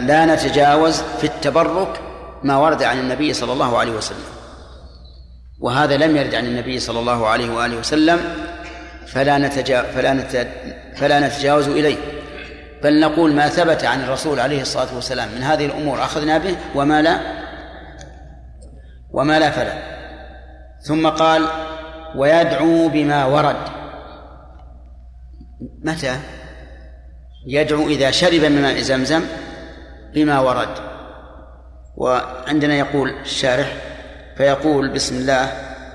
[0.00, 2.00] لا نتجاوز في التبرك
[2.42, 4.24] ما ورد عن النبي صلى الله عليه وسلم.
[5.60, 8.20] وهذا لم يرد عن النبي صلى الله عليه وآله وسلم
[9.06, 10.24] فلا نتجا فلا
[10.96, 11.96] فلا نتجاوز إليه.
[12.82, 17.02] بل نقول ما ثبت عن الرسول عليه الصلاة والسلام من هذه الأمور أخذنا به وما
[17.02, 17.20] لا
[19.12, 19.72] وما لا فلا.
[20.80, 21.46] ثم قال
[22.16, 23.81] ويدعو بما ورد.
[25.84, 26.20] متى؟
[27.46, 29.22] يدعو إذا شرب من ماء زمزم
[30.14, 30.92] بما ورد.
[31.96, 33.76] وعندنا يقول الشارح
[34.36, 35.44] فيقول بسم الله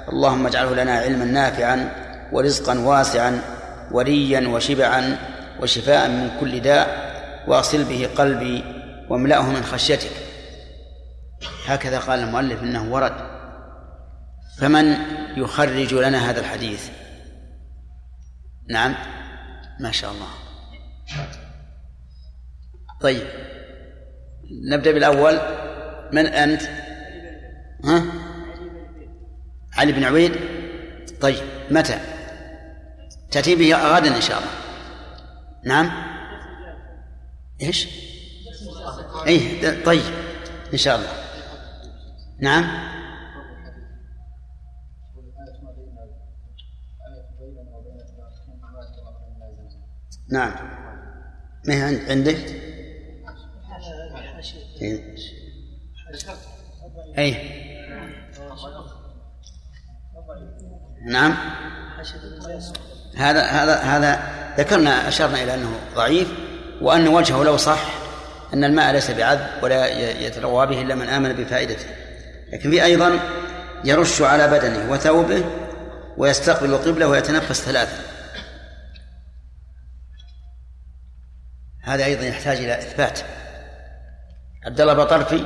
[0.09, 1.91] اللهم اجعله لنا علما نافعا
[2.33, 3.41] ورزقا واسعا
[3.91, 5.17] وريا وشبعا
[5.61, 6.87] وشفاء من كل داء
[7.47, 8.63] واغسل به قلبي
[9.09, 10.11] واملأه من خشيتك.
[11.65, 13.13] هكذا قال المؤلف إنه ورد.
[14.59, 14.97] فمن
[15.37, 16.89] يخرج لنا هذا الحديث؟
[18.69, 18.95] نعم.
[19.79, 20.27] ما شاء الله.
[23.01, 23.27] طيب.
[24.71, 25.39] نبدأ بالأول.
[26.13, 26.61] من أنت؟
[27.85, 28.03] ها؟
[29.73, 30.35] علي بن عبيد.
[31.21, 31.43] طيب.
[31.71, 31.99] متى؟
[33.31, 34.51] تأتي به غدا إن شاء الله.
[35.63, 35.91] نعم.
[37.61, 37.87] إيش؟
[39.27, 40.13] إيه طيب.
[40.73, 41.11] إن شاء الله.
[42.39, 42.96] نعم.
[50.31, 50.51] نعم.
[51.67, 52.37] ما هي عند- عندك؟
[57.17, 57.31] أي
[61.05, 61.35] نعم.
[63.17, 64.19] هذا هذا هذا
[64.57, 66.27] ذكرنا أشرنا إلى أنه ضعيف
[66.81, 67.79] وأن وجهه لو صح
[68.53, 71.85] أن الماء ليس بعذب ولا ي- يتروى به إلا من آمن بفائدته.
[72.53, 73.19] لكن في أيضا
[73.83, 75.43] يرش على بدنه وثوبه
[76.17, 78.16] ويستقبل القبلة ويتنفس ثلاثا.
[81.87, 83.19] هذا أيضا يحتاج إلى إثبات.
[84.65, 85.45] عبد الله بطرفي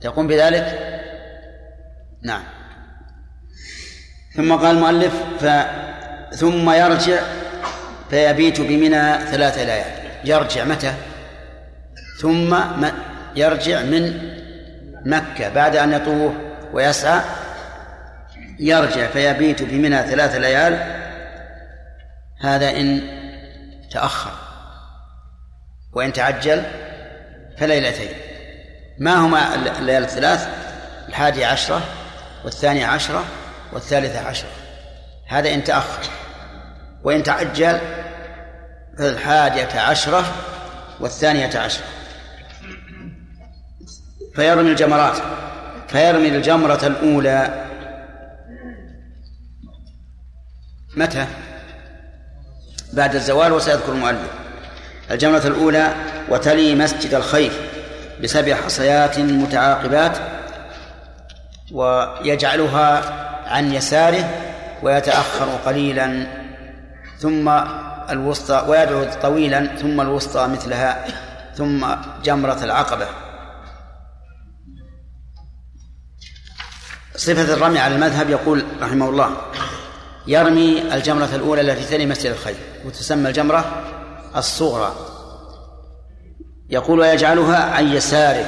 [0.00, 0.78] تقوم بذلك؟
[2.22, 2.42] نعم.
[4.36, 5.46] ثم قال المؤلف ف
[6.34, 7.22] ثم يرجع
[8.10, 9.86] فيبيت بمنى ثلاثة ليال.
[10.24, 10.94] يرجع متى؟
[12.20, 12.56] ثم
[13.36, 14.32] يرجع من
[15.06, 16.32] مكة بعد أن يطوف
[16.72, 17.20] ويسعى.
[18.58, 21.00] يرجع فيبيت بمنى ثلاث ليال.
[22.40, 23.00] هذا إن
[23.90, 24.49] تأخر.
[25.92, 26.62] وإن تعجل
[27.58, 28.08] فليلتين.
[28.98, 30.48] ما هما الليالي الثلاث؟
[31.08, 31.82] الحادي عشرة
[32.44, 33.24] والثانية عشرة
[33.72, 34.50] والثالثة عشرة.
[35.28, 36.10] هذا إن تأخر.
[37.04, 37.80] وإن تعجل
[38.98, 40.24] فالحادية عشرة
[41.00, 41.84] والثانية عشرة.
[44.34, 45.16] فيرمي الجمرات.
[45.88, 47.66] فيرمي الجمرة الأولى.
[50.96, 51.26] متى؟
[52.92, 54.39] بعد الزوال وسيذكر المؤلف.
[55.10, 55.94] الجمرة الأولى
[56.28, 57.60] وتلي مسجد الخيف
[58.22, 60.18] بسبع حصيات متعاقبات
[61.72, 63.02] ويجعلها
[63.46, 64.30] عن يساره
[64.82, 66.26] ويتأخر قليلا
[67.18, 67.48] ثم
[68.10, 71.04] الوسطى ويدعو طويلا ثم الوسطى مثلها
[71.54, 71.86] ثم
[72.24, 73.06] جمرة العقبة.
[77.16, 79.36] صفة الرمي على المذهب يقول رحمه الله
[80.26, 83.82] يرمي الجمرة الأولى التي تلي مسجد الخير وتسمى الجمرة
[84.36, 84.94] الصغرى.
[86.70, 88.46] يقول ويجعلها عن يساره.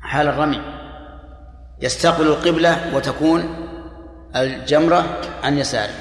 [0.00, 0.60] حال الرمي.
[1.80, 3.68] يستقبل القبلة وتكون
[4.36, 5.04] الجمرة
[5.42, 5.94] عن يساره.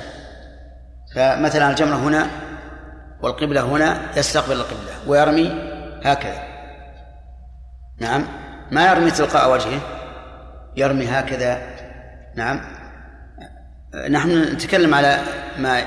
[1.15, 2.27] فمثلا الجمرة هنا
[3.22, 5.51] والقبلة هنا يستقبل القبلة ويرمي
[6.03, 6.41] هكذا.
[7.99, 8.27] نعم.
[8.72, 9.81] ما يرمي تلقاء وجهه؟
[10.76, 11.61] يرمي هكذا.
[12.35, 12.61] نعم.
[14.09, 15.19] نحن نتكلم على
[15.57, 15.84] ما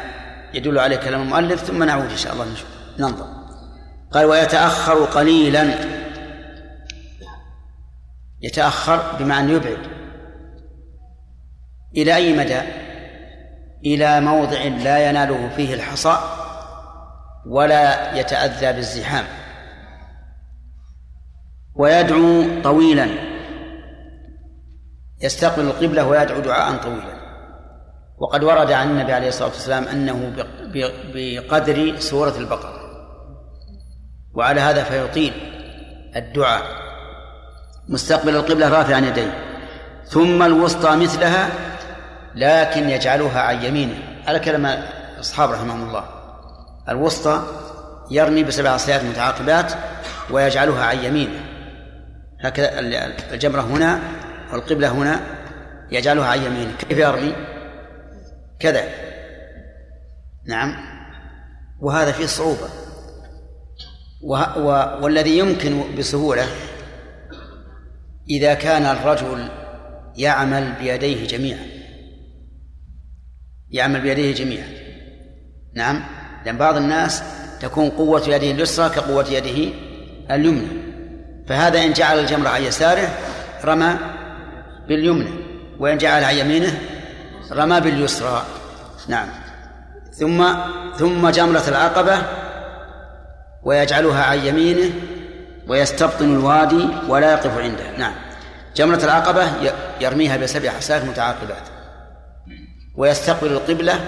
[0.54, 2.68] يدل عليه كلام المؤلف ثم نعود إن شاء الله نشوف.
[2.98, 3.26] ننظر.
[4.12, 5.74] قال ويتأخر قليلا.
[8.42, 9.78] يتأخر بمعنى يبعد.
[11.96, 12.60] إلى أي مدى؟
[13.86, 16.18] إلى موضع لا يناله فيه الحصى
[17.46, 19.24] ولا يتأذى بالزحام.
[21.74, 23.08] ويدعو طويلا.
[25.22, 27.19] يستقبل القبلة ويدعو دعاء طويلا.
[28.20, 30.32] وقد ورد عن النبي عليه الصلاة والسلام أنه
[31.14, 32.80] بقدر سورة البقرة.
[34.34, 35.32] وعلى هذا فيطيل
[36.16, 36.62] الدعاء.
[37.88, 39.32] مستقبل القبلة رافعا يديه.
[40.06, 41.48] ثم الوسطى مثلها
[42.34, 43.94] لكن يجعلها عن يمينه.
[44.26, 44.82] على كلام
[45.20, 46.04] أصحاب رحمهم الله.
[46.88, 47.42] الوسطى
[48.10, 49.72] يرمي بسبع عصيات متعاقبات
[50.30, 51.40] ويجعلها عن يمينه.
[52.40, 52.70] هكذا
[53.32, 53.98] الجمرة هنا
[54.52, 55.20] والقبلة هنا
[55.90, 56.72] يجعلها عن يمينه.
[56.88, 57.32] كيف يرمي؟
[58.60, 58.84] كذا.
[60.46, 60.76] نعم.
[61.80, 62.68] وهذا فيه صعوبة.
[65.02, 66.46] والذي يمكن بسهولة
[68.30, 69.48] إذا كان الرجل
[70.16, 71.66] يعمل بيديه جميعا.
[73.70, 74.68] يعمل بيديه جميعا.
[75.74, 76.02] نعم.
[76.44, 77.22] لأن بعض الناس
[77.60, 79.74] تكون قوة يده اليسرى كقوة يده
[80.30, 80.90] اليمنى.
[81.48, 83.08] فهذا إن جعل الجمرة عن يساره
[83.64, 83.98] رمى
[84.88, 85.30] باليمنى
[85.78, 86.80] وإن جعل عن يمينه
[87.52, 88.42] رمى باليسرى.
[89.08, 89.28] نعم.
[90.12, 90.46] ثم
[90.98, 92.18] ثم جمرة العقبة
[93.62, 94.90] ويجعلها عن يمينه
[95.68, 97.96] ويستبطن الوادي ولا يقف عنده.
[97.98, 98.14] نعم.
[98.76, 99.48] جمرة العقبة
[100.00, 101.62] يرميها بسبع حسات متعاقبات.
[102.96, 104.00] ويستقبل القبلة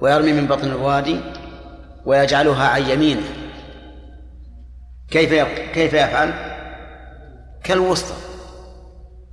[0.00, 1.20] ويرمي من بطن الوادي
[2.06, 3.26] ويجعلها عن يمينه.
[5.10, 5.30] كيف
[5.74, 6.32] كيف يفعل؟
[7.64, 8.14] كالوسطى.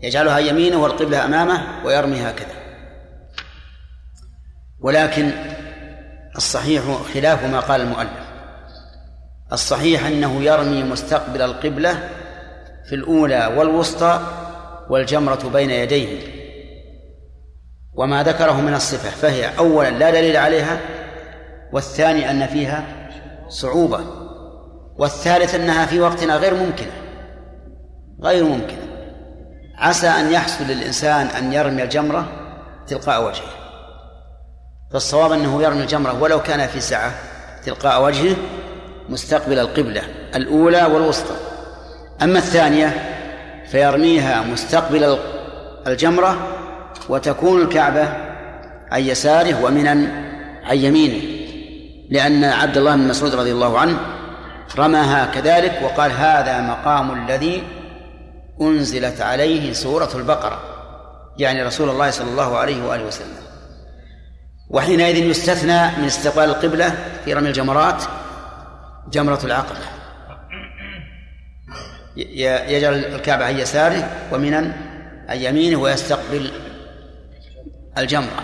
[0.01, 2.62] يجعلها يمينه والقبلة أمامه ويرمي هكذا
[4.83, 5.31] ولكن
[6.35, 6.83] الصحيح
[7.13, 8.23] خلاف ما قال المؤلف.
[9.51, 12.09] الصحيح أنه يرمي مستقبل القبلة
[12.89, 14.21] في الأولى والوسطى
[14.89, 16.33] والجمرة بين يديه.
[17.93, 20.79] وما ذكره من الصفة فهي أولا لا دليل عليها
[21.73, 22.85] والثاني أن فيها
[23.47, 23.99] صعوبة
[24.97, 26.91] والثالث أنها في وقتنا غير ممكنة
[28.21, 28.77] غير ممكن
[29.77, 32.27] عسى أن يحصل للإنسان أن يرمي الجمرة
[32.87, 33.62] تلقاء وجهه.
[34.93, 37.11] فالصواب أنه يرمي الجمرة ولو كان في سعة
[37.65, 38.35] تلقاء وجهه
[39.09, 40.01] مستقبل القبلة
[40.35, 41.35] الأولى والوسطى.
[42.21, 43.09] أما الثانية
[43.71, 45.17] فيرميها مستقبل
[45.87, 46.47] الجمرة
[47.09, 48.07] وتكون الكعبة
[48.91, 49.91] عن يساره ومنا
[50.63, 51.21] عن يمينه
[52.09, 53.97] لأن عبد الله بن مسعود رضي الله عنه
[54.77, 57.63] رماها كذلك وقال هذا مقام الذي
[58.61, 60.59] أنزلت عليه سورة البقرة
[61.37, 63.52] يعني رسول الله صلى الله عليه وآله وسلم.
[64.69, 66.95] وحينئذ يستثنى من استقبال القبلة
[67.25, 68.03] في رمي الجمرات
[69.11, 69.79] جمرة العقبة.
[72.67, 74.73] يجعل الكعبة عن يساره ومنا
[75.29, 76.51] عن يمينه ويستقبل
[77.97, 78.43] الجمرة.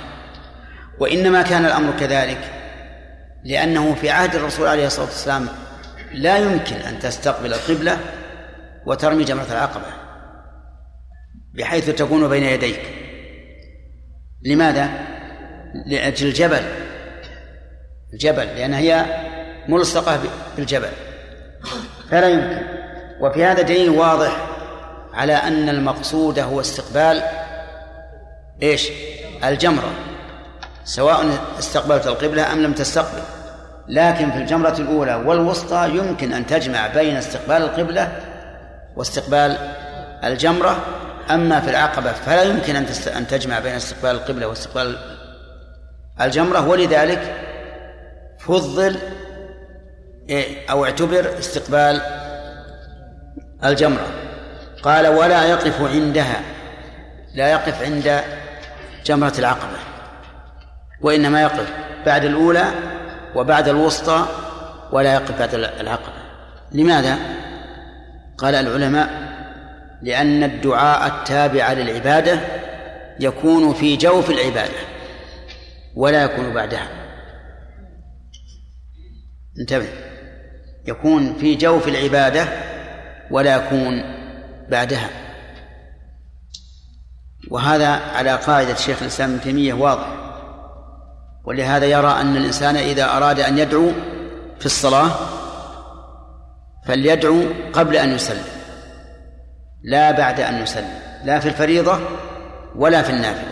[1.00, 2.52] وإنما كان الأمر كذلك
[3.44, 5.48] لأنه في عهد الرسول عليه الصلاة والسلام
[6.14, 7.98] لا يمكن أن تستقبل القبلة
[8.86, 9.86] وترمي جمرة العقبة
[11.54, 12.82] بحيث تكون بين يديك.
[14.46, 15.09] لماذا؟
[15.86, 16.62] لأجل الجبل.
[18.14, 19.06] الجبل لأن هي
[19.68, 20.20] ملصقة
[20.58, 20.90] بالجبل.
[22.12, 22.62] فلا يمكن.
[23.20, 24.48] وفي هذا دليل واضح
[25.14, 27.24] على أن المقصود هو استقبال
[28.62, 28.90] إيش؟
[29.44, 29.94] الجمرة.
[30.86, 31.26] سواء
[31.60, 33.22] استقبلت القبلة أم لم تستقبل.
[33.88, 38.22] لكن في الجمرة الأولى والوسطى يمكن أن تجمع بين استقبال القبلة
[38.96, 39.58] واستقبال
[40.24, 40.86] الجمرة.
[41.30, 42.76] أما في العقبة فلا يمكن
[43.16, 45.19] أن تجمع بين استقبال القبلة واستقبال
[46.22, 47.36] الجمرة ولذلك
[48.40, 48.98] فضل
[50.30, 52.02] إيه، أو اعتبر استقبال
[53.64, 54.08] الجمرة.
[54.84, 56.42] قال ولا يقف عندها
[57.34, 58.22] لا يقف عند
[59.06, 59.78] جمرة العقبة
[61.02, 61.74] وإنما يقف
[62.06, 62.66] بعد الأولى
[63.36, 64.26] وبعد الوسطى
[64.92, 66.20] ولا يقف بعد العقبة.
[66.72, 67.18] لماذا؟
[68.38, 69.10] قال العلماء
[70.02, 72.40] لأن الدعاء التابع للعبادة
[73.20, 74.99] يكون في جوف العبادة.
[75.96, 76.88] ولا يكون بعدها.
[79.60, 79.88] انتبه.
[80.88, 82.48] يكون في جوف العبادة
[83.32, 84.04] ولا يكون
[84.70, 85.10] بعدها.
[87.52, 90.30] وهذا على قاعدة شيخ الإسلام ابن تيمية واضح.
[91.46, 93.92] ولهذا يرى أن الإنسان إذا أراد أن يدعو
[94.60, 95.12] في الصلاة
[96.86, 97.44] فليدعو
[97.74, 98.44] قبل أن يسلم
[99.84, 102.00] لا بعد أن يسلم لا في الفريضة
[102.76, 103.52] ولا في النافلة.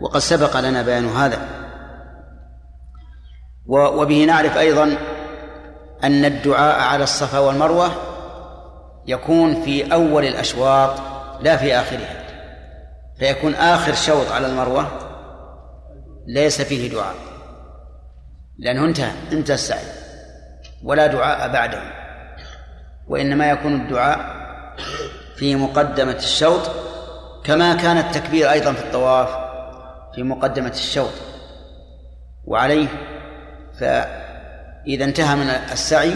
[0.00, 1.57] وقد سبق لنا بيان هذا.
[3.68, 4.96] وبه نعرف أيضا
[6.04, 7.90] أن الدعاء على الصفا والمروة
[9.06, 10.90] يكون في أول الأشواط
[11.40, 12.24] لا في آخرها.
[13.18, 14.86] فيكون آخر شوط على المروة
[16.26, 17.14] ليس فيه دعاء.
[18.58, 19.84] لأنه انتهى انتهى السعي.
[20.84, 21.82] ولا دعاء بعده.
[23.08, 24.38] وإنما يكون الدعاء
[25.36, 26.70] في مقدمة الشوط
[27.44, 29.28] كما كان التكبير أيضا في الطواف
[30.14, 31.12] في مقدمة الشوط.
[32.44, 32.88] وعليه
[33.80, 36.14] فإذا انتهى من السعي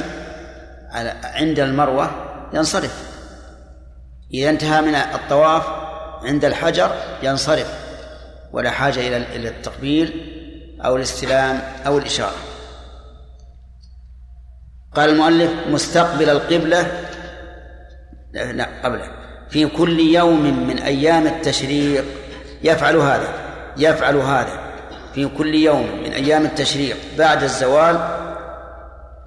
[1.25, 2.11] عند المروة
[2.55, 3.13] ينصرف.
[4.35, 5.67] إذا انتهى من الطواف
[6.23, 6.91] عند الحجر
[7.23, 7.83] ينصرف.
[8.53, 10.33] ولا حاجة إلى التقبيل
[10.85, 12.37] أو الاستلام أو الإشارة.
[14.95, 17.01] قال المؤلف مستقبل القبلة
[18.33, 19.11] لا قبله.
[19.51, 22.05] في كل يوم من أيام التشريق
[22.63, 23.29] يفعل هذا
[23.77, 24.72] يفعل هذا.
[25.15, 28.19] في كل يوم من أيام التشريق بعد الزوال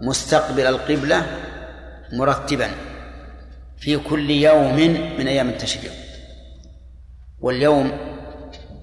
[0.02, 1.26] مستقبل القبلة
[2.14, 2.70] مرتبا
[3.78, 4.76] في كل يوم
[5.18, 5.92] من أيام التشريق.
[7.42, 7.92] واليوم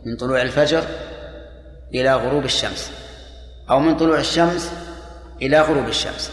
[0.06, 0.84] من طلوع الفجر
[1.94, 2.92] إلى غروب الشمس
[3.70, 4.72] أو من طلوع الشمس
[5.42, 6.32] إلى غروب الشمس.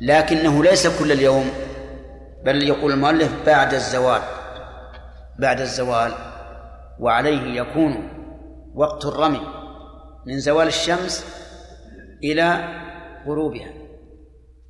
[0.00, 1.50] لكنه ليس كل اليوم
[2.44, 4.22] بل يقول المؤلف بعد الزوال
[5.38, 6.12] بعد الزوال
[7.00, 8.08] وعليه يكون
[8.74, 9.55] وقت الرمي.
[10.26, 11.24] من زوال الشمس
[12.24, 12.68] إلى
[13.26, 13.72] غروبها.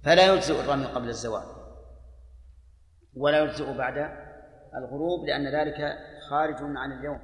[0.05, 1.45] فلا يجزئ الرمي قبل الزوال
[3.17, 4.11] ولا يجزئ بعد
[4.75, 5.99] الغروب لأن ذلك
[6.31, 7.21] خارج عن اليوم.